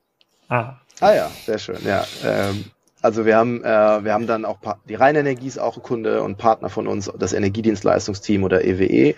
Ah. 0.49 0.76
Ah 0.99 1.14
ja, 1.14 1.32
sehr 1.45 1.57
schön. 1.57 1.78
Ja, 1.86 2.05
ähm, 2.24 2.66
also 3.01 3.26
wir 3.26 3.36
haben, 3.36 3.64
äh, 3.64 4.03
wir 4.03 4.14
haben 4.14 4.28
dann 4.28 4.45
auch 4.45 4.59
die 4.88 4.95
Rheinenergie 4.95 5.47
ist 5.47 5.59
auch 5.59 5.78
ein 5.78 5.84
Kunde 5.84 6.24
und 6.24 6.38
Partner 6.38 6.70
von 6.70 6.88
uns, 6.88 7.11
das 7.18 7.34
Energiedienstleistungsteam 7.34 8.43
oder 8.43 8.64
EWE. 8.64 8.86
E. 8.86 9.16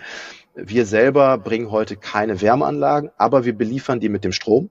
Wir 0.54 0.86
selber 0.86 1.38
bringen 1.38 1.70
heute 1.70 1.96
keine 1.96 2.40
Wärmeanlagen, 2.40 3.10
aber 3.18 3.44
wir 3.44 3.56
beliefern 3.56 4.00
die 4.00 4.08
mit 4.08 4.24
dem 4.24 4.32
Strom. 4.32 4.70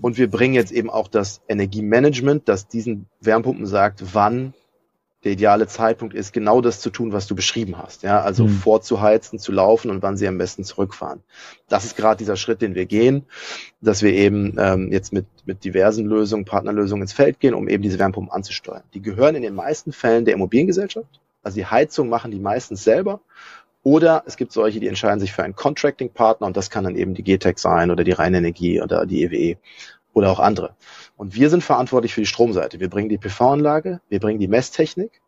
Und 0.00 0.18
wir 0.18 0.30
bringen 0.30 0.54
jetzt 0.54 0.72
eben 0.72 0.90
auch 0.90 1.08
das 1.08 1.40
Energiemanagement, 1.48 2.48
das 2.48 2.68
diesen 2.68 3.06
Wärmepumpen 3.20 3.66
sagt, 3.66 4.14
wann 4.14 4.54
der 5.24 5.32
ideale 5.32 5.66
Zeitpunkt 5.66 6.14
ist, 6.14 6.32
genau 6.32 6.60
das 6.62 6.80
zu 6.80 6.88
tun, 6.88 7.12
was 7.12 7.26
du 7.26 7.34
beschrieben 7.34 7.76
hast. 7.76 8.02
Ja, 8.02 8.22
also 8.22 8.44
mhm. 8.44 8.56
vorzuheizen, 8.56 9.38
zu 9.38 9.52
laufen 9.52 9.90
und 9.90 10.02
wann 10.02 10.16
sie 10.16 10.26
am 10.26 10.38
besten 10.38 10.64
zurückfahren. 10.64 11.20
Das 11.68 11.84
ist 11.84 11.96
gerade 11.96 12.16
dieser 12.16 12.36
Schritt, 12.36 12.62
den 12.62 12.74
wir 12.74 12.86
gehen, 12.86 13.26
dass 13.82 14.02
wir 14.02 14.12
eben 14.12 14.56
ähm, 14.58 14.90
jetzt 14.90 15.12
mit, 15.12 15.26
mit 15.44 15.64
diversen 15.64 16.06
Lösungen, 16.06 16.46
Partnerlösungen 16.46 17.02
ins 17.02 17.12
Feld 17.12 17.38
gehen, 17.38 17.54
um 17.54 17.68
eben 17.68 17.82
diese 17.82 17.98
Wärmepumpen 17.98 18.32
anzusteuern. 18.32 18.82
Die 18.94 19.02
gehören 19.02 19.34
in 19.34 19.42
den 19.42 19.54
meisten 19.54 19.92
Fällen 19.92 20.24
der 20.24 20.34
Immobiliengesellschaft. 20.34 21.20
Also 21.42 21.56
die 21.56 21.66
Heizung 21.66 22.08
machen 22.08 22.30
die 22.30 22.38
meistens 22.38 22.82
selber. 22.82 23.20
Oder 23.82 24.24
es 24.26 24.36
gibt 24.36 24.52
solche, 24.52 24.80
die 24.80 24.88
entscheiden 24.88 25.20
sich 25.20 25.32
für 25.32 25.42
einen 25.42 25.56
Contracting-Partner 25.56 26.46
und 26.46 26.56
das 26.56 26.70
kann 26.70 26.84
dann 26.84 26.96
eben 26.96 27.14
die 27.14 27.22
GTEC 27.22 27.58
sein 27.58 27.90
oder 27.90 28.04
die 28.04 28.12
Rheinenergie 28.12 28.80
oder 28.82 29.06
die 29.06 29.22
EWE 29.22 29.36
e 29.36 29.56
oder 30.12 30.30
auch 30.30 30.40
andere. 30.40 30.74
Und 31.20 31.34
wir 31.34 31.50
sind 31.50 31.62
verantwortlich 31.62 32.14
für 32.14 32.22
die 32.22 32.26
Stromseite. 32.26 32.80
Wir 32.80 32.88
bringen 32.88 33.10
die 33.10 33.18
PV-Anlage, 33.18 34.00
wir 34.08 34.20
bringen 34.20 34.40
die 34.40 34.48
Messtechnik 34.48 35.20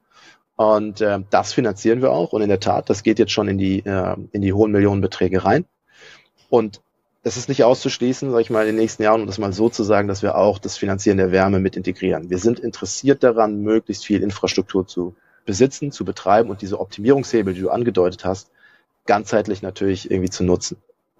und 0.56 1.02
äh, 1.02 1.18
das 1.28 1.52
finanzieren 1.52 2.00
wir 2.00 2.12
auch. 2.12 2.32
Und 2.32 2.40
in 2.40 2.48
der 2.48 2.60
Tat, 2.60 2.88
das 2.88 3.02
geht 3.02 3.18
jetzt 3.18 3.32
schon 3.32 3.46
in 3.46 3.58
die, 3.58 3.80
äh, 3.80 4.16
in 4.30 4.40
die 4.40 4.54
hohen 4.54 4.72
Millionenbeträge 4.72 5.44
rein. 5.44 5.66
Und 6.48 6.80
es 7.24 7.36
ist 7.36 7.50
nicht 7.50 7.62
auszuschließen, 7.64 8.30
sage 8.30 8.40
ich 8.40 8.48
mal, 8.48 8.62
in 8.62 8.68
den 8.68 8.76
nächsten 8.76 9.02
Jahren, 9.02 9.20
um 9.20 9.26
das 9.26 9.36
mal 9.36 9.52
so 9.52 9.68
zu 9.68 9.82
sagen, 9.82 10.08
dass 10.08 10.22
wir 10.22 10.38
auch 10.38 10.58
das 10.58 10.78
Finanzieren 10.78 11.18
der 11.18 11.30
Wärme 11.30 11.60
mit 11.60 11.76
integrieren. 11.76 12.30
Wir 12.30 12.38
sind 12.38 12.58
interessiert 12.58 13.22
daran, 13.22 13.60
möglichst 13.60 14.06
viel 14.06 14.22
Infrastruktur 14.22 14.86
zu 14.86 15.14
besitzen, 15.44 15.92
zu 15.92 16.06
betreiben 16.06 16.48
und 16.48 16.62
diese 16.62 16.80
Optimierungshebel, 16.80 17.52
die 17.52 17.60
du 17.60 17.68
angedeutet 17.68 18.24
hast, 18.24 18.50
ganzheitlich 19.04 19.60
natürlich 19.60 20.10
irgendwie 20.10 20.30
zu 20.30 20.42
nutzen. 20.42 20.78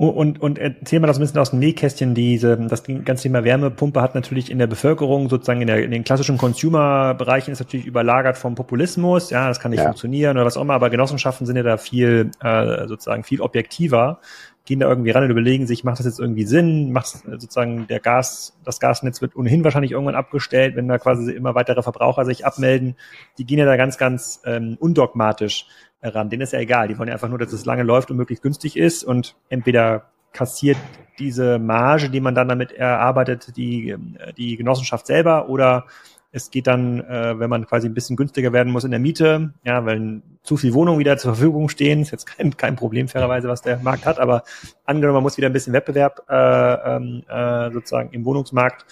Und, 0.09 0.42
und 0.42 0.59
erzähl 0.59 0.98
mal 0.98 1.07
das 1.07 1.18
ein 1.18 1.20
bisschen 1.20 1.38
aus 1.38 1.50
dem 1.50 1.61
Nähkästchen. 1.61 2.12
Diese, 2.12 2.57
das 2.57 2.82
ganze 2.82 3.22
Thema 3.22 3.44
Wärmepumpe 3.44 4.03
hat 4.03 4.16
natürlich 4.16 4.50
in 4.50 4.59
der 4.59 4.66
Bevölkerung, 4.66 5.28
sozusagen 5.28 5.61
in, 5.61 5.68
der, 5.68 5.84
in 5.84 5.92
den 5.92 6.03
klassischen 6.03 6.38
Consumer-Bereichen 6.38 7.53
ist 7.53 7.61
natürlich 7.61 7.86
überlagert 7.86 8.36
vom 8.36 8.57
Populismus. 8.57 9.30
Ja, 9.30 9.46
das 9.46 9.61
kann 9.61 9.70
nicht 9.70 9.78
ja. 9.78 9.84
funktionieren 9.84 10.36
oder 10.36 10.44
was 10.44 10.57
auch 10.57 10.62
immer, 10.62 10.74
aber 10.74 10.90
Genossenschaften 10.90 11.46
sind 11.46 11.55
ja 11.55 11.62
da 11.62 11.76
viel, 11.76 12.32
äh, 12.42 12.88
sozusagen 12.88 13.22
viel 13.22 13.40
objektiver, 13.40 14.18
gehen 14.64 14.80
da 14.80 14.88
irgendwie 14.88 15.10
ran 15.10 15.24
und 15.24 15.30
überlegen 15.30 15.66
sich, 15.66 15.84
macht 15.84 15.98
das 15.98 16.06
jetzt 16.06 16.20
irgendwie 16.20 16.44
Sinn? 16.44 16.92
Macht 16.92 17.06
sozusagen 17.06 17.86
der 17.88 18.00
Gas, 18.00 18.56
das 18.64 18.78
Gasnetz 18.78 19.20
wird 19.20 19.34
ohnehin 19.34 19.64
wahrscheinlich 19.64 19.92
irgendwann 19.92 20.14
abgestellt, 20.14 20.76
wenn 20.76 20.88
da 20.88 20.98
quasi 20.98 21.32
immer 21.32 21.54
weitere 21.54 21.82
Verbraucher 21.82 22.24
sich 22.24 22.46
abmelden. 22.46 22.96
Die 23.38 23.44
gehen 23.44 23.58
ja 23.58 23.64
da 23.64 23.76
ganz, 23.76 23.98
ganz 23.98 24.40
ähm, 24.44 24.76
undogmatisch 24.78 25.66
ran. 26.02 26.30
Denen 26.30 26.42
ist 26.42 26.52
ja 26.52 26.60
egal. 26.60 26.88
Die 26.88 26.98
wollen 26.98 27.08
ja 27.08 27.14
einfach 27.14 27.28
nur, 27.28 27.38
dass 27.38 27.52
es 27.52 27.64
lange 27.64 27.82
läuft 27.82 28.10
und 28.10 28.16
möglichst 28.16 28.42
günstig 28.42 28.76
ist 28.76 29.04
und 29.04 29.36
entweder 29.48 30.10
kassiert 30.32 30.78
diese 31.18 31.58
Marge, 31.58 32.08
die 32.08 32.20
man 32.20 32.34
dann 32.34 32.48
damit 32.48 32.72
erarbeitet, 32.72 33.56
die, 33.56 33.94
die 34.36 34.56
Genossenschaft 34.56 35.06
selber 35.06 35.48
oder 35.48 35.86
es 36.33 36.51
geht 36.51 36.66
dann, 36.66 37.01
äh, 37.01 37.39
wenn 37.39 37.51
man 37.51 37.66
quasi 37.66 37.87
ein 37.87 37.95
bisschen 37.95 38.16
günstiger 38.16 38.53
werden 38.53 38.72
muss 38.72 38.85
in 38.85 38.91
der 38.91 39.01
Miete, 39.01 39.53
ja, 39.64 39.85
weil 39.85 40.22
zu 40.43 40.57
viel 40.57 40.74
Wohnungen 40.74 40.99
wieder 40.99 41.18
zur 41.18 41.35
Verfügung 41.35 41.68
stehen, 41.68 42.01
ist 42.01 42.11
jetzt 42.11 42.26
kein, 42.26 42.57
kein 42.57 42.74
Problem 42.74 43.07
fairerweise, 43.07 43.49
was 43.49 43.62
der 43.62 43.78
Markt 43.78 44.07
hat, 44.07 44.18
aber 44.18 44.43
angenommen, 44.85 45.16
man 45.16 45.22
muss 45.22 45.37
wieder 45.37 45.49
ein 45.49 45.53
bisschen 45.53 45.74
Wettbewerb 45.74 46.24
äh, 46.28 46.97
ähm, 46.97 47.22
äh, 47.28 47.70
sozusagen 47.70 48.11
im 48.12 48.24
Wohnungsmarkt 48.24 48.87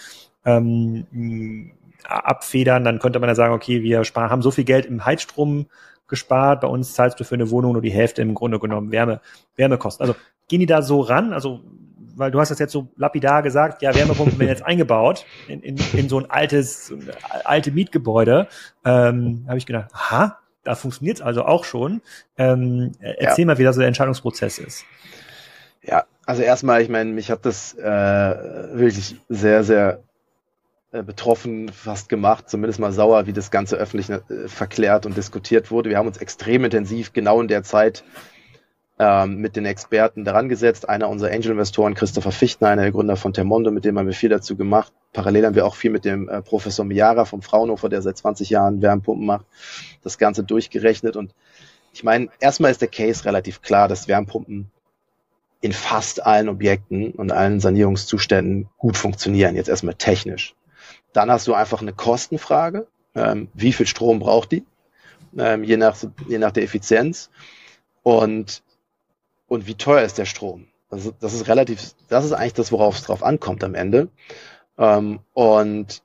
ähm, 0.44 1.06
abfedern, 2.04 2.84
dann 2.84 2.98
könnte 2.98 3.18
man 3.18 3.28
ja 3.28 3.34
sagen, 3.34 3.54
okay, 3.54 3.82
wir 3.82 4.04
sparen, 4.04 4.30
haben 4.30 4.42
so 4.42 4.50
viel 4.50 4.64
Geld 4.64 4.86
im 4.86 5.04
Heizstrom 5.04 5.66
gespart. 6.10 6.60
Bei 6.60 6.68
uns 6.68 6.92
zahlst 6.92 7.18
du 7.20 7.24
für 7.24 7.36
eine 7.36 7.50
Wohnung 7.50 7.72
nur 7.72 7.82
die 7.82 7.90
Hälfte 7.90 8.20
im 8.20 8.34
Grunde 8.34 8.58
genommen 8.58 8.92
Wärme, 8.92 9.20
Wärmekosten. 9.56 10.02
Also 10.06 10.18
gehen 10.48 10.60
die 10.60 10.66
da 10.66 10.82
so 10.82 11.00
ran? 11.00 11.32
Also, 11.32 11.60
weil 12.20 12.30
du 12.30 12.38
hast 12.38 12.50
das 12.50 12.58
jetzt 12.58 12.72
so 12.72 12.88
lapidar 12.96 13.42
gesagt, 13.42 13.82
ja, 13.82 13.94
Wärmepumpen 13.94 14.38
werden 14.38 14.50
jetzt 14.50 14.64
eingebaut 14.64 15.24
in, 15.48 15.62
in, 15.62 15.76
in 15.94 16.08
so 16.08 16.18
ein 16.18 16.30
altes, 16.30 16.92
alte 17.44 17.72
Mietgebäude. 17.72 18.46
Ähm, 18.84 19.44
habe 19.48 19.58
ich 19.58 19.66
gedacht, 19.66 19.90
aha, 19.92 20.38
da 20.62 20.74
funktioniert 20.74 21.16
es 21.16 21.22
also 21.22 21.44
auch 21.44 21.64
schon. 21.64 22.02
Ähm, 22.36 22.92
erzähl 23.00 23.44
ja. 23.44 23.46
mal, 23.46 23.58
wie 23.58 23.64
da 23.64 23.72
so 23.72 23.80
der 23.80 23.88
Entscheidungsprozess 23.88 24.58
ist. 24.58 24.84
Ja, 25.82 26.04
also 26.26 26.42
erstmal, 26.42 26.82
ich 26.82 26.90
meine, 26.90 27.10
mich 27.10 27.30
hat 27.30 27.46
das 27.46 27.74
äh, 27.74 27.82
wirklich 27.82 29.16
sehr, 29.28 29.64
sehr 29.64 30.02
äh, 30.92 31.02
betroffen 31.02 31.70
fast 31.70 32.08
gemacht, 32.08 32.50
zumindest 32.50 32.80
mal 32.80 32.92
sauer, 32.92 33.26
wie 33.26 33.32
das 33.32 33.50
Ganze 33.50 33.76
öffentlich 33.76 34.10
äh, 34.10 34.20
verklärt 34.46 35.06
und 35.06 35.16
diskutiert 35.16 35.70
wurde. 35.70 35.88
Wir 35.88 35.96
haben 35.96 36.06
uns 36.06 36.18
extrem 36.18 36.64
intensiv 36.64 37.12
genau 37.14 37.40
in 37.40 37.48
der 37.48 37.62
Zeit 37.62 38.04
ähm, 39.00 39.36
mit 39.36 39.56
den 39.56 39.64
Experten 39.64 40.26
daran 40.26 40.50
gesetzt. 40.50 40.86
Einer 40.86 41.08
unserer 41.08 41.32
Angel-Investoren, 41.32 41.94
Christopher 41.94 42.32
Fichtner, 42.32 42.68
einer 42.68 42.82
der 42.82 42.92
Gründer 42.92 43.16
von 43.16 43.32
Termondo, 43.32 43.70
mit 43.70 43.86
dem 43.86 43.98
haben 43.98 44.06
wir 44.06 44.12
viel 44.12 44.28
dazu 44.28 44.56
gemacht. 44.56 44.92
Parallel 45.14 45.46
haben 45.46 45.54
wir 45.54 45.64
auch 45.64 45.74
viel 45.74 45.90
mit 45.90 46.04
dem 46.04 46.28
äh, 46.28 46.42
Professor 46.42 46.84
Miara 46.84 47.24
vom 47.24 47.40
Fraunhofer, 47.40 47.88
der 47.88 48.02
seit 48.02 48.18
20 48.18 48.50
Jahren 48.50 48.82
Wärmepumpen 48.82 49.24
macht, 49.24 49.46
das 50.02 50.18
Ganze 50.18 50.44
durchgerechnet. 50.44 51.16
Und 51.16 51.34
ich 51.94 52.04
meine, 52.04 52.28
erstmal 52.40 52.70
ist 52.70 52.82
der 52.82 52.88
Case 52.88 53.24
relativ 53.24 53.62
klar, 53.62 53.88
dass 53.88 54.06
Wärmepumpen 54.06 54.70
in 55.62 55.72
fast 55.72 56.26
allen 56.26 56.50
Objekten 56.50 57.12
und 57.12 57.32
allen 57.32 57.58
Sanierungszuständen 57.58 58.68
gut 58.76 58.98
funktionieren, 58.98 59.56
jetzt 59.56 59.70
erstmal 59.70 59.94
technisch. 59.94 60.54
Dann 61.14 61.30
hast 61.30 61.46
du 61.46 61.54
einfach 61.54 61.80
eine 61.80 61.94
Kostenfrage. 61.94 62.86
Ähm, 63.14 63.48
wie 63.54 63.72
viel 63.72 63.86
Strom 63.86 64.18
braucht 64.18 64.52
die? 64.52 64.64
Ähm, 65.38 65.64
je, 65.64 65.78
nach, 65.78 65.96
je 66.28 66.38
nach 66.38 66.52
der 66.52 66.64
Effizienz. 66.64 67.30
Und, 68.02 68.62
und 69.50 69.66
wie 69.66 69.74
teuer 69.74 70.02
ist 70.02 70.16
der 70.16 70.26
Strom? 70.26 70.68
Das, 70.90 71.12
das 71.20 71.34
ist 71.34 71.48
relativ, 71.48 71.92
das 72.08 72.24
ist 72.24 72.32
eigentlich 72.32 72.54
das, 72.54 72.70
worauf 72.70 72.96
es 72.96 73.02
drauf 73.02 73.24
ankommt 73.24 73.64
am 73.64 73.74
Ende. 73.74 74.08
Ähm, 74.78 75.18
und 75.34 76.02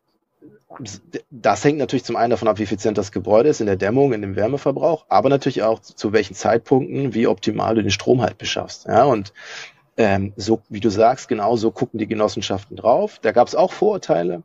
das 1.30 1.64
hängt 1.64 1.78
natürlich 1.78 2.04
zum 2.04 2.16
einen 2.16 2.32
davon 2.32 2.48
ab, 2.48 2.58
wie 2.58 2.64
effizient 2.64 2.98
das 2.98 3.12
Gebäude 3.12 3.50
ist 3.50 3.62
in 3.62 3.68
der 3.68 3.76
Dämmung, 3.76 4.14
in 4.14 4.22
dem 4.22 4.36
Wärmeverbrauch, 4.36 5.06
aber 5.10 5.30
natürlich 5.30 5.62
auch 5.62 5.80
zu 5.80 6.12
welchen 6.12 6.34
Zeitpunkten, 6.34 7.14
wie 7.14 7.28
optimal 7.28 7.76
du 7.76 7.84
den 7.84 7.92
Strom 7.92 8.24
halt 8.24 8.40
beschaffst. 8.40 8.86
Ja, 8.88 9.04
und 9.04 9.32
ähm, 9.96 10.34
so, 10.36 10.62
wie 10.68 10.80
du 10.80 10.90
sagst, 10.90 11.28
genau 11.28 11.56
so 11.56 11.70
gucken 11.70 12.00
die 12.00 12.08
Genossenschaften 12.08 12.76
drauf. 12.76 13.20
Da 13.22 13.32
gab 13.32 13.48
es 13.48 13.54
auch 13.54 13.72
Vorurteile, 13.72 14.42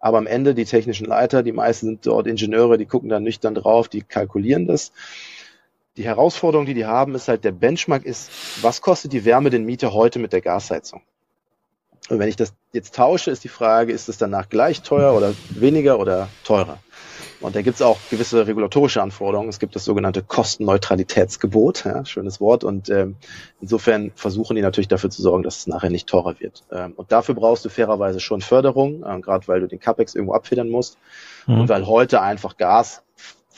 aber 0.00 0.18
am 0.18 0.26
Ende 0.26 0.56
die 0.56 0.64
technischen 0.64 1.06
Leiter, 1.06 1.44
die 1.44 1.52
meisten 1.52 1.86
sind 1.86 2.06
dort 2.06 2.26
Ingenieure, 2.26 2.78
die 2.78 2.86
gucken 2.86 3.08
da 3.10 3.20
nüchtern 3.20 3.54
drauf, 3.54 3.88
die 3.88 4.02
kalkulieren 4.02 4.66
das. 4.66 4.92
Die 5.96 6.04
Herausforderung, 6.04 6.66
die 6.66 6.74
die 6.74 6.86
haben, 6.86 7.14
ist 7.14 7.28
halt, 7.28 7.44
der 7.44 7.52
Benchmark 7.52 8.04
ist, 8.04 8.30
was 8.62 8.80
kostet 8.80 9.12
die 9.12 9.24
Wärme 9.24 9.50
den 9.50 9.64
Mieter 9.64 9.92
heute 9.92 10.18
mit 10.18 10.32
der 10.32 10.40
Gasheizung? 10.40 11.02
Und 12.08 12.18
wenn 12.18 12.28
ich 12.28 12.36
das 12.36 12.54
jetzt 12.72 12.94
tausche, 12.94 13.30
ist 13.30 13.44
die 13.44 13.48
Frage, 13.48 13.92
ist 13.92 14.08
es 14.08 14.18
danach 14.18 14.48
gleich 14.48 14.82
teuer 14.82 15.14
oder 15.14 15.32
weniger 15.50 15.98
oder 15.98 16.28
teurer? 16.44 16.78
Und 17.40 17.56
da 17.56 17.62
gibt 17.62 17.76
es 17.76 17.82
auch 17.82 17.98
gewisse 18.10 18.46
regulatorische 18.46 19.00
Anforderungen. 19.00 19.48
Es 19.48 19.58
gibt 19.58 19.74
das 19.74 19.84
sogenannte 19.84 20.22
Kostenneutralitätsgebot, 20.22 21.84
ja, 21.84 22.04
schönes 22.04 22.40
Wort. 22.40 22.64
Und 22.64 22.90
ähm, 22.90 23.16
insofern 23.60 24.12
versuchen 24.14 24.56
die 24.56 24.62
natürlich 24.62 24.88
dafür 24.88 25.08
zu 25.10 25.22
sorgen, 25.22 25.42
dass 25.42 25.58
es 25.58 25.66
nachher 25.66 25.90
nicht 25.90 26.06
teurer 26.06 26.38
wird. 26.38 26.64
Ähm, 26.70 26.92
und 26.96 27.12
dafür 27.12 27.34
brauchst 27.34 27.64
du 27.64 27.70
fairerweise 27.70 28.20
schon 28.20 28.42
Förderung, 28.42 29.02
äh, 29.04 29.20
gerade 29.20 29.48
weil 29.48 29.60
du 29.60 29.68
den 29.68 29.80
CAPEX 29.80 30.14
irgendwo 30.14 30.34
abfedern 30.34 30.68
musst. 30.68 30.98
Mhm. 31.46 31.60
Und 31.60 31.68
weil 31.70 31.86
heute 31.86 32.20
einfach 32.20 32.58
Gas 32.58 33.02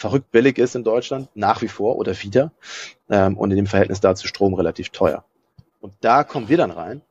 verrückt 0.03 0.33
billig 0.33 0.59
ist 0.59 0.75
in 0.75 0.83
Deutschland, 0.83 1.29
nach 1.35 1.63
wie 1.63 1.69
vor 1.69 1.97
oder 1.97 2.21
wieder. 2.23 2.51
Ähm, 3.09 3.39
und 3.39 3.53
in 3.53 3.57
dem 3.57 3.67
Verhältnis 3.67 4.01
dazu 4.01 4.27
Strom 4.27 4.55
relativ 4.55 4.91
teuer. 4.91 5.25
Und 5.81 5.95
da 6.01 6.25
kommen 6.25 6.49
wir 6.49 6.57
dann 6.57 6.73
rein 6.73 7.03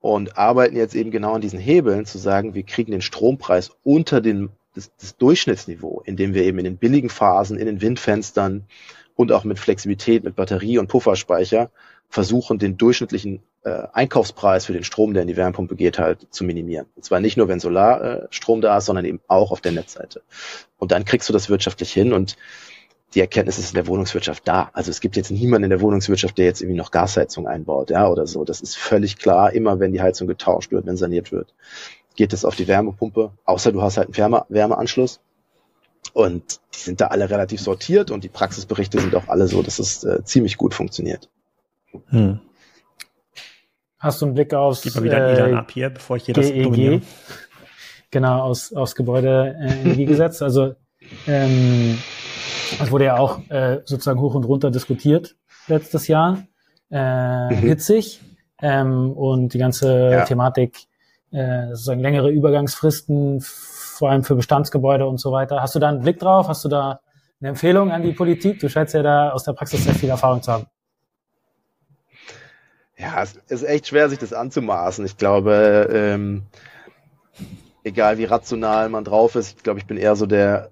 und 0.00 0.38
arbeiten 0.38 0.76
jetzt 0.76 0.94
eben 0.94 1.10
genau 1.10 1.34
an 1.34 1.40
diesen 1.40 1.58
Hebeln, 1.58 2.06
zu 2.06 2.18
sagen, 2.18 2.54
wir 2.54 2.62
kriegen 2.62 2.92
den 2.92 3.02
Strompreis 3.02 3.72
unter 3.82 4.20
den 4.20 4.50
das, 4.74 4.92
das 5.00 5.16
Durchschnittsniveau, 5.16 6.02
indem 6.04 6.32
wir 6.32 6.44
eben 6.44 6.58
in 6.58 6.64
den 6.64 6.76
billigen 6.76 7.10
Phasen, 7.10 7.58
in 7.58 7.66
den 7.66 7.80
Windfenstern 7.80 8.66
und 9.16 9.32
auch 9.32 9.42
mit 9.42 9.58
Flexibilität, 9.58 10.22
mit 10.22 10.36
Batterie 10.36 10.78
und 10.78 10.86
Pufferspeicher 10.86 11.72
versuchen, 12.10 12.58
den 12.58 12.76
durchschnittlichen 12.76 13.42
äh, 13.64 13.84
Einkaufspreis 13.92 14.66
für 14.66 14.72
den 14.72 14.84
Strom, 14.84 15.14
der 15.14 15.22
in 15.22 15.28
die 15.28 15.36
Wärmepumpe 15.36 15.76
geht, 15.76 15.98
halt 15.98 16.26
zu 16.30 16.44
minimieren. 16.44 16.86
Und 16.96 17.04
zwar 17.04 17.20
nicht 17.20 17.36
nur, 17.36 17.48
wenn 17.48 17.60
Solarstrom 17.60 18.58
äh, 18.58 18.62
da 18.62 18.78
ist, 18.78 18.86
sondern 18.86 19.04
eben 19.06 19.20
auch 19.28 19.52
auf 19.52 19.60
der 19.60 19.72
Netzseite. 19.72 20.22
Und 20.78 20.92
dann 20.92 21.04
kriegst 21.04 21.28
du 21.28 21.32
das 21.32 21.48
wirtschaftlich 21.48 21.92
hin 21.92 22.12
und 22.12 22.36
die 23.14 23.20
Erkenntnis 23.20 23.58
ist 23.58 23.70
in 23.70 23.74
der 23.74 23.88
Wohnungswirtschaft 23.88 24.46
da. 24.46 24.70
Also 24.72 24.90
es 24.90 25.00
gibt 25.00 25.16
jetzt 25.16 25.32
niemanden 25.32 25.64
in 25.64 25.70
der 25.70 25.80
Wohnungswirtschaft, 25.80 26.38
der 26.38 26.44
jetzt 26.44 26.60
irgendwie 26.62 26.78
noch 26.78 26.92
Gasheizung 26.92 27.48
einbaut, 27.48 27.90
ja, 27.90 28.08
oder 28.08 28.26
so. 28.26 28.44
Das 28.44 28.60
ist 28.60 28.76
völlig 28.76 29.16
klar. 29.18 29.52
Immer 29.52 29.80
wenn 29.80 29.92
die 29.92 30.00
Heizung 30.00 30.28
getauscht 30.28 30.70
wird, 30.70 30.86
wenn 30.86 30.96
saniert 30.96 31.32
wird 31.32 31.52
geht 32.20 32.32
es 32.32 32.44
auf 32.44 32.56
die 32.56 32.68
Wärmepumpe, 32.68 33.32
außer 33.44 33.72
du 33.72 33.82
hast 33.82 33.96
halt 33.96 34.08
einen 34.08 34.16
Wärme 34.16 34.44
Wärmeanschluss. 34.50 35.20
Und 36.12 36.60
die 36.74 36.78
sind 36.78 37.00
da 37.00 37.06
alle 37.08 37.30
relativ 37.30 37.60
sortiert 37.60 38.10
und 38.10 38.24
die 38.24 38.28
Praxisberichte 38.28 39.00
sind 39.00 39.14
auch 39.14 39.28
alle 39.28 39.46
so, 39.48 39.62
dass 39.62 39.78
es 39.78 40.04
äh, 40.04 40.24
ziemlich 40.24 40.56
gut 40.56 40.74
funktioniert. 40.74 41.30
Hm. 42.08 42.40
Hast 43.98 44.22
du 44.22 44.26
einen 44.26 44.34
Blick 44.34 44.54
aufs 44.54 44.82
Gib 44.82 44.94
mal 44.94 45.04
wieder 45.04 45.28
äh, 45.28 45.34
Ilan 45.34 45.54
ab 45.54 45.70
hier, 45.70 45.90
bevor 45.90 46.16
ich 46.16 46.24
hier 46.24 46.34
GEG, 46.34 46.54
das 46.54 46.64
dominiere. 46.64 47.02
Genau, 48.10 48.42
aus, 48.42 48.72
aufs 48.72 48.94
Gebäudeenergiegesetz. 48.94 50.42
also 50.42 50.74
ähm, 51.26 51.98
es 52.80 52.90
wurde 52.90 53.04
ja 53.06 53.18
auch 53.18 53.40
äh, 53.50 53.80
sozusagen 53.84 54.20
hoch 54.20 54.34
und 54.34 54.44
runter 54.44 54.70
diskutiert 54.70 55.36
letztes 55.68 56.08
Jahr. 56.08 56.44
Äh, 56.90 57.54
mhm. 57.54 57.58
Hitzig. 57.58 58.20
Ähm, 58.62 59.12
und 59.12 59.54
die 59.54 59.58
ganze 59.58 60.10
ja. 60.10 60.24
Thematik 60.24 60.86
äh, 61.30 61.68
sozusagen 61.68 62.00
längere 62.00 62.30
Übergangsfristen, 62.30 63.40
vor 63.40 64.10
allem 64.10 64.24
für 64.24 64.34
Bestandsgebäude 64.34 65.06
und 65.06 65.18
so 65.18 65.32
weiter. 65.32 65.62
Hast 65.62 65.74
du 65.74 65.78
da 65.78 65.88
einen 65.88 66.00
Blick 66.00 66.18
drauf? 66.18 66.48
Hast 66.48 66.64
du 66.64 66.68
da 66.68 67.00
eine 67.40 67.50
Empfehlung 67.50 67.90
an 67.90 68.02
die 68.02 68.12
Politik? 68.12 68.60
Du 68.60 68.68
scheinst 68.68 68.94
ja 68.94 69.02
da 69.02 69.30
aus 69.30 69.44
der 69.44 69.52
Praxis 69.52 69.84
sehr 69.84 69.94
viel 69.94 70.10
Erfahrung 70.10 70.42
zu 70.42 70.52
haben. 70.52 70.66
Ja, 73.00 73.22
es 73.22 73.38
ist 73.48 73.62
echt 73.62 73.86
schwer, 73.86 74.10
sich 74.10 74.18
das 74.18 74.32
anzumaßen. 74.32 75.06
Ich 75.06 75.16
glaube, 75.16 75.88
ähm, 75.90 76.42
egal 77.82 78.18
wie 78.18 78.24
rational 78.24 78.90
man 78.90 79.04
drauf 79.04 79.36
ist, 79.36 79.56
ich 79.56 79.62
glaube, 79.62 79.78
ich 79.78 79.86
bin 79.86 79.96
eher 79.96 80.16
so 80.16 80.26
der, 80.26 80.70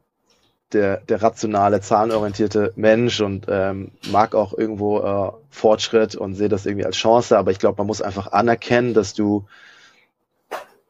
der, 0.72 0.98
der 0.98 1.22
rationale, 1.22 1.80
zahlenorientierte 1.80 2.74
Mensch 2.76 3.20
und 3.22 3.46
ähm, 3.48 3.92
mag 4.10 4.34
auch 4.34 4.52
irgendwo 4.52 4.98
äh, 5.00 5.32
Fortschritt 5.48 6.16
und 6.16 6.34
sehe 6.34 6.50
das 6.50 6.66
irgendwie 6.66 6.84
als 6.84 6.96
Chance, 6.96 7.38
aber 7.38 7.50
ich 7.50 7.58
glaube, 7.58 7.78
man 7.78 7.86
muss 7.86 8.02
einfach 8.02 8.32
anerkennen, 8.32 8.92
dass 8.92 9.14
du 9.14 9.46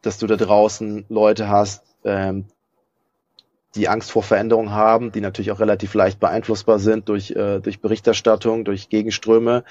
dass 0.01 0.17
du 0.17 0.27
da 0.27 0.35
draußen 0.35 1.05
Leute 1.09 1.49
hast, 1.49 1.83
ähm, 2.03 2.45
die 3.75 3.87
Angst 3.87 4.11
vor 4.11 4.23
Veränderung 4.23 4.71
haben, 4.71 5.11
die 5.11 5.21
natürlich 5.21 5.51
auch 5.51 5.59
relativ 5.59 5.93
leicht 5.93 6.19
beeinflussbar 6.19 6.79
sind 6.79 7.07
durch, 7.07 7.31
äh, 7.31 7.59
durch 7.59 7.81
Berichterstattung, 7.81 8.65
durch 8.65 8.89
Gegenströme. 8.89 9.63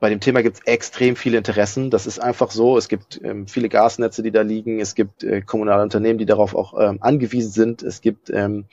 Bei 0.00 0.08
dem 0.08 0.20
Thema 0.20 0.42
gibt 0.42 0.58
es 0.58 0.66
extrem 0.66 1.14
viele 1.14 1.38
Interessen. 1.38 1.90
Das 1.90 2.06
ist 2.06 2.18
einfach 2.18 2.50
so. 2.50 2.76
Es 2.76 2.88
gibt 2.88 3.20
ähm, 3.22 3.46
viele 3.46 3.68
Gasnetze, 3.68 4.22
die 4.22 4.30
da 4.30 4.42
liegen. 4.42 4.80
Es 4.80 4.94
gibt 4.94 5.22
äh, 5.22 5.42
kommunale 5.42 5.82
Unternehmen, 5.82 6.18
die 6.18 6.26
darauf 6.26 6.54
auch 6.54 6.74
ähm, 6.80 6.98
angewiesen 7.00 7.52
sind. 7.52 7.82
Es 7.82 8.00
gibt 8.00 8.30
ähm, 8.30 8.64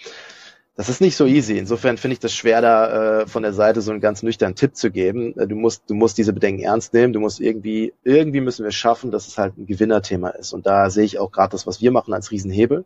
das 0.78 0.90
ist 0.90 1.02
nicht 1.02 1.18
so 1.18 1.26
easy. 1.26 1.58
Insofern 1.58 1.98
finde 1.98 2.14
ich 2.14 2.20
das 2.20 2.36
schwer, 2.36 2.62
da 2.62 3.22
äh, 3.22 3.28
von 3.28 3.42
der 3.42 3.52
Seite 3.52 3.82
so 3.82 3.90
einen 3.90 4.00
ganz 4.00 4.22
nüchternen 4.22 4.56
Tipp 4.56 4.76
zu 4.76 4.92
geben. 4.92 5.36
Äh, 5.36 5.48
du 5.48 5.56
musst, 5.56 5.90
du 5.90 5.96
musst 5.96 6.20
diese 6.20 6.34
Bedenken 6.34 6.62
ernst 6.62 6.94
nehmen. 6.94 7.14
Du 7.14 7.20
musst 7.20 7.40
irgendwie, 7.40 7.96
irgendwie 8.04 8.42
müssen 8.42 8.64
wir 8.64 8.72
schaffen, 8.72 9.10
dass 9.10 9.28
es 9.28 9.40
halt 9.40 9.58
ein 9.58 9.66
Gewinnerthema 9.66 10.30
ist. 10.30 10.54
Und 10.54 10.68
da 10.68 10.92
sehe 10.92 11.04
ich 11.04 11.18
auch 11.18 11.32
gerade 11.32 11.50
das, 11.50 11.66
was 11.66 11.82
wir 11.82 11.92
machen, 11.92 12.14
als 12.14 12.30
Riesenhebel. 12.30 12.86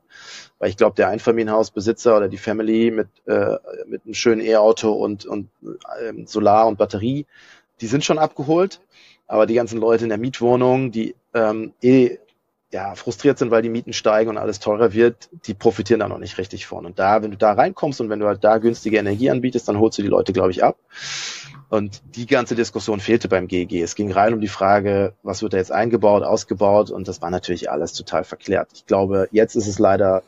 Weil 0.58 0.70
ich 0.70 0.78
glaube, 0.78 0.96
der 0.96 1.10
Einfamilienhausbesitzer 1.10 2.16
oder 2.16 2.30
die 2.30 2.38
Family 2.38 2.92
mit, 2.92 3.10
äh, 3.26 3.58
mit 3.88 4.06
einem 4.06 4.14
schönen 4.14 4.40
E-Auto 4.40 4.94
und, 4.94 5.26
und 5.26 5.50
äh, 5.62 6.14
Solar 6.26 6.68
und 6.68 6.78
Batterie, 6.78 7.26
die 7.82 7.88
sind 7.88 8.06
schon 8.06 8.20
abgeholt. 8.20 8.80
Aber 9.28 9.46
die 9.46 9.54
ganzen 9.54 9.80
Leute 9.80 10.04
in 10.04 10.10
der 10.10 10.18
Mietwohnung, 10.18 10.92
die 10.92 11.16
ähm, 11.34 11.74
eh 11.82 12.18
ja, 12.72 12.96
frustriert 12.96 13.38
sind, 13.38 13.52
weil 13.52 13.62
die 13.62 13.70
Mieten 13.70 13.94
steigen 13.94 14.30
und 14.30 14.38
alles 14.38 14.60
teurer 14.60 14.94
wird, 14.94 15.30
die 15.46 15.54
profitieren 15.54 16.00
da 16.00 16.08
noch 16.08 16.20
nicht 16.20 16.38
richtig 16.38 16.66
von. 16.66 16.86
Und 16.86 17.00
da, 17.00 17.22
wenn 17.22 17.32
du 17.32 17.38
da 17.38 17.54
reinkommst 17.54 18.00
und 18.00 18.10
wenn 18.10 18.20
du 18.20 18.28
halt 18.28 18.44
da 18.44 18.58
günstige 18.60 18.98
Energie 18.98 19.30
anbietest, 19.30 19.68
dann 19.68 19.80
holst 19.80 19.98
du 19.98 20.02
die 20.02 20.08
Leute, 20.08 20.32
glaube 20.32 20.52
ich, 20.52 20.64
ab. 20.64 20.78
Und 21.70 22.02
die 22.16 22.26
ganze 22.26 22.56
Diskussion 22.56 23.00
fehlte 23.00 23.28
beim 23.28 23.48
GEG. 23.48 23.82
Es 23.82 23.96
ging 23.96 24.12
rein 24.12 24.34
um 24.34 24.42
die 24.42 24.48
Frage, 24.48 25.14
was 25.24 25.42
wird 25.42 25.54
da 25.54 25.58
jetzt 25.58 25.72
eingebaut, 25.72 26.24
ausgebaut 26.24 26.92
und 26.92 27.08
das 27.08 27.22
war 27.22 27.30
natürlich 27.30 27.72
alles 27.72 27.94
total 27.94 28.24
verklärt. 28.24 28.70
Ich 28.74 28.86
glaube, 28.86 29.28
jetzt 29.32 29.56
ist 29.56 29.68
es 29.68 29.80
leider 29.80 30.24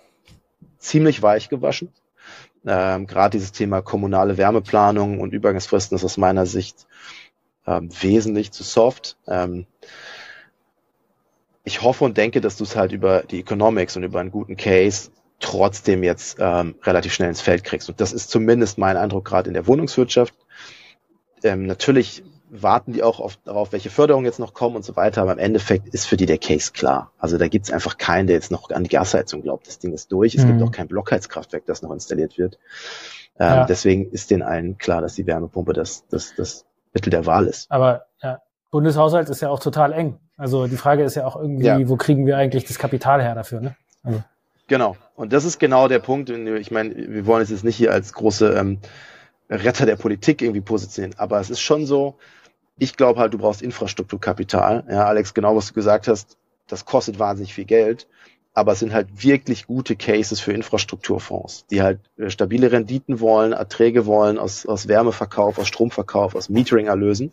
ziemlich 0.77 1.21
weich 1.21 1.49
gewaschen. 1.49 1.89
Ähm, 2.65 3.07
Gerade 3.07 3.37
dieses 3.37 3.51
Thema 3.51 3.81
kommunale 3.81 4.37
Wärmeplanung 4.37 5.19
und 5.19 5.33
Übergangsfristen 5.33 5.95
ist 5.95 6.05
aus 6.05 6.17
meiner 6.17 6.45
Sicht 6.45 6.87
ähm, 7.67 7.89
wesentlich 8.01 8.51
zu 8.51 8.63
soft. 8.63 9.17
Ähm, 9.27 9.65
ich 11.63 11.81
hoffe 11.81 12.03
und 12.03 12.17
denke, 12.17 12.41
dass 12.41 12.57
du 12.57 12.63
es 12.63 12.75
halt 12.75 12.91
über 12.91 13.23
die 13.23 13.39
Economics 13.39 13.95
und 13.95 14.03
über 14.03 14.19
einen 14.19 14.31
guten 14.31 14.57
Case 14.57 15.11
trotzdem 15.39 16.03
jetzt 16.03 16.37
ähm, 16.39 16.75
relativ 16.83 17.13
schnell 17.13 17.29
ins 17.29 17.41
Feld 17.41 17.63
kriegst. 17.63 17.89
Und 17.89 18.01
das 18.01 18.13
ist 18.13 18.29
zumindest 18.29 18.77
mein 18.77 18.97
Eindruck 18.97 19.25
gerade 19.25 19.47
in 19.47 19.53
der 19.53 19.67
Wohnungswirtschaft. 19.67 20.33
Ähm, 21.43 21.65
natürlich 21.65 22.23
warten 22.49 22.93
die 22.93 23.01
auch 23.01 23.19
auf, 23.19 23.37
darauf, 23.43 23.71
welche 23.71 23.89
Förderungen 23.89 24.25
jetzt 24.25 24.39
noch 24.39 24.53
kommen 24.53 24.75
und 24.75 24.85
so 24.85 24.95
weiter, 24.95 25.23
aber 25.23 25.33
im 25.33 25.39
Endeffekt 25.39 25.87
ist 25.87 26.05
für 26.05 26.17
die 26.17 26.27
der 26.27 26.37
Case 26.37 26.71
klar. 26.71 27.11
Also 27.17 27.37
da 27.37 27.47
gibt's 27.47 27.71
einfach 27.71 27.97
keinen, 27.97 28.27
der 28.27 28.35
jetzt 28.35 28.51
noch 28.51 28.69
an 28.69 28.83
die 28.83 28.89
Gasheizung 28.89 29.41
glaubt. 29.41 29.67
Das 29.67 29.79
Ding 29.79 29.91
ist 29.91 30.11
durch. 30.11 30.35
Es 30.35 30.43
mhm. 30.43 30.49
gibt 30.49 30.61
auch 30.61 30.71
kein 30.71 30.87
Blockheizkraftwerk, 30.87 31.65
das 31.65 31.81
noch 31.81 31.91
installiert 31.91 32.37
wird. 32.37 32.59
Ähm, 33.39 33.47
ja. 33.47 33.65
Deswegen 33.65 34.11
ist 34.11 34.29
den 34.29 34.43
allen 34.43 34.77
klar, 34.77 35.01
dass 35.01 35.15
die 35.15 35.25
Wärmepumpe 35.25 35.73
das, 35.73 36.05
das, 36.09 36.35
das 36.35 36.65
Mittel 36.93 37.09
der 37.09 37.25
Wahl 37.25 37.47
ist. 37.47 37.71
Aber 37.71 38.05
ja, 38.21 38.41
Bundeshaushalt 38.71 39.29
ist 39.29 39.41
ja 39.41 39.49
auch 39.49 39.59
total 39.59 39.93
eng. 39.93 40.19
Also 40.37 40.67
die 40.67 40.77
Frage 40.77 41.03
ist 41.03 41.15
ja 41.15 41.25
auch 41.25 41.35
irgendwie, 41.35 41.65
ja. 41.65 41.87
wo 41.87 41.95
kriegen 41.95 42.25
wir 42.25 42.37
eigentlich 42.37 42.65
das 42.65 42.79
Kapital 42.79 43.21
her 43.21 43.35
dafür? 43.35 43.61
Ne? 43.61 43.75
Also. 44.03 44.23
Genau. 44.67 44.95
Und 45.15 45.33
das 45.33 45.45
ist 45.45 45.59
genau 45.59 45.87
der 45.87 45.99
Punkt. 45.99 46.29
Ich 46.29 46.71
meine, 46.71 46.95
wir 46.95 47.25
wollen 47.25 47.43
es 47.43 47.49
jetzt 47.49 47.63
nicht 47.63 47.75
hier 47.75 47.91
als 47.91 48.13
große 48.13 48.53
ähm, 48.53 48.79
Retter 49.49 49.85
der 49.85 49.95
Politik 49.95 50.41
irgendwie 50.41 50.61
positionieren, 50.61 51.15
aber 51.19 51.39
es 51.39 51.49
ist 51.49 51.59
schon 51.59 51.85
so, 51.85 52.17
ich 52.77 52.97
glaube 52.97 53.19
halt, 53.19 53.33
du 53.33 53.37
brauchst 53.37 53.61
Infrastrukturkapital. 53.61 54.85
Ja, 54.89 55.05
Alex, 55.05 55.33
genau 55.33 55.55
was 55.55 55.67
du 55.67 55.73
gesagt 55.73 56.07
hast, 56.07 56.37
das 56.67 56.85
kostet 56.85 57.19
wahnsinnig 57.19 57.53
viel 57.53 57.65
Geld, 57.65 58.07
aber 58.53 58.73
es 58.73 58.79
sind 58.79 58.93
halt 58.93 59.23
wirklich 59.23 59.67
gute 59.67 59.95
Cases 59.95 60.39
für 60.39 60.53
Infrastrukturfonds, 60.53 61.65
die 61.67 61.81
halt 61.81 61.99
äh, 62.17 62.29
stabile 62.29 62.71
Renditen 62.71 63.19
wollen, 63.19 63.51
Erträge 63.51 64.05
wollen 64.05 64.37
aus, 64.37 64.65
aus 64.65 64.87
Wärmeverkauf, 64.87 65.57
aus 65.57 65.67
Stromverkauf, 65.67 66.35
aus 66.35 66.49
Metering 66.49 66.87
erlösen. 66.87 67.31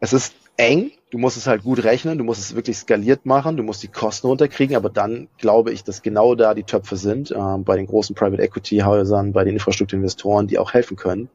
Es 0.00 0.12
ist 0.12 0.34
eng, 0.56 0.90
du 1.10 1.18
musst 1.18 1.36
es 1.36 1.46
halt 1.46 1.62
gut 1.62 1.84
rechnen, 1.84 2.18
du 2.18 2.24
musst 2.24 2.40
es 2.40 2.54
wirklich 2.54 2.76
skaliert 2.76 3.26
machen, 3.26 3.56
du 3.56 3.62
musst 3.62 3.82
die 3.82 3.88
Kosten 3.88 4.26
runterkriegen, 4.26 4.76
aber 4.76 4.90
dann 4.90 5.28
glaube 5.38 5.70
ich, 5.70 5.84
dass 5.84 6.02
genau 6.02 6.34
da 6.34 6.54
die 6.54 6.64
Töpfe 6.64 6.96
sind, 6.96 7.30
äh, 7.30 7.58
bei 7.58 7.76
den 7.76 7.86
großen 7.86 8.14
Private 8.14 8.42
Equity 8.42 8.78
Häusern, 8.78 9.32
bei 9.32 9.44
den 9.44 9.54
Infrastrukturinvestoren, 9.54 10.48
die 10.48 10.58
auch 10.58 10.74
helfen 10.74 10.96
können. 10.96 11.30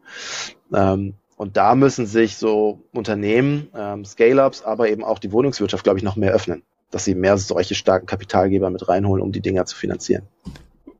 Ähm, 0.73 1.13
und 1.36 1.57
da 1.57 1.75
müssen 1.75 2.05
sich 2.05 2.38
so 2.38 2.79
Unternehmen, 2.93 3.69
ähm, 3.75 4.05
Scale-ups, 4.05 4.61
aber 4.61 4.89
eben 4.89 5.03
auch 5.03 5.19
die 5.19 5.31
Wohnungswirtschaft, 5.31 5.84
glaube 5.84 5.97
ich, 5.97 6.03
noch 6.03 6.15
mehr 6.15 6.31
öffnen, 6.31 6.63
dass 6.93 7.05
sie 7.05 7.15
mehr 7.15 7.37
solche 7.37 7.75
starken 7.75 8.05
Kapitalgeber 8.05 8.69
mit 8.69 8.87
reinholen, 8.87 9.23
um 9.23 9.31
die 9.31 9.41
Dinger 9.41 9.65
zu 9.65 9.75
finanzieren. 9.75 10.23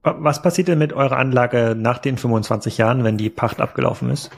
Was 0.02 0.42
passiert 0.42 0.68
denn 0.68 0.80
mit 0.80 0.92
eurer 0.92 1.18
Anlage 1.18 1.76
nach 1.78 1.98
den 1.98 2.18
25 2.18 2.78
Jahren, 2.78 3.04
wenn 3.04 3.18
die 3.18 3.30
Pacht 3.30 3.62
abgelaufen 3.62 4.10
ist? 4.10 4.32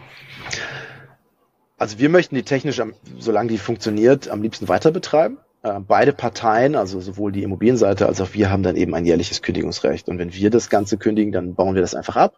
Also 1.77 1.97
wir 1.97 2.09
möchten 2.09 2.35
die 2.35 2.43
technisch, 2.43 2.81
solange 3.19 3.49
die 3.49 3.57
funktioniert, 3.57 4.29
am 4.29 4.41
liebsten 4.41 4.67
weiter 4.67 4.91
betreiben. 4.91 5.39
Äh, 5.63 5.79
beide 5.79 6.13
Parteien, 6.13 6.75
also 6.75 7.01
sowohl 7.01 7.31
die 7.31 7.41
Immobilienseite 7.41 8.05
als 8.05 8.21
auch 8.21 8.33
wir, 8.33 8.51
haben 8.51 8.61
dann 8.61 8.75
eben 8.75 8.93
ein 8.93 9.05
jährliches 9.05 9.41
Kündigungsrecht. 9.41 10.07
Und 10.07 10.19
wenn 10.19 10.33
wir 10.33 10.51
das 10.51 10.69
Ganze 10.69 10.97
kündigen, 10.97 11.31
dann 11.31 11.55
bauen 11.55 11.73
wir 11.73 11.81
das 11.81 11.95
einfach 11.95 12.15
ab. 12.15 12.37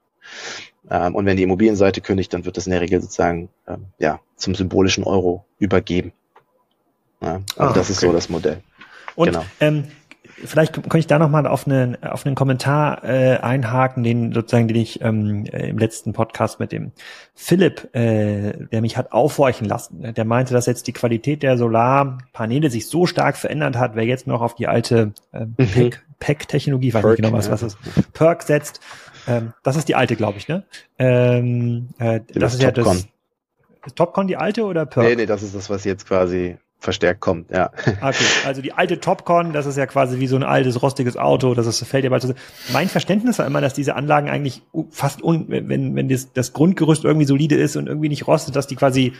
Ähm, 0.89 1.13
und 1.13 1.25
wenn 1.25 1.35
die 1.35 1.43
Immobilienseite 1.43 1.99
kündigt, 1.99 2.33
dann 2.33 2.45
wird 2.45 2.55
das 2.55 2.65
in 2.65 2.71
der 2.71 2.81
Regel 2.81 3.01
sozusagen 3.01 3.49
ähm, 3.67 3.87
ja 3.99 4.21
zum 4.37 4.55
symbolischen 4.55 5.03
Euro 5.03 5.45
übergeben. 5.59 6.13
Also 7.19 7.43
ah, 7.57 7.73
das 7.73 7.89
ist 7.89 7.99
so 7.99 8.13
das 8.13 8.29
Modell. 8.29 8.61
Und 9.17 9.29
genau. 9.31 9.43
ähm, 9.59 9.85
vielleicht 10.45 10.73
könnte 10.73 10.99
ich 10.99 11.07
da 11.07 11.17
nochmal 11.17 11.47
auf 11.47 11.65
einen, 11.65 12.01
auf 12.03 12.25
einen 12.25 12.35
Kommentar 12.35 13.03
äh, 13.03 13.37
einhaken, 13.37 14.03
den 14.03 14.31
sozusagen, 14.31 14.67
den 14.67 14.77
ich 14.77 15.01
ähm, 15.01 15.45
äh, 15.45 15.69
im 15.69 15.79
letzten 15.79 16.13
Podcast 16.13 16.59
mit 16.59 16.71
dem 16.71 16.91
Philipp, 17.33 17.95
äh, 17.95 18.53
der 18.71 18.81
mich 18.81 18.95
hat 18.95 19.11
aufhorchen 19.11 19.67
lassen. 19.67 20.13
Der 20.13 20.23
meinte, 20.23 20.53
dass 20.53 20.67
jetzt 20.67 20.85
die 20.85 20.93
Qualität 20.93 21.41
der 21.41 21.57
Solarpaneele 21.57 22.69
sich 22.69 22.87
so 22.87 23.07
stark 23.07 23.37
verändert 23.37 23.75
hat, 23.75 23.95
wer 23.95 24.05
jetzt 24.05 24.27
noch 24.27 24.41
auf 24.41 24.53
die 24.53 24.67
alte 24.67 25.13
äh, 25.33 25.45
mhm. 25.45 25.93
PEC-Technologie, 26.19 26.93
weiß 26.93 27.03
nicht 27.03 27.15
genau, 27.17 27.33
was, 27.33 27.49
was 27.49 27.63
ist, 27.63 27.77
Perk 28.13 28.43
setzt. 28.43 28.81
Ähm, 29.27 29.53
das 29.63 29.77
ist 29.77 29.87
die 29.89 29.95
alte, 29.95 30.15
glaube 30.15 30.37
ich, 30.37 30.47
ne? 30.47 30.63
Ähm, 30.99 31.89
äh, 31.97 32.21
das, 32.27 32.37
das 32.39 32.53
ist 32.53 32.61
ja 32.61 32.71
das. 32.71 33.07
Ist 33.85 33.95
Topcon 33.95 34.27
die 34.27 34.37
alte 34.37 34.65
oder 34.65 34.85
Perk? 34.85 35.07
Nee, 35.07 35.15
nee, 35.15 35.25
das 35.25 35.41
ist 35.41 35.55
das, 35.55 35.71
was 35.71 35.83
jetzt 35.83 36.07
quasi 36.07 36.57
verstärkt 36.79 37.21
kommt, 37.21 37.49
ja. 37.51 37.71
Okay, 38.01 38.25
also 38.45 38.61
die 38.61 38.73
alte 38.73 38.99
Topcon, 38.99 39.51
das 39.51 39.65
ist 39.65 39.77
ja 39.77 39.85
quasi 39.87 40.19
wie 40.19 40.27
so 40.27 40.35
ein 40.35 40.43
altes, 40.43 40.81
rostiges 40.81 41.17
Auto, 41.17 41.53
das 41.53 41.65
ist, 41.65 41.83
fällt 41.85 42.03
ja 42.03 42.09
bald 42.09 42.21
so. 42.21 42.33
Mein 42.71 42.87
Verständnis 42.87 43.39
war 43.39 43.47
immer, 43.47 43.61
dass 43.61 43.73
diese 43.73 43.95
Anlagen 43.95 44.29
eigentlich 44.29 44.61
fast, 44.91 45.23
un, 45.23 45.45
wenn, 45.47 45.95
wenn 45.95 46.09
das, 46.09 46.33
das 46.33 46.53
Grundgerüst 46.53 47.03
irgendwie 47.03 47.25
solide 47.25 47.55
ist 47.55 47.75
und 47.75 47.87
irgendwie 47.87 48.09
nicht 48.09 48.27
rostet, 48.27 48.55
dass 48.55 48.67
die 48.67 48.75
quasi 48.75 49.13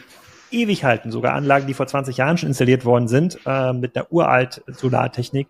ewig 0.52 0.84
halten. 0.84 1.12
Sogar 1.12 1.34
Anlagen, 1.34 1.68
die 1.68 1.74
vor 1.74 1.88
20 1.88 2.18
Jahren 2.18 2.38
schon 2.38 2.50
installiert 2.50 2.86
worden 2.86 3.08
sind, 3.08 3.40
äh, 3.46 3.74
mit 3.74 3.96
einer 3.96 4.12
uralt 4.12 4.64
Solartechnik 4.68 5.48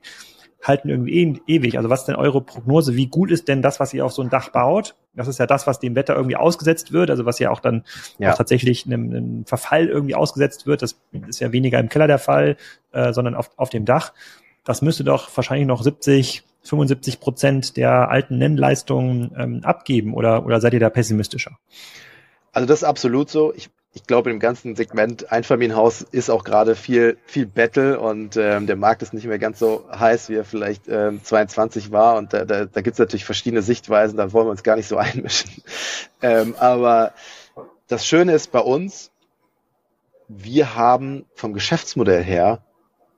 halten 0.61 0.89
irgendwie 0.89 1.13
e 1.13 1.39
ewig. 1.47 1.77
Also 1.77 1.89
was 1.89 2.01
ist 2.01 2.05
denn 2.07 2.15
eure 2.15 2.41
Prognose? 2.41 2.95
Wie 2.95 3.07
gut 3.07 3.31
ist 3.31 3.47
denn 3.47 3.61
das, 3.61 3.79
was 3.79 3.93
ihr 3.93 4.05
auf 4.05 4.11
so 4.11 4.21
ein 4.21 4.29
Dach 4.29 4.49
baut? 4.49 4.95
Das 5.13 5.27
ist 5.27 5.39
ja 5.39 5.47
das, 5.47 5.67
was 5.67 5.79
dem 5.79 5.95
Wetter 5.95 6.15
irgendwie 6.15 6.35
ausgesetzt 6.35 6.91
wird, 6.91 7.09
also 7.09 7.25
was 7.25 7.39
ja 7.39 7.51
auch 7.51 7.59
dann 7.59 7.83
ja. 8.17 8.31
auch 8.31 8.37
tatsächlich 8.37 8.85
einem, 8.85 9.09
einem, 9.09 9.45
Verfall 9.45 9.87
irgendwie 9.87 10.15
ausgesetzt 10.15 10.67
wird. 10.67 10.81
Das 10.81 10.99
ist 11.27 11.39
ja 11.39 11.51
weniger 11.51 11.79
im 11.79 11.89
Keller 11.89 12.07
der 12.07 12.19
Fall, 12.19 12.57
äh, 12.91 13.13
sondern 13.13 13.35
auf, 13.35 13.51
auf 13.57 13.69
dem 13.69 13.85
Dach. 13.85 14.13
Das 14.63 14.81
müsste 14.81 15.03
doch 15.03 15.29
wahrscheinlich 15.35 15.67
noch 15.67 15.81
70, 15.81 16.43
75 16.63 17.19
Prozent 17.19 17.77
der 17.77 18.09
alten 18.09 18.37
Nennleistungen 18.37 19.31
ähm, 19.37 19.61
abgeben 19.63 20.13
oder, 20.13 20.45
oder 20.45 20.59
seid 20.59 20.73
ihr 20.73 20.79
da 20.79 20.89
pessimistischer? 20.89 21.57
Also 22.51 22.67
das 22.67 22.79
ist 22.79 22.83
absolut 22.83 23.29
so. 23.29 23.53
Ich 23.53 23.69
ich 23.97 24.05
glaube, 24.05 24.29
im 24.29 24.39
ganzen 24.39 24.75
Segment 24.75 25.31
Einfamilienhaus 25.31 26.03
ist 26.03 26.29
auch 26.29 26.43
gerade 26.43 26.75
viel, 26.75 27.17
viel 27.25 27.47
Battle 27.47 27.99
und 27.99 28.37
ähm, 28.37 28.67
der 28.67 28.75
Markt 28.75 29.01
ist 29.01 29.11
nicht 29.11 29.25
mehr 29.25 29.39
ganz 29.39 29.57
so 29.57 29.85
heiß, 29.91 30.29
wie 30.29 30.35
er 30.35 30.45
vielleicht 30.45 30.87
ähm, 30.87 31.23
22 31.23 31.91
war. 31.91 32.17
Und 32.17 32.31
da, 32.31 32.45
da, 32.45 32.65
da 32.65 32.81
gibt 32.81 32.93
es 32.93 32.99
natürlich 32.99 33.25
verschiedene 33.25 33.63
Sichtweisen, 33.63 34.15
da 34.15 34.31
wollen 34.33 34.45
wir 34.45 34.51
uns 34.51 34.61
gar 34.61 34.75
nicht 34.75 34.87
so 34.87 34.97
einmischen. 34.97 35.49
Ähm, 36.21 36.53
aber 36.59 37.13
das 37.87 38.05
Schöne 38.05 38.33
ist 38.33 38.51
bei 38.51 38.59
uns, 38.59 39.09
wir 40.27 40.75
haben 40.75 41.25
vom 41.33 41.53
Geschäftsmodell 41.53 42.23
her 42.23 42.61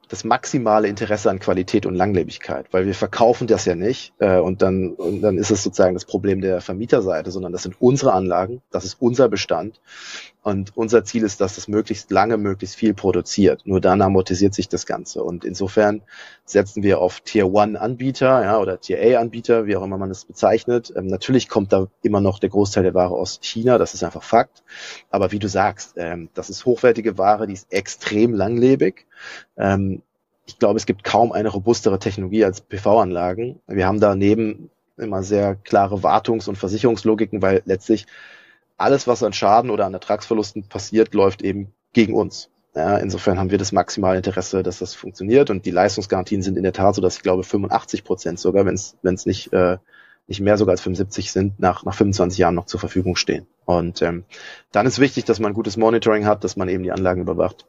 das 0.10 0.24
maximale 0.24 0.88
Interesse 0.88 1.30
an 1.30 1.40
Qualität 1.40 1.86
und 1.86 1.94
Langlebigkeit, 1.94 2.66
weil 2.72 2.88
wir 2.88 2.96
verkaufen 2.96 3.48
das 3.48 3.66
ja 3.66 3.76
nicht 3.76 4.12
äh, 4.18 4.40
und 4.40 4.62
dann 4.62 4.94
und 4.94 5.22
dann 5.22 5.38
ist 5.38 5.52
es 5.52 5.64
sozusagen 5.64 5.94
das 5.94 6.06
Problem 6.06 6.42
der 6.42 6.62
Vermieterseite, 6.62 7.32
sondern 7.32 7.52
das 7.52 7.64
sind 7.64 7.76
unsere 7.80 8.14
Anlagen, 8.14 8.62
das 8.72 8.86
ist 8.86 8.98
unser 9.00 9.30
Bestand 9.30 9.80
und 10.42 10.76
unser 10.78 11.04
Ziel 11.04 11.24
ist, 11.24 11.42
dass 11.42 11.56
das 11.56 11.68
möglichst 11.68 12.12
lange, 12.12 12.38
möglichst 12.38 12.76
viel 12.76 12.94
produziert. 12.94 13.64
Nur 13.66 13.82
dann 13.82 14.02
amortisiert 14.02 14.54
sich 14.54 14.70
das 14.70 14.86
Ganze 14.86 15.24
und 15.24 15.44
insofern 15.44 16.02
setzen 16.46 16.82
wir 16.82 17.00
auf 17.00 17.20
Tier 17.22 17.52
One 17.52 17.80
Anbieter 17.80 18.44
ja, 18.44 18.58
oder 18.60 18.80
Tier 18.80 19.00
A 19.02 19.20
Anbieter, 19.20 19.68
wie 19.68 19.76
auch 19.76 19.84
immer 19.84 19.98
man 19.98 20.12
es 20.12 20.26
bezeichnet. 20.26 20.94
Ähm, 20.96 21.08
natürlich 21.08 21.50
kommt 21.50 21.74
da 21.74 21.88
immer 22.02 22.22
noch 22.22 22.40
der 22.40 22.50
Großteil 22.50 22.84
der 22.84 22.94
Ware 22.94 23.14
aus 23.14 23.40
China, 23.42 23.78
das 23.78 23.94
ist 23.94 24.04
einfach 24.04 24.24
Fakt. 24.24 24.64
Aber 25.10 25.32
wie 25.32 25.40
du 25.40 25.50
sagst, 25.50 25.94
ähm, 25.98 26.30
das 26.34 26.50
ist 26.50 26.66
hochwertige 26.66 27.18
Ware, 27.18 27.46
die 27.46 27.54
ist 27.54 27.72
extrem 27.72 28.34
langlebig. 28.34 29.08
Ähm, 29.58 30.02
ich 30.46 30.58
glaube, 30.58 30.78
es 30.78 30.86
gibt 30.86 31.04
kaum 31.04 31.32
eine 31.32 31.50
robustere 31.50 32.00
Technologie 32.00 32.44
als 32.44 32.62
PV-Anlagen. 32.62 33.60
Wir 33.68 33.86
haben 33.86 34.00
daneben 34.00 34.72
immer 34.98 35.22
sehr 35.22 35.56
klare 35.56 35.98
Wartungs- 36.04 36.50
und 36.50 36.58
Versicherungslogiken, 36.58 37.42
weil 37.42 37.62
letztlich 37.66 38.08
alles, 38.80 39.08
was 39.08 39.24
an 39.24 39.34
Schaden 39.34 39.70
oder 39.70 39.86
an 39.86 39.94
Ertragsverlusten 39.94 40.64
passiert, 40.64 41.14
läuft 41.14 41.42
eben 41.42 41.74
gegen 41.94 42.14
uns. 42.14 42.50
Ja, 42.76 42.98
insofern 42.98 43.40
haben 43.40 43.52
wir 43.52 43.58
das 43.58 43.72
maximale 43.72 44.18
Interesse, 44.18 44.64
dass 44.64 44.80
das 44.80 44.94
funktioniert 44.94 45.50
und 45.50 45.66
die 45.66 45.72
Leistungsgarantien 45.72 46.42
sind 46.42 46.56
in 46.56 46.64
der 46.64 46.74
Tat 46.74 46.96
so, 46.96 47.02
dass 47.02 47.18
ich 47.18 47.24
glaube 47.24 47.44
85 47.44 48.04
Prozent 48.04 48.40
sogar, 48.40 48.66
wenn 48.66 48.76
es 48.76 49.26
nicht 49.26 49.52
äh, 49.54 49.78
nicht 50.28 50.42
mehr 50.42 50.58
sogar 50.58 50.74
als 50.74 50.82
75 50.82 51.32
sind, 51.32 51.60
nach 51.60 51.84
nach 51.84 51.96
25 51.96 52.38
Jahren 52.38 52.54
noch 52.54 52.68
zur 52.68 52.80
Verfügung 52.80 53.16
stehen. 53.16 53.48
Und 53.66 54.04
ähm, 54.04 54.24
dann 54.72 54.86
ist 54.86 55.00
wichtig, 55.00 55.26
dass 55.26 55.40
man 55.40 55.54
gutes 55.54 55.76
Monitoring 55.76 56.26
hat, 56.26 56.44
dass 56.44 56.56
man 56.56 56.70
eben 56.70 56.84
die 56.84 56.92
Anlagen 56.92 57.22
überwacht. 57.22 57.66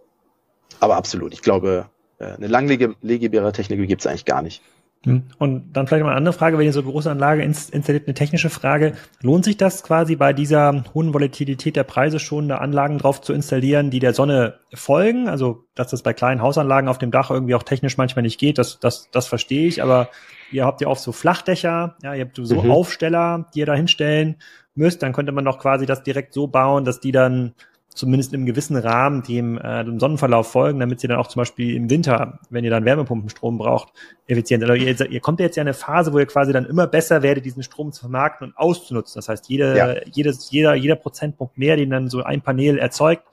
Aber 0.78 0.96
absolut, 0.96 1.32
ich 1.32 1.40
glaube, 1.40 1.86
äh, 2.18 2.26
eine 2.26 2.46
langlegebare 2.46 3.52
Technologie 3.52 3.88
gibt 3.88 4.02
es 4.02 4.06
eigentlich 4.06 4.26
gar 4.26 4.42
nicht. 4.42 4.62
Hm. 5.04 5.22
Und 5.38 5.72
dann 5.72 5.86
vielleicht 5.86 6.02
mal 6.04 6.10
eine 6.10 6.18
andere 6.18 6.34
Frage, 6.34 6.58
wenn 6.58 6.66
ihr 6.66 6.74
so 6.74 6.80
eine 6.80 6.90
große 6.90 7.10
Anlage 7.10 7.42
installiert, 7.42 8.06
eine 8.06 8.14
technische 8.14 8.50
Frage. 8.50 8.92
Lohnt 9.22 9.46
sich 9.46 9.56
das 9.56 9.82
quasi 9.82 10.14
bei 10.14 10.34
dieser 10.34 10.84
hohen 10.92 11.14
Volatilität 11.14 11.74
der 11.74 11.84
Preise 11.84 12.18
schon, 12.18 12.48
da 12.48 12.58
Anlagen 12.58 12.98
drauf 12.98 13.22
zu 13.22 13.32
installieren, 13.32 13.90
die 13.90 13.98
der 13.98 14.12
Sonne 14.12 14.60
folgen? 14.74 15.26
Also, 15.26 15.64
dass 15.74 15.90
das 15.90 16.02
bei 16.02 16.12
kleinen 16.12 16.42
Hausanlagen 16.42 16.88
auf 16.88 16.98
dem 16.98 17.10
Dach 17.10 17.30
irgendwie 17.30 17.54
auch 17.54 17.62
technisch 17.62 17.96
manchmal 17.96 18.24
nicht 18.24 18.38
geht, 18.38 18.58
das, 18.58 18.78
das, 18.78 19.10
das 19.10 19.26
verstehe 19.26 19.66
ich. 19.66 19.82
Aber 19.82 20.10
ihr 20.52 20.66
habt 20.66 20.82
ja 20.82 20.88
oft 20.88 21.00
so 21.00 21.12
Flachdächer, 21.12 21.96
ja, 22.02 22.14
ihr 22.14 22.24
habt 22.26 22.36
so 22.36 22.62
mhm. 22.62 22.70
Aufsteller, 22.70 23.46
die 23.54 23.60
ihr 23.60 23.66
da 23.66 23.74
hinstellen 23.74 24.36
müsst. 24.74 25.02
Dann 25.02 25.14
könnte 25.14 25.32
man 25.32 25.46
doch 25.46 25.58
quasi 25.58 25.86
das 25.86 26.02
direkt 26.02 26.34
so 26.34 26.46
bauen, 26.46 26.84
dass 26.84 27.00
die 27.00 27.12
dann 27.12 27.54
zumindest 28.00 28.32
im 28.32 28.46
gewissen 28.46 28.76
Rahmen 28.76 29.22
dem, 29.22 29.58
äh, 29.58 29.84
dem 29.84 30.00
Sonnenverlauf 30.00 30.50
folgen, 30.50 30.80
damit 30.80 31.00
sie 31.00 31.06
dann 31.06 31.18
auch 31.18 31.26
zum 31.26 31.40
Beispiel 31.40 31.76
im 31.76 31.90
Winter, 31.90 32.40
wenn 32.48 32.64
ihr 32.64 32.70
dann 32.70 32.86
Wärmepumpenstrom 32.86 33.58
braucht, 33.58 33.92
effizient. 34.26 34.64
Also 34.64 34.74
ihr, 34.74 35.10
ihr 35.10 35.20
kommt 35.20 35.38
ja 35.38 35.46
jetzt 35.46 35.56
ja 35.56 35.62
in 35.62 35.68
eine 35.68 35.74
Phase, 35.74 36.12
wo 36.12 36.18
ihr 36.18 36.26
quasi 36.26 36.52
dann 36.52 36.64
immer 36.64 36.86
besser 36.86 37.22
werdet, 37.22 37.44
diesen 37.44 37.62
Strom 37.62 37.92
zu 37.92 38.00
vermarkten 38.00 38.48
und 38.48 38.56
auszunutzen. 38.56 39.18
Das 39.18 39.28
heißt, 39.28 39.48
jede, 39.48 39.76
ja. 39.76 39.94
jedes, 40.10 40.50
jeder, 40.50 40.74
jeder 40.74 40.96
Prozentpunkt 40.96 41.58
mehr, 41.58 41.76
den 41.76 41.90
dann 41.90 42.08
so 42.08 42.22
ein 42.22 42.40
Panel 42.40 42.78
erzeugt, 42.78 43.24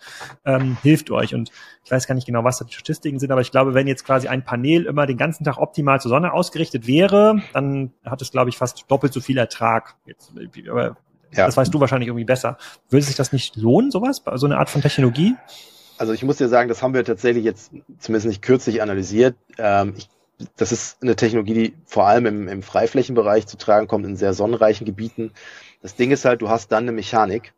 ähm, 0.46 0.78
hilft 0.84 1.10
euch. 1.12 1.34
Und 1.34 1.52
ich 1.86 1.92
weiß 1.92 2.06
gar 2.06 2.16
nicht 2.16 2.28
genau, 2.28 2.44
was 2.44 2.60
da 2.60 2.66
die 2.66 2.74
Statistiken 2.74 3.20
sind, 3.20 3.32
aber 3.32 3.42
ich 3.42 3.52
glaube, 3.52 3.74
wenn 3.74 3.88
jetzt 3.88 4.06
quasi 4.06 4.28
ein 4.28 4.44
Panel 4.44 4.86
immer 4.86 5.08
den 5.08 5.18
ganzen 5.18 5.46
Tag 5.46 5.58
optimal 5.58 6.02
zur 6.02 6.10
Sonne 6.10 6.34
ausgerichtet 6.34 6.86
wäre, 6.88 7.42
dann 7.54 7.94
hat 8.04 8.22
es, 8.22 8.32
glaube 8.32 8.50
ich, 8.50 8.58
fast 8.58 8.84
doppelt 8.92 9.14
so 9.14 9.22
viel 9.22 9.38
Ertrag. 9.38 9.96
Jetzt, 10.06 10.34
aber 10.70 10.98
ja. 11.34 11.46
Das 11.46 11.58
weißt 11.58 11.74
du 11.74 11.80
wahrscheinlich 11.80 12.08
irgendwie 12.08 12.26
besser. 12.26 12.58
Würde 12.90 13.06
sich 13.06 13.16
das 13.16 13.32
nicht 13.32 13.56
lohnen, 13.56 13.92
sowas, 13.92 14.22
so 14.36 14.46
eine 14.46 14.58
Art 14.58 14.70
von 14.70 14.82
Technologie? 14.82 15.36
Also 15.98 16.14
ich 16.14 16.24
muss 16.24 16.38
dir 16.38 16.48
sagen, 16.48 16.70
das 16.70 16.84
haben 16.84 16.94
wir 16.94 17.04
tatsächlich 17.04 17.44
jetzt 17.44 17.72
zumindest 18.00 18.28
nicht 18.28 18.42
kürzlich 18.42 18.82
analysiert. 18.82 19.36
Ähm, 19.58 19.94
ich, 19.98 20.10
das 20.56 20.72
ist 20.72 21.02
eine 21.02 21.16
Technologie, 21.16 21.54
die 21.54 21.74
vor 21.86 22.06
allem 22.08 22.26
im, 22.28 22.48
im 22.48 22.64
Freiflächenbereich 22.64 23.48
zu 23.48 23.58
tragen 23.58 23.88
kommt, 23.88 24.06
in 24.06 24.16
sehr 24.16 24.34
sonnenreichen 24.34 24.86
Gebieten. 24.86 25.32
Das 25.82 25.96
Ding 25.96 26.12
ist 26.12 26.26
halt, 26.26 26.42
du 26.42 26.50
hast 26.50 26.72
dann 26.72 26.84
eine 26.84 26.92
Mechanik. 26.92 27.54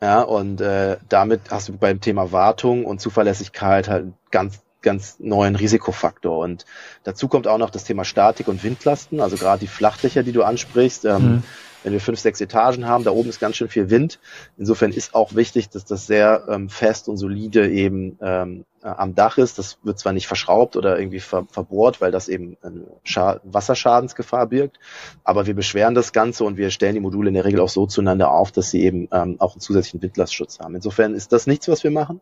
Ja, 0.00 0.22
und 0.22 0.60
äh, 0.60 0.98
damit 1.08 1.50
hast 1.50 1.68
du 1.68 1.76
beim 1.76 2.00
Thema 2.00 2.30
Wartung 2.30 2.84
und 2.84 3.00
Zuverlässigkeit 3.00 3.88
halt 3.88 4.06
ganz 4.30 4.60
ganz 4.82 5.16
neuen 5.18 5.56
Risikofaktor. 5.56 6.38
Und 6.38 6.66
dazu 7.04 7.26
kommt 7.26 7.48
auch 7.48 7.56
noch 7.56 7.70
das 7.70 7.84
Thema 7.84 8.04
Statik 8.04 8.48
und 8.48 8.62
Windlasten, 8.62 9.20
also 9.20 9.36
gerade 9.36 9.60
die 9.60 9.66
Flachdächer, 9.66 10.22
die 10.22 10.32
du 10.32 10.42
ansprichst. 10.42 11.06
Ähm, 11.06 11.22
mhm 11.22 11.42
wenn 11.84 11.92
wir 11.92 12.00
fünf, 12.00 12.18
sechs 12.18 12.40
Etagen 12.40 12.88
haben, 12.88 13.04
da 13.04 13.12
oben 13.12 13.28
ist 13.28 13.38
ganz 13.38 13.56
schön 13.56 13.68
viel 13.68 13.90
Wind. 13.90 14.18
Insofern 14.56 14.90
ist 14.90 15.14
auch 15.14 15.34
wichtig, 15.34 15.68
dass 15.68 15.84
das 15.84 16.06
sehr 16.06 16.46
ähm, 16.48 16.68
fest 16.68 17.08
und 17.08 17.18
solide 17.18 17.70
eben 17.70 18.18
ähm, 18.20 18.64
äh, 18.82 18.88
am 18.88 19.14
Dach 19.14 19.38
ist. 19.38 19.58
Das 19.58 19.78
wird 19.82 19.98
zwar 19.98 20.14
nicht 20.14 20.26
verschraubt 20.26 20.76
oder 20.76 20.98
irgendwie 20.98 21.20
ver 21.20 21.46
verbohrt, 21.50 22.00
weil 22.00 22.10
das 22.10 22.28
eben 22.28 22.56
Wasserschadensgefahr 23.04 24.46
birgt, 24.46 24.80
aber 25.24 25.46
wir 25.46 25.54
beschweren 25.54 25.94
das 25.94 26.12
Ganze 26.12 26.44
und 26.44 26.56
wir 26.56 26.70
stellen 26.70 26.94
die 26.94 27.00
Module 27.00 27.28
in 27.28 27.34
der 27.34 27.44
Regel 27.44 27.60
auch 27.60 27.68
so 27.68 27.86
zueinander 27.86 28.30
auf, 28.30 28.50
dass 28.50 28.70
sie 28.70 28.82
eben 28.82 29.08
ähm, 29.12 29.36
auch 29.38 29.52
einen 29.54 29.60
zusätzlichen 29.60 30.00
Windlastschutz 30.00 30.58
haben. 30.60 30.74
Insofern 30.74 31.14
ist 31.14 31.32
das 31.32 31.46
nichts, 31.46 31.68
was 31.68 31.84
wir 31.84 31.90
machen. 31.90 32.20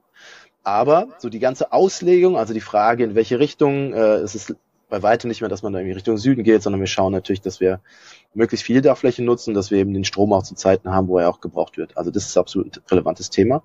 Aber 0.65 1.09
so 1.19 1.29
die 1.29 1.41
ganze 1.41 1.73
Auslegung, 1.73 2.37
also 2.37 2.53
die 2.53 2.61
Frage, 2.61 3.05
in 3.05 3.15
welche 3.15 3.39
Richtung, 3.39 3.93
äh, 3.95 4.23
ist 4.23 4.35
es 4.35 4.55
bei 4.93 5.03
weitem 5.03 5.29
nicht 5.29 5.41
mehr, 5.41 5.49
dass 5.49 5.63
man 5.63 5.73
da 5.73 5.79
irgendwie 5.79 5.95
Richtung 5.95 6.19
Süden 6.19 6.45
geht, 6.45 6.63
sondern 6.63 6.79
wir 6.79 6.87
schauen 6.87 7.13
natürlich, 7.13 7.41
dass 7.41 7.61
wir 7.61 7.81
möglichst 8.35 8.67
viel 8.67 8.83
Dachfläche 8.83 9.23
nutzen, 9.23 9.55
dass 9.55 9.71
wir 9.71 9.79
eben 9.79 9.95
den 9.95 10.05
Strom 10.05 10.35
auch 10.35 10.43
zu 10.43 10.55
Zeiten 10.55 10.91
haben, 10.91 11.09
wo 11.09 11.17
er 11.17 11.31
auch 11.31 11.41
gebraucht 11.41 11.79
wird. 11.79 11.97
Also 11.97 12.11
das 12.11 12.27
ist 12.27 12.37
absolut 12.37 12.77
ein 12.77 12.83
relevantes 12.91 13.31
Thema. 13.31 13.63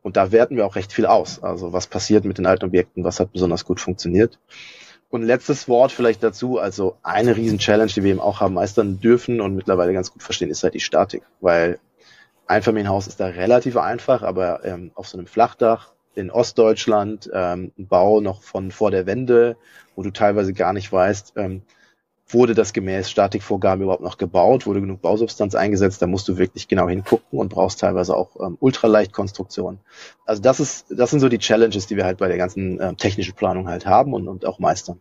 Und 0.00 0.16
da 0.16 0.32
werten 0.32 0.56
wir 0.56 0.64
auch 0.64 0.74
recht 0.74 0.90
viel 0.90 1.04
aus. 1.04 1.42
Also 1.42 1.74
was 1.74 1.86
passiert 1.86 2.24
mit 2.24 2.38
den 2.38 2.46
alten 2.46 2.64
Objekten, 2.64 3.04
was 3.04 3.20
hat 3.20 3.30
besonders 3.30 3.66
gut 3.66 3.78
funktioniert. 3.78 4.38
Und 5.10 5.22
letztes 5.22 5.68
Wort 5.68 5.92
vielleicht 5.92 6.22
dazu, 6.22 6.58
also 6.58 6.96
eine 7.02 7.36
riesen 7.36 7.58
Challenge, 7.58 7.92
die 7.92 8.02
wir 8.02 8.12
eben 8.12 8.20
auch 8.20 8.40
haben 8.40 8.54
meistern 8.54 9.00
dürfen 9.00 9.42
und 9.42 9.54
mittlerweile 9.54 9.92
ganz 9.92 10.10
gut 10.10 10.22
verstehen, 10.22 10.48
ist 10.48 10.62
halt 10.62 10.72
die 10.72 10.80
Statik. 10.80 11.24
Weil 11.42 11.78
Einfamilienhaus 12.46 13.06
ist 13.06 13.20
da 13.20 13.26
relativ 13.26 13.76
einfach, 13.76 14.22
aber 14.22 14.64
ähm, 14.64 14.92
auf 14.94 15.08
so 15.08 15.18
einem 15.18 15.26
Flachdach 15.26 15.92
in 16.14 16.30
Ostdeutschland, 16.30 17.30
ähm, 17.32 17.72
ein 17.78 17.86
Bau 17.86 18.20
noch 18.20 18.42
von 18.42 18.70
vor 18.70 18.90
der 18.90 19.06
Wende, 19.06 19.56
wo 19.94 20.02
du 20.02 20.10
teilweise 20.10 20.52
gar 20.52 20.72
nicht 20.72 20.92
weißt, 20.92 21.34
ähm, 21.36 21.62
wurde 22.28 22.54
das 22.54 22.72
gemäß 22.72 23.10
Statikvorgaben 23.10 23.82
überhaupt 23.82 24.02
noch 24.02 24.18
gebaut, 24.18 24.66
wurde 24.66 24.80
genug 24.80 25.00
Bausubstanz 25.00 25.54
eingesetzt, 25.54 26.02
da 26.02 26.06
musst 26.06 26.28
du 26.28 26.36
wirklich 26.36 26.68
genau 26.68 26.88
hingucken 26.88 27.38
und 27.38 27.48
brauchst 27.48 27.80
teilweise 27.80 28.16
auch 28.16 28.36
ähm, 28.40 28.58
Ultraleichtkonstruktion. 28.60 29.78
Also 30.26 30.42
das 30.42 30.60
ist, 30.60 30.86
das 30.90 31.10
sind 31.10 31.20
so 31.20 31.28
die 31.28 31.38
Challenges, 31.38 31.86
die 31.86 31.96
wir 31.96 32.04
halt 32.04 32.18
bei 32.18 32.28
der 32.28 32.36
ganzen 32.36 32.80
ähm, 32.80 32.96
technischen 32.96 33.34
Planung 33.34 33.68
halt 33.68 33.86
haben 33.86 34.12
und, 34.12 34.28
und 34.28 34.44
auch 34.44 34.58
meistern. 34.58 35.00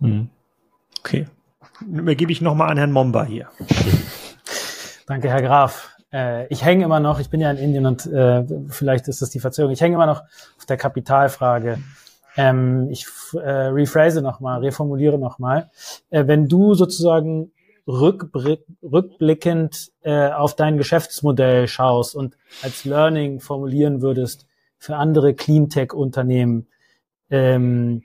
Mhm. 0.00 0.28
Okay. 0.98 1.26
Übergebe 1.80 2.32
ich 2.32 2.40
nochmal 2.40 2.70
an 2.70 2.78
Herrn 2.78 2.92
Momba 2.92 3.24
hier. 3.24 3.48
Danke, 5.06 5.30
Herr 5.30 5.42
Graf. 5.42 5.89
Äh, 6.12 6.46
ich 6.48 6.64
hänge 6.64 6.84
immer 6.84 7.00
noch, 7.00 7.20
ich 7.20 7.30
bin 7.30 7.40
ja 7.40 7.50
in 7.50 7.58
Indien 7.58 7.86
und 7.86 8.06
äh, 8.06 8.44
vielleicht 8.68 9.08
ist 9.08 9.22
das 9.22 9.30
die 9.30 9.40
Verzögerung, 9.40 9.72
ich 9.72 9.80
hänge 9.80 9.94
immer 9.94 10.06
noch 10.06 10.22
auf 10.56 10.66
der 10.68 10.76
Kapitalfrage. 10.76 11.78
Ähm, 12.36 12.88
ich 12.90 13.06
äh, 13.34 13.38
rephrase 13.38 14.22
nochmal, 14.22 14.60
reformuliere 14.60 15.18
nochmal. 15.18 15.70
Äh, 16.10 16.26
wenn 16.26 16.48
du 16.48 16.74
sozusagen 16.74 17.52
rückblickend 17.86 19.90
äh, 20.02 20.30
auf 20.30 20.54
dein 20.54 20.76
Geschäftsmodell 20.76 21.66
schaust 21.66 22.14
und 22.14 22.36
als 22.62 22.84
Learning 22.84 23.40
formulieren 23.40 24.00
würdest 24.00 24.46
für 24.78 24.96
andere 24.96 25.34
Cleantech-Unternehmen, 25.34 26.68
ähm, 27.30 28.04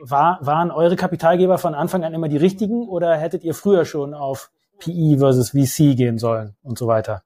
war, 0.00 0.38
waren 0.42 0.70
eure 0.70 0.96
Kapitalgeber 0.96 1.58
von 1.58 1.74
Anfang 1.74 2.04
an 2.04 2.14
immer 2.14 2.28
die 2.28 2.36
richtigen 2.36 2.88
oder 2.88 3.16
hättet 3.16 3.44
ihr 3.44 3.54
früher 3.54 3.84
schon 3.84 4.14
auf 4.14 4.50
PE 4.84 5.18
versus 5.18 5.50
VC 5.50 5.96
gehen 5.96 6.18
sollen 6.18 6.54
und 6.62 6.78
so 6.78 6.86
weiter? 6.86 7.22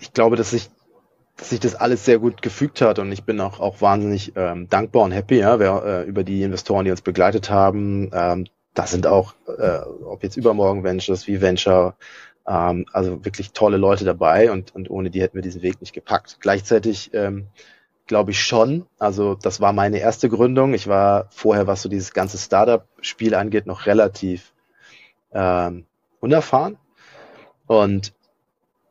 Ich 0.00 0.12
glaube, 0.12 0.36
dass 0.36 0.50
sich 0.50 0.70
dass 1.40 1.48
sich 1.48 1.60
das 1.60 1.74
alles 1.74 2.04
sehr 2.04 2.18
gut 2.18 2.42
gefügt 2.42 2.82
hat 2.82 2.98
und 2.98 3.10
ich 3.12 3.24
bin 3.24 3.40
auch, 3.40 3.60
auch 3.60 3.80
wahnsinnig 3.80 4.34
ähm, 4.36 4.68
dankbar 4.68 5.04
und 5.04 5.12
happy 5.12 5.38
ja, 5.38 5.58
wer, 5.58 5.82
äh, 5.84 6.02
über 6.04 6.22
die 6.22 6.42
Investoren, 6.42 6.84
die 6.84 6.90
uns 6.90 7.00
begleitet 7.00 7.48
haben. 7.48 8.10
Ähm, 8.12 8.46
da 8.74 8.86
sind 8.86 9.06
auch, 9.06 9.34
äh, 9.46 9.78
ob 10.04 10.22
jetzt 10.22 10.36
übermorgen 10.36 10.84
Ventures 10.84 11.26
wie 11.26 11.40
Venture, 11.40 11.94
ähm, 12.46 12.84
also 12.92 13.24
wirklich 13.24 13.52
tolle 13.52 13.78
Leute 13.78 14.04
dabei 14.04 14.52
und, 14.52 14.74
und 14.74 14.90
ohne 14.90 15.08
die 15.08 15.22
hätten 15.22 15.36
wir 15.36 15.42
diesen 15.42 15.62
Weg 15.62 15.80
nicht 15.80 15.94
gepackt. 15.94 16.36
Gleichzeitig 16.40 17.10
ähm, 17.14 17.46
glaube 18.10 18.32
ich 18.32 18.42
schon. 18.42 18.86
Also 18.98 19.36
das 19.36 19.60
war 19.60 19.72
meine 19.72 20.00
erste 20.00 20.28
Gründung. 20.28 20.74
Ich 20.74 20.88
war 20.88 21.28
vorher, 21.30 21.68
was 21.68 21.80
so 21.80 21.88
dieses 21.88 22.12
ganze 22.12 22.38
Startup-Spiel 22.38 23.36
angeht, 23.36 23.66
noch 23.66 23.86
relativ 23.86 24.52
ähm, 25.32 25.86
unerfahren 26.18 26.76
und 27.68 28.12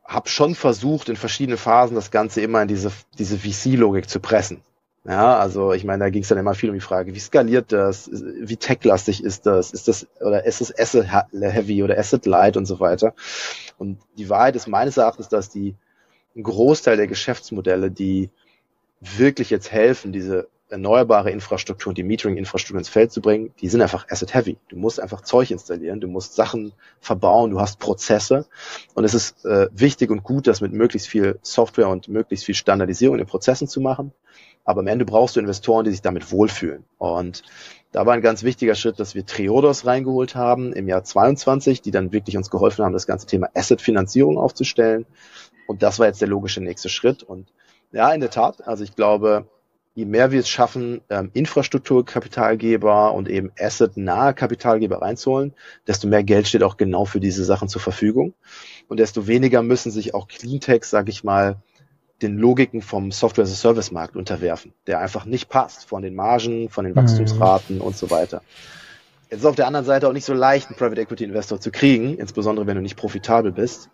habe 0.06 0.30
schon 0.30 0.54
versucht, 0.54 1.10
in 1.10 1.16
verschiedenen 1.16 1.58
Phasen 1.58 1.96
das 1.96 2.10
Ganze 2.10 2.40
immer 2.40 2.62
in 2.62 2.68
diese, 2.68 2.92
diese 3.18 3.36
VC-Logik 3.36 4.08
zu 4.08 4.20
pressen. 4.20 4.62
Ja, 5.04 5.38
also 5.38 5.74
ich 5.74 5.84
meine, 5.84 6.04
da 6.04 6.08
ging 6.08 6.22
es 6.22 6.28
dann 6.28 6.38
immer 6.38 6.54
viel 6.54 6.70
um 6.70 6.74
die 6.74 6.80
Frage, 6.80 7.14
wie 7.14 7.20
skaliert 7.20 7.72
das, 7.72 8.10
wie 8.10 8.56
techlastig 8.56 9.22
ist 9.22 9.44
das, 9.44 9.72
ist 9.72 9.86
das 9.86 10.06
oder 10.20 10.46
ist 10.46 10.62
es 10.62 10.78
Asset 10.78 11.06
Heavy 11.32 11.82
oder 11.82 11.98
Asset 11.98 12.24
Light 12.24 12.56
und 12.56 12.64
so 12.64 12.80
weiter. 12.80 13.12
Und 13.76 13.98
die 14.16 14.30
Wahrheit 14.30 14.56
ist 14.56 14.66
meines 14.66 14.96
Erachtens, 14.96 15.28
dass 15.28 15.50
die 15.50 15.74
ein 16.34 16.42
Großteil 16.42 16.96
der 16.96 17.06
Geschäftsmodelle, 17.06 17.90
die 17.90 18.30
wirklich 19.00 19.50
jetzt 19.50 19.72
helfen, 19.72 20.12
diese 20.12 20.48
erneuerbare 20.70 21.30
Infrastruktur 21.30 21.90
und 21.90 21.98
die 21.98 22.04
Metering-Infrastruktur 22.04 22.78
ins 22.78 22.88
Feld 22.88 23.12
zu 23.12 23.20
bringen, 23.20 23.52
die 23.60 23.68
sind 23.68 23.82
einfach 23.82 24.06
asset-heavy. 24.08 24.56
Du 24.68 24.76
musst 24.76 25.00
einfach 25.00 25.22
Zeug 25.22 25.50
installieren, 25.50 26.00
du 26.00 26.08
musst 26.08 26.34
Sachen 26.34 26.72
verbauen, 27.00 27.50
du 27.50 27.60
hast 27.60 27.78
Prozesse 27.78 28.46
und 28.94 29.04
es 29.04 29.14
ist 29.14 29.44
äh, 29.44 29.68
wichtig 29.72 30.10
und 30.10 30.22
gut, 30.22 30.46
das 30.46 30.60
mit 30.60 30.72
möglichst 30.72 31.08
viel 31.08 31.38
Software 31.42 31.88
und 31.88 32.08
möglichst 32.08 32.46
viel 32.46 32.54
Standardisierung 32.54 33.16
in 33.16 33.24
den 33.24 33.28
Prozessen 33.28 33.68
zu 33.68 33.80
machen. 33.80 34.12
Aber 34.64 34.80
am 34.80 34.86
Ende 34.86 35.04
brauchst 35.04 35.36
du 35.36 35.40
Investoren, 35.40 35.84
die 35.84 35.90
sich 35.90 36.02
damit 36.02 36.30
wohlfühlen. 36.30 36.84
Und 36.98 37.42
da 37.92 38.06
war 38.06 38.14
ein 38.14 38.20
ganz 38.20 38.42
wichtiger 38.42 38.74
Schritt, 38.74 39.00
dass 39.00 39.14
wir 39.14 39.26
Triodos 39.26 39.86
reingeholt 39.86 40.36
haben 40.36 40.72
im 40.72 40.86
Jahr 40.86 41.02
22, 41.02 41.80
die 41.80 41.90
dann 41.90 42.12
wirklich 42.12 42.36
uns 42.36 42.50
geholfen 42.50 42.84
haben, 42.84 42.92
das 42.92 43.06
ganze 43.06 43.26
Thema 43.26 43.48
Asset-Finanzierung 43.54 44.38
aufzustellen. 44.38 45.06
Und 45.66 45.82
das 45.82 45.98
war 45.98 46.06
jetzt 46.06 46.20
der 46.20 46.28
logische 46.28 46.60
nächste 46.60 46.88
Schritt. 46.88 47.22
Und 47.22 47.48
ja, 47.92 48.12
in 48.12 48.20
der 48.20 48.30
Tat. 48.30 48.66
Also 48.66 48.84
ich 48.84 48.94
glaube, 48.94 49.46
je 49.94 50.04
mehr 50.04 50.30
wir 50.30 50.40
es 50.40 50.48
schaffen, 50.48 51.00
ähm, 51.10 51.30
Infrastrukturkapitalgeber 51.32 53.12
und 53.12 53.28
eben 53.28 53.50
asset-nahe 53.58 54.34
Kapitalgeber 54.34 55.02
reinzuholen, 55.02 55.54
desto 55.86 56.06
mehr 56.06 56.22
Geld 56.22 56.48
steht 56.48 56.62
auch 56.62 56.76
genau 56.76 57.04
für 57.04 57.20
diese 57.20 57.44
Sachen 57.44 57.68
zur 57.68 57.80
Verfügung. 57.80 58.34
Und 58.88 59.00
desto 59.00 59.26
weniger 59.26 59.62
müssen 59.62 59.90
sich 59.90 60.14
auch 60.14 60.28
Cleantechs, 60.28 60.90
sage 60.90 61.10
ich 61.10 61.24
mal, 61.24 61.56
den 62.22 62.38
Logiken 62.38 62.82
vom 62.82 63.12
Software-as-a-Service-Markt 63.12 64.14
unterwerfen, 64.14 64.74
der 64.86 65.00
einfach 65.00 65.24
nicht 65.24 65.48
passt 65.48 65.86
von 65.86 66.02
den 66.02 66.14
Margen, 66.14 66.68
von 66.68 66.84
den 66.84 66.94
Wachstumsraten 66.94 67.76
mhm. 67.76 67.82
und 67.82 67.96
so 67.96 68.10
weiter. 68.10 68.42
Es 69.30 69.38
ist 69.38 69.46
auf 69.46 69.56
der 69.56 69.66
anderen 69.66 69.86
Seite 69.86 70.08
auch 70.08 70.12
nicht 70.12 70.24
so 70.24 70.34
leicht, 70.34 70.68
einen 70.68 70.76
Private 70.76 71.00
Equity 71.00 71.24
Investor 71.24 71.60
zu 71.60 71.70
kriegen, 71.70 72.18
insbesondere 72.18 72.66
wenn 72.66 72.76
du 72.76 72.82
nicht 72.82 72.96
profitabel 72.96 73.52
bist. 73.52 73.88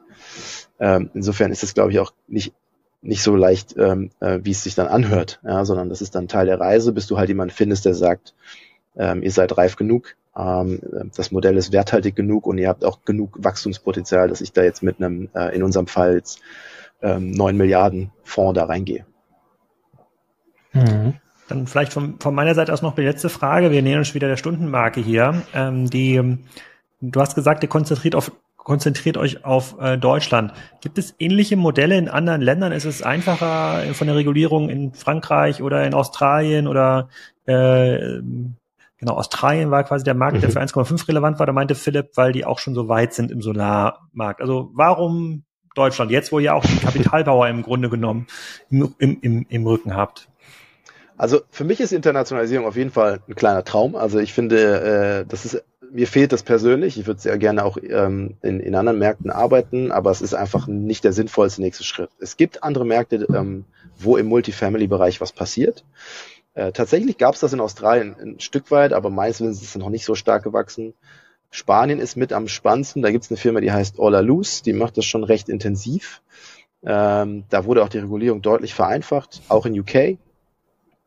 Ähm, 0.80 1.10
insofern 1.14 1.52
ist 1.52 1.62
es, 1.62 1.74
glaube 1.74 1.92
ich, 1.92 1.98
auch 2.00 2.12
nicht 2.26 2.54
nicht 3.02 3.22
so 3.22 3.36
leicht, 3.36 3.76
ähm, 3.76 4.10
äh, 4.20 4.40
wie 4.42 4.50
es 4.50 4.64
sich 4.64 4.74
dann 4.74 4.88
anhört, 4.88 5.40
ja, 5.44 5.64
sondern 5.64 5.88
das 5.88 6.02
ist 6.02 6.14
dann 6.14 6.28
Teil 6.28 6.46
der 6.46 6.60
Reise, 6.60 6.92
bis 6.92 7.06
du 7.06 7.18
halt 7.18 7.28
jemanden 7.28 7.54
findest, 7.54 7.84
der 7.84 7.94
sagt, 7.94 8.34
ähm, 8.96 9.22
ihr 9.22 9.30
seid 9.30 9.56
reif 9.56 9.76
genug, 9.76 10.16
ähm, 10.36 10.80
das 11.16 11.32
Modell 11.32 11.56
ist 11.56 11.72
werthaltig 11.72 12.14
genug 12.14 12.46
und 12.46 12.58
ihr 12.58 12.68
habt 12.68 12.84
auch 12.84 13.04
genug 13.04 13.36
Wachstumspotenzial, 13.42 14.28
dass 14.28 14.40
ich 14.40 14.52
da 14.52 14.62
jetzt 14.62 14.82
mit 14.82 14.98
einem, 14.98 15.28
äh, 15.34 15.54
in 15.54 15.62
unserem 15.62 15.86
Fall 15.86 16.14
jetzt 16.14 16.40
ähm, 17.02 17.30
9 17.30 17.56
Milliarden 17.56 18.10
Fonds 18.22 18.58
da 18.58 18.64
reingehe. 18.64 19.06
Mhm. 20.72 21.14
Dann 21.48 21.66
vielleicht 21.66 21.92
von, 21.92 22.18
von 22.18 22.34
meiner 22.34 22.54
Seite 22.54 22.72
aus 22.72 22.82
noch 22.82 22.96
die 22.96 23.02
letzte 23.02 23.28
Frage. 23.28 23.70
Wir 23.70 23.82
nähern 23.82 24.00
uns 24.00 24.14
wieder 24.14 24.28
der 24.28 24.36
Stundenmarke 24.36 25.00
hier. 25.00 25.42
Ähm, 25.54 25.88
die, 25.88 26.38
du 27.00 27.20
hast 27.20 27.34
gesagt, 27.34 27.62
ihr 27.62 27.68
konzentriert 27.68 28.16
auf 28.16 28.32
konzentriert 28.66 29.16
euch 29.16 29.44
auf 29.44 29.76
äh, 29.78 29.96
Deutschland. 29.96 30.52
Gibt 30.80 30.98
es 30.98 31.14
ähnliche 31.20 31.56
Modelle 31.56 31.96
in 31.96 32.08
anderen 32.08 32.40
Ländern? 32.40 32.72
Ist 32.72 32.84
es 32.84 33.00
einfacher 33.00 33.94
von 33.94 34.08
der 34.08 34.16
Regulierung 34.16 34.70
in 34.70 34.92
Frankreich 34.92 35.62
oder 35.62 35.86
in 35.86 35.94
Australien 35.94 36.66
oder 36.66 37.08
äh, 37.44 38.20
genau, 38.98 39.12
Australien 39.12 39.70
war 39.70 39.84
quasi 39.84 40.02
der 40.02 40.14
Markt, 40.14 40.42
der 40.42 40.48
mhm. 40.48 40.54
für 40.54 40.60
1,5 40.60 41.06
relevant 41.06 41.38
war, 41.38 41.46
da 41.46 41.52
meinte 41.52 41.76
Philipp, 41.76 42.16
weil 42.16 42.32
die 42.32 42.44
auch 42.44 42.58
schon 42.58 42.74
so 42.74 42.88
weit 42.88 43.14
sind 43.14 43.30
im 43.30 43.40
Solarmarkt. 43.40 44.40
Also 44.40 44.70
warum 44.74 45.44
Deutschland, 45.76 46.10
jetzt 46.10 46.32
wo 46.32 46.40
ihr 46.40 46.52
auch 46.52 46.64
den 46.66 46.80
Kapitalbauer 46.80 47.46
im 47.46 47.62
Grunde 47.62 47.88
genommen 47.88 48.26
im, 48.68 48.92
im, 48.98 49.18
im, 49.20 49.46
im 49.48 49.64
Rücken 49.64 49.94
habt? 49.94 50.28
Also 51.16 51.42
für 51.50 51.62
mich 51.62 51.78
ist 51.78 51.92
Internationalisierung 51.92 52.66
auf 52.66 52.74
jeden 52.74 52.90
Fall 52.90 53.20
ein 53.28 53.36
kleiner 53.36 53.62
Traum. 53.62 53.94
Also 53.94 54.18
ich 54.18 54.32
finde, 54.32 55.20
äh, 55.20 55.24
das 55.24 55.44
ist 55.44 55.62
mir 55.92 56.06
fehlt 56.06 56.32
das 56.32 56.42
persönlich. 56.42 56.98
Ich 56.98 57.06
würde 57.06 57.20
sehr 57.20 57.38
gerne 57.38 57.64
auch 57.64 57.76
ähm, 57.82 58.36
in, 58.42 58.60
in 58.60 58.74
anderen 58.74 58.98
Märkten 58.98 59.30
arbeiten, 59.30 59.92
aber 59.92 60.10
es 60.10 60.22
ist 60.22 60.34
einfach 60.34 60.66
nicht 60.66 61.04
der 61.04 61.12
sinnvollste 61.12 61.62
nächste 61.62 61.84
Schritt. 61.84 62.10
Es 62.18 62.36
gibt 62.36 62.62
andere 62.62 62.84
Märkte, 62.84 63.26
ähm, 63.34 63.64
wo 63.98 64.16
im 64.16 64.26
Multifamily-Bereich 64.26 65.20
was 65.20 65.32
passiert. 65.32 65.84
Äh, 66.54 66.72
tatsächlich 66.72 67.18
gab 67.18 67.34
es 67.34 67.40
das 67.40 67.52
in 67.52 67.60
Australien 67.60 68.16
ein 68.20 68.40
Stück 68.40 68.70
weit, 68.70 68.92
aber 68.92 69.10
meines 69.10 69.40
Wissens 69.40 69.62
ist 69.62 69.70
es 69.70 69.76
noch 69.76 69.90
nicht 69.90 70.04
so 70.04 70.14
stark 70.14 70.42
gewachsen. 70.42 70.94
Spanien 71.50 72.00
ist 72.00 72.16
mit 72.16 72.32
am 72.32 72.48
spannendsten. 72.48 73.02
Da 73.02 73.10
gibt 73.10 73.24
es 73.24 73.30
eine 73.30 73.38
Firma, 73.38 73.60
die 73.60 73.72
heißt 73.72 74.00
All 74.00 74.24
Luz, 74.24 74.62
die 74.62 74.72
macht 74.72 74.96
das 74.96 75.04
schon 75.04 75.24
recht 75.24 75.48
intensiv. 75.48 76.22
Ähm, 76.84 77.44
da 77.50 77.64
wurde 77.64 77.82
auch 77.82 77.88
die 77.88 77.98
Regulierung 77.98 78.42
deutlich 78.42 78.74
vereinfacht. 78.74 79.42
Auch 79.48 79.66
in 79.66 79.78
UK 79.78 79.94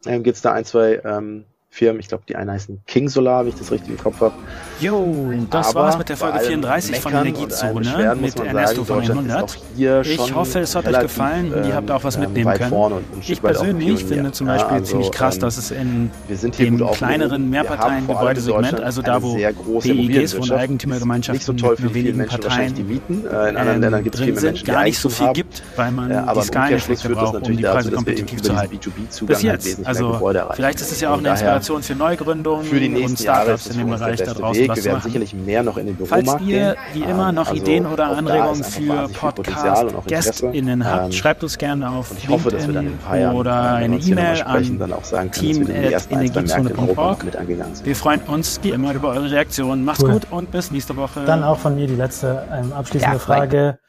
ähm, 0.06 0.24
gibt 0.24 0.36
es 0.36 0.42
da 0.42 0.54
ein, 0.54 0.66
zwei 0.66 1.02
ähm, 1.04 1.46
Firmen. 1.72 1.99
Ich 1.99 2.07
glaube, 2.07 2.24
die 2.28 2.36
eine 2.36 2.53
heißen 2.53 2.82
King 2.88 3.09
Solar, 3.09 3.41
wenn 3.41 3.49
ich 3.49 3.55
das 3.55 3.72
richtig 3.72 3.91
im 3.91 3.97
Kopf 3.97 4.20
habe. 4.22 4.34
Jo, 4.80 5.32
das 5.51 5.70
Aber 5.70 5.82
war's 5.82 5.97
mit 5.97 6.09
der 6.09 6.17
Folge 6.17 6.39
34 6.39 6.99
von 6.99 7.13
Energiezone 7.13 8.15
mit 8.20 8.39
Ernesto 8.39 8.84
von 8.84 9.01
100. 9.01 9.57
Ich 9.78 10.36
hoffe, 10.36 10.59
es 10.59 10.76
hat 10.76 10.88
euch 10.88 10.99
gefallen 10.99 11.53
und 11.53 11.67
ihr 11.67 11.76
habt 11.76 11.91
auch 11.91 12.03
was 12.03 12.15
ähm, 12.15 12.22
mitnehmen 12.22 12.53
können. 12.55 13.05
Ich 13.22 13.41
persönlich 13.41 14.03
finde 14.03 14.32
zum 14.32 14.47
Beispiel 14.47 14.72
ja, 14.72 14.80
also, 14.80 14.86
ziemlich 14.86 15.11
krass, 15.11 15.36
ähm, 15.36 15.41
dass 15.41 15.57
es 15.57 15.72
in 15.72 16.11
dem 16.57 16.91
kleineren 16.91 17.49
Mehrparteien-Gebäudesegment, 17.49 18.82
also 18.82 19.01
da, 19.01 19.22
wo 19.22 19.36
BEGs, 19.36 20.38
Wohneigentümergemeinschaften 20.38 21.38
nicht 21.38 21.45
so 21.45 21.53
toll 21.53 21.78
mit 21.80 21.93
wenigen 21.93 22.26
Parteien 22.26 22.74
die 22.74 22.84
mieten. 22.84 23.26
Äh, 23.26 23.49
in 23.49 23.57
anderen 23.57 23.82
Ländern 23.82 24.03
gibt 24.03 24.15
es 24.15 24.22
viele 24.22 24.41
Menschen, 24.41 24.65
gar 24.65 24.84
nicht 24.84 24.99
so 24.99 25.09
viel 25.09 25.32
gibt, 25.34 25.61
weil 25.76 25.91
man 25.91 26.09
die 26.09 26.41
Skaleneffekte 26.41 27.09
braucht, 27.09 27.47
um 27.47 27.55
die 27.55 27.63
Preise 27.63 27.91
kompetitiv 27.91 28.41
zu 28.41 28.55
halten. 28.55 28.80
Bis 29.28 29.43
jetzt, 29.43 29.86
also 29.86 30.20
vielleicht 30.53 30.82
ist 30.82 30.91
es 30.91 30.99
ja 30.99 31.13
auch 31.13 31.20
eine 31.20 31.30
Inspiration 31.30 31.68
Inspiration 31.70 31.84
für 31.84 31.95
Neugründungen 31.95 32.65
für 32.65 32.80
die 32.80 33.03
und 33.03 33.20
Startups 33.20 33.67
in 33.67 33.78
dem 33.78 33.89
Bereich 33.89 34.20
da 34.20 34.34
draußen 34.34 34.61
Weg. 34.61 34.70
was 34.70 34.78
Wir 34.78 34.86
werden 34.86 35.01
sicherlich 35.01 35.34
mehr 35.34 35.63
noch 35.63 35.78
in 35.78 35.88
den 35.88 35.95
Büromarkt 35.95 36.28
Falls 36.28 36.41
ihr 36.41 36.76
wie 36.93 37.03
immer 37.03 37.32
noch 37.32 37.49
also 37.49 37.61
Ideen 37.61 37.86
oder 37.86 38.07
Anregungen 38.17 38.63
für 38.63 39.07
Podcast-GästInnen 39.09 40.86
habt, 40.86 41.05
ähm, 41.05 41.11
schreibt 41.11 41.43
uns 41.43 41.57
gerne 41.57 41.89
auf 41.89 42.11
ich 42.17 42.28
hoffe, 42.30 42.51
dass 42.51 42.67
wir 42.67 42.74
dann 42.74 42.88
in 42.88 42.99
ein 43.09 43.36
oder 43.36 43.74
eine 43.74 43.97
E-Mail 43.97 44.41
an 44.43 45.32
team.energiezone.org. 45.32 47.26
Wir 47.84 47.95
freuen 47.95 48.22
uns 48.22 48.59
wie 48.63 48.70
immer 48.72 48.93
über 48.93 49.09
eure 49.09 49.32
Reaktionen. 49.32 49.86
Macht's 49.86 50.03
cool. 50.03 50.13
gut 50.13 50.28
und 50.32 50.51
bis 50.51 50.72
nächste 50.72 50.95
Woche. 50.95 51.24
Dann 51.26 51.43
auch 51.43 51.59
von 51.59 51.76
mir 51.76 51.88
die 51.88 51.95
letzte 51.95 52.43
ähm, 52.51 52.74
abschließende 52.74 53.15
ja, 53.15 53.20
Frage 53.20 53.80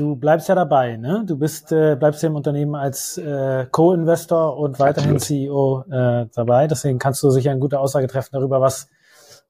du 0.00 0.16
bleibst 0.16 0.48
ja 0.48 0.54
dabei, 0.54 0.96
ne? 0.96 1.24
Du 1.26 1.36
bist, 1.38 1.70
äh, 1.72 1.94
bleibst 1.94 2.22
ja 2.22 2.30
im 2.30 2.36
Unternehmen 2.36 2.74
als 2.74 3.18
äh, 3.18 3.66
Co-Investor 3.70 4.56
und 4.56 4.78
weiterhin 4.78 5.16
Absolut. 5.16 5.22
CEO 5.22 5.84
äh, 5.90 6.26
dabei. 6.34 6.66
Deswegen 6.66 6.98
kannst 6.98 7.22
du 7.22 7.30
sicher 7.30 7.50
eine 7.50 7.60
gute 7.60 7.78
Aussage 7.78 8.06
treffen 8.06 8.30
darüber, 8.32 8.60
was 8.60 8.88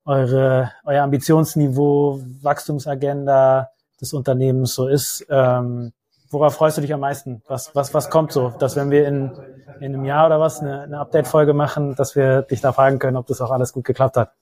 eure, 0.04 0.72
euer 0.84 1.04
Ambitionsniveau, 1.04 2.20
Wachstumsagenda 2.42 3.70
des 4.00 4.12
Unternehmens 4.12 4.74
so 4.74 4.88
ist. 4.88 5.24
Ähm, 5.30 5.92
worauf 6.30 6.54
freust 6.54 6.78
du 6.78 6.82
dich 6.82 6.92
am 6.92 7.00
meisten? 7.00 7.42
Was, 7.46 7.74
was, 7.76 7.94
was 7.94 8.10
kommt 8.10 8.32
so? 8.32 8.50
Dass 8.58 8.74
wenn 8.74 8.90
wir 8.90 9.06
in, 9.06 9.30
in 9.78 9.94
einem 9.94 10.04
Jahr 10.04 10.26
oder 10.26 10.40
was 10.40 10.60
eine, 10.60 10.82
eine 10.82 10.98
Update-Folge 10.98 11.54
machen, 11.54 11.94
dass 11.94 12.16
wir 12.16 12.42
dich 12.42 12.60
da 12.60 12.72
fragen 12.72 12.98
können, 12.98 13.16
ob 13.16 13.26
das 13.26 13.40
auch 13.40 13.52
alles 13.52 13.72
gut 13.72 13.84
geklappt 13.84 14.16
hat? 14.16 14.32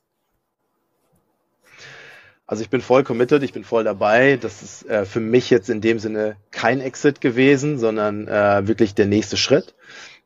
Also 2.48 2.62
ich 2.62 2.70
bin 2.70 2.80
voll 2.80 3.04
committed, 3.04 3.42
ich 3.42 3.52
bin 3.52 3.62
voll 3.62 3.84
dabei. 3.84 4.38
Das 4.40 4.62
ist 4.62 4.88
äh, 4.88 5.04
für 5.04 5.20
mich 5.20 5.50
jetzt 5.50 5.68
in 5.68 5.82
dem 5.82 5.98
Sinne 5.98 6.36
kein 6.50 6.80
Exit 6.80 7.20
gewesen, 7.20 7.78
sondern 7.78 8.26
äh, 8.26 8.66
wirklich 8.66 8.94
der 8.94 9.04
nächste 9.04 9.36
Schritt. 9.36 9.74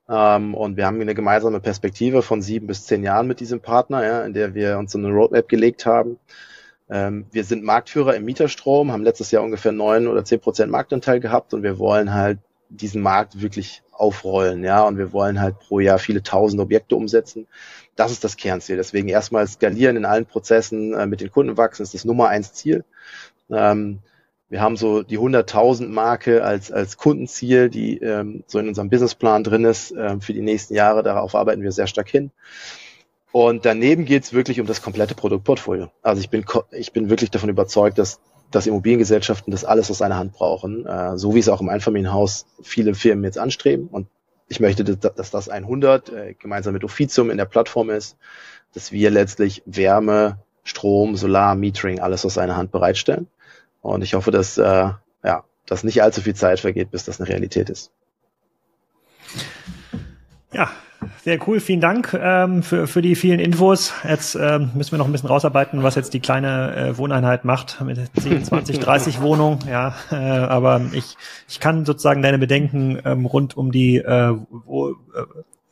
Ähm, 0.09 0.55
und 0.55 0.77
wir 0.77 0.87
haben 0.87 1.01
eine 1.01 1.17
gemeinsame 1.17 1.59
Perspektive 1.59 2.23
von 2.23 2.41
sieben 2.41 2.69
bis 2.69 2.87
zehn 2.87 3.03
Jahren 3.03 3.27
mit 3.27 3.41
diesem 3.41 3.59
Partner, 3.59 4.07
ja, 4.07 4.23
in 4.23 4.35
der 4.35 4.55
wir 4.55 4.79
uns 4.79 4.93
so 4.93 4.99
eine 4.99 5.09
Roadmap 5.09 5.49
gelegt 5.49 5.85
haben. 5.85 6.21
Ähm, 6.89 7.27
wir 7.33 7.43
sind 7.43 7.65
Marktführer 7.65 8.15
im 8.15 8.25
Mieterstrom, 8.25 8.93
haben 8.93 9.03
letztes 9.03 9.33
Jahr 9.33 9.43
ungefähr 9.43 9.73
neun 9.73 10.07
oder 10.07 10.25
zehn 10.25 10.39
Prozent 10.39 10.71
Marktanteil 10.71 11.19
gehabt 11.19 11.53
und 11.55 11.65
wir 11.65 11.81
wollen 11.81 12.15
halt 12.15 12.39
diesen 12.69 13.03
Markt 13.03 13.43
wirklich 13.43 13.83
aufrollen, 14.03 14.65
ja, 14.65 14.83
und 14.83 14.99
wir 14.99 15.13
wollen 15.13 15.41
halt 15.41 15.61
pro 15.61 15.79
Jahr 15.79 15.99
viele 15.99 16.23
tausend 16.23 16.61
Objekte 16.61 16.97
umsetzen. 16.97 17.47
Das 17.95 18.11
ist 18.11 18.25
das 18.25 18.37
Kernziel. 18.37 18.77
Deswegen 18.77 19.09
erstmal 19.09 19.47
skalieren 19.47 19.97
in 19.97 20.05
allen 20.05 20.27
Prozessen, 20.27 20.93
äh, 20.93 21.07
mit 21.07 21.21
den 21.21 21.31
Kunden 21.31 21.57
wachsen, 21.57 21.85
ist 21.85 21.95
das 21.95 22.05
Nummer 22.05 22.29
eins 22.29 22.53
Ziel. 22.53 22.85
Ähm, 23.49 24.01
wir 24.49 24.61
haben 24.61 24.77
so 24.77 25.03
die 25.03 25.19
100.000 25.19 25.89
Marke 25.89 26.45
als, 26.45 26.73
als 26.73 26.97
Kundenziel, 26.97 27.71
die 27.71 27.99
ähm, 27.99 28.45
so 28.47 28.59
in 28.59 28.69
unserem 28.69 28.91
Businessplan 28.91 29.45
drin 29.45 29.65
ist 29.65 29.93
äh, 29.93 30.21
für 30.21 30.35
die 30.35 30.43
nächsten 30.43 30.75
Jahre. 30.75 31.03
Darauf 31.03 31.35
arbeiten 31.35 31.63
wir 31.63 31.73
sehr 31.73 31.87
stark 31.87 32.09
hin. 32.09 32.33
Und 33.31 33.65
daneben 33.65 34.05
geht 34.05 34.25
es 34.25 34.33
wirklich 34.35 34.61
um 34.61 34.67
das 34.67 34.83
komplette 34.83 35.15
Produktportfolio. 35.15 35.91
Also 36.03 36.21
ich 36.21 36.29
bin, 36.29 36.45
ich 36.73 36.93
bin 36.93 37.09
wirklich 37.09 37.31
davon 37.31 37.49
überzeugt, 37.49 37.97
dass, 37.97 38.21
dass 38.55 38.67
Immobiliengesellschaften 38.67 39.51
das 39.51 39.65
alles 39.65 39.91
aus 39.91 40.03
einer 40.03 40.17
Hand 40.17 40.33
brauchen, 40.33 40.87
äh, 40.87 41.19
so 41.19 41.35
wie 41.35 41.39
es 41.39 41.49
auch 41.49 41.61
im 41.61 41.69
Einfamilienhaus 41.69 42.47
viele 42.63 42.95
Firmen 42.95 43.25
jetzt 43.25 43.39
anstreben. 43.39 43.89
Und 43.89 44.07
ich 44.49 44.61
möchte, 44.61 44.85
dass 44.85 45.31
das 45.31 45.49
100 45.49 46.09
äh, 46.11 46.35
gemeinsam 46.35 46.75
mit 46.75 46.85
Offizium 46.85 47.31
in 47.31 47.39
der 47.39 47.47
Plattform 47.47 47.91
ist, 47.91 48.17
dass 48.75 48.93
wir 48.93 49.11
letztlich 49.11 49.63
Wärme, 49.67 50.39
Strom, 50.65 51.17
Solar, 51.17 51.55
Metering, 51.55 52.01
alles 52.01 52.25
aus 52.25 52.39
einer 52.39 52.57
Hand 52.57 52.71
bereitstellen. 52.71 53.29
Und 53.81 54.03
ich 54.03 54.15
hoffe, 54.15 54.31
dass, 54.31 54.59
äh, 54.59 54.91
ja, 55.25 55.45
dass 55.67 55.85
nicht 55.85 56.03
allzu 56.03 56.21
viel 56.21 56.35
Zeit 56.35 56.61
vergeht, 56.61 56.91
bis 56.91 57.05
das 57.05 57.21
eine 57.21 57.29
Realität 57.29 57.71
ist. 57.71 57.91
Ja, 60.53 60.71
sehr 61.25 61.39
cool, 61.47 61.61
vielen 61.61 61.81
Dank 61.81 62.15
ähm, 62.21 62.63
für, 62.63 62.87
für 62.87 63.03
die 63.03 63.15
vielen 63.15 63.41
Infos. 63.41 63.93
Jetzt 64.07 64.35
ähm, 64.35 64.71
müssen 64.75 64.93
wir 64.93 64.99
noch 64.99 65.07
ein 65.07 65.13
bisschen 65.13 65.29
rausarbeiten, 65.29 65.83
was 65.83 65.95
jetzt 65.95 66.15
die 66.15 66.21
kleine 66.21 66.77
äh, 66.77 66.99
Wohneinheit 66.99 67.45
macht 67.45 67.81
mit 67.81 67.99
10, 68.21 68.45
20, 68.45 68.79
30 68.79 69.21
Wohnungen. 69.21 69.61
Ja, 69.69 69.95
äh, 70.11 70.15
aber 70.15 70.81
ich, 70.93 71.17
ich 71.49 71.59
kann 71.59 71.85
sozusagen 71.85 72.23
deine 72.23 72.39
Bedenken 72.39 73.01
ähm, 73.05 73.27
rund 73.27 73.57
um 73.57 73.73
die 73.73 73.97
äh, 73.97 74.35
wo, 74.65 74.91
äh, 74.91 74.95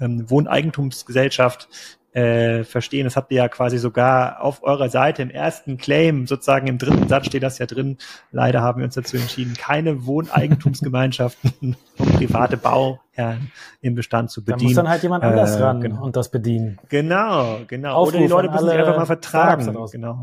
ähm, 0.01 0.29
Wohneigentumsgesellschaft 0.31 1.69
äh, 2.13 2.65
verstehen. 2.65 3.05
Das 3.05 3.17
habt 3.17 3.31
ihr 3.31 3.39
ja 3.39 3.49
quasi 3.49 3.79
sogar 3.79 4.43
auf 4.43 4.63
eurer 4.63 4.89
Seite 4.89 5.23
im 5.23 5.31
ersten 5.31 5.77
Claim, 5.79 6.27
sozusagen 6.27 6.67
im 6.67 6.79
dritten 6.79 7.09
Satz 7.09 7.27
steht 7.27 7.43
das 7.43 7.59
ja 7.59 7.67
drin. 7.67 7.99
Leider 8.33 8.63
haben 8.63 8.79
wir 8.79 8.85
uns 8.85 8.95
dazu 8.95 9.17
entschieden, 9.17 9.55
keine 9.55 10.07
Wohneigentumsgemeinschaften 10.07 11.77
und 11.99 12.17
private 12.17 12.57
Bauherren 12.57 13.53
im 13.81 13.95
Bestand 13.95 14.31
zu 14.31 14.45
bedienen. 14.45 14.59
Da 14.59 14.65
muss 14.65 14.75
dann 14.75 14.89
halt 14.89 15.03
jemand 15.03 15.25
anders 15.25 15.57
äh, 15.57 15.63
ran 15.63 15.81
genau. 15.81 16.03
und 16.03 16.17
das 16.17 16.31
bedienen. 16.31 16.79
Genau, 16.89 17.61
genau. 17.67 17.95
Aufruf 17.95 18.15
Oder 18.15 18.23
die 18.23 18.29
Leute 18.29 18.51
müssen 18.51 18.69
sich 18.69 18.79
einfach 18.79 18.97
mal 18.97 19.07
vertragen. 19.07 19.67
Genau. 19.93 20.23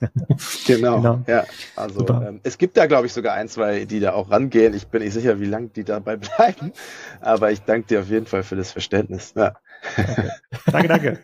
genau. 0.66 0.96
genau. 0.96 1.20
Ja, 1.26 1.44
also 1.76 2.08
ähm, 2.08 2.40
es 2.42 2.56
gibt 2.56 2.76
da, 2.76 2.86
glaube 2.86 3.06
ich, 3.06 3.12
sogar 3.12 3.34
ein, 3.34 3.48
zwei, 3.48 3.84
die 3.84 4.00
da 4.00 4.12
auch 4.12 4.30
rangehen. 4.30 4.74
Ich 4.74 4.86
bin 4.86 5.02
nicht 5.02 5.12
sicher, 5.12 5.40
wie 5.40 5.46
lange 5.46 5.68
die 5.68 5.84
dabei 5.84 6.16
bleiben, 6.38 6.72
aber 7.20 7.50
ich 7.50 7.60
danke 7.62 7.88
dir 7.88 8.00
auf 8.00 8.08
jeden 8.08 8.26
Fall 8.26 8.42
für 8.42 8.56
das 8.56 8.72
Verständnis. 8.72 9.34
Ja. 9.36 9.54
Danke, 10.72 10.88
danke. 10.88 11.18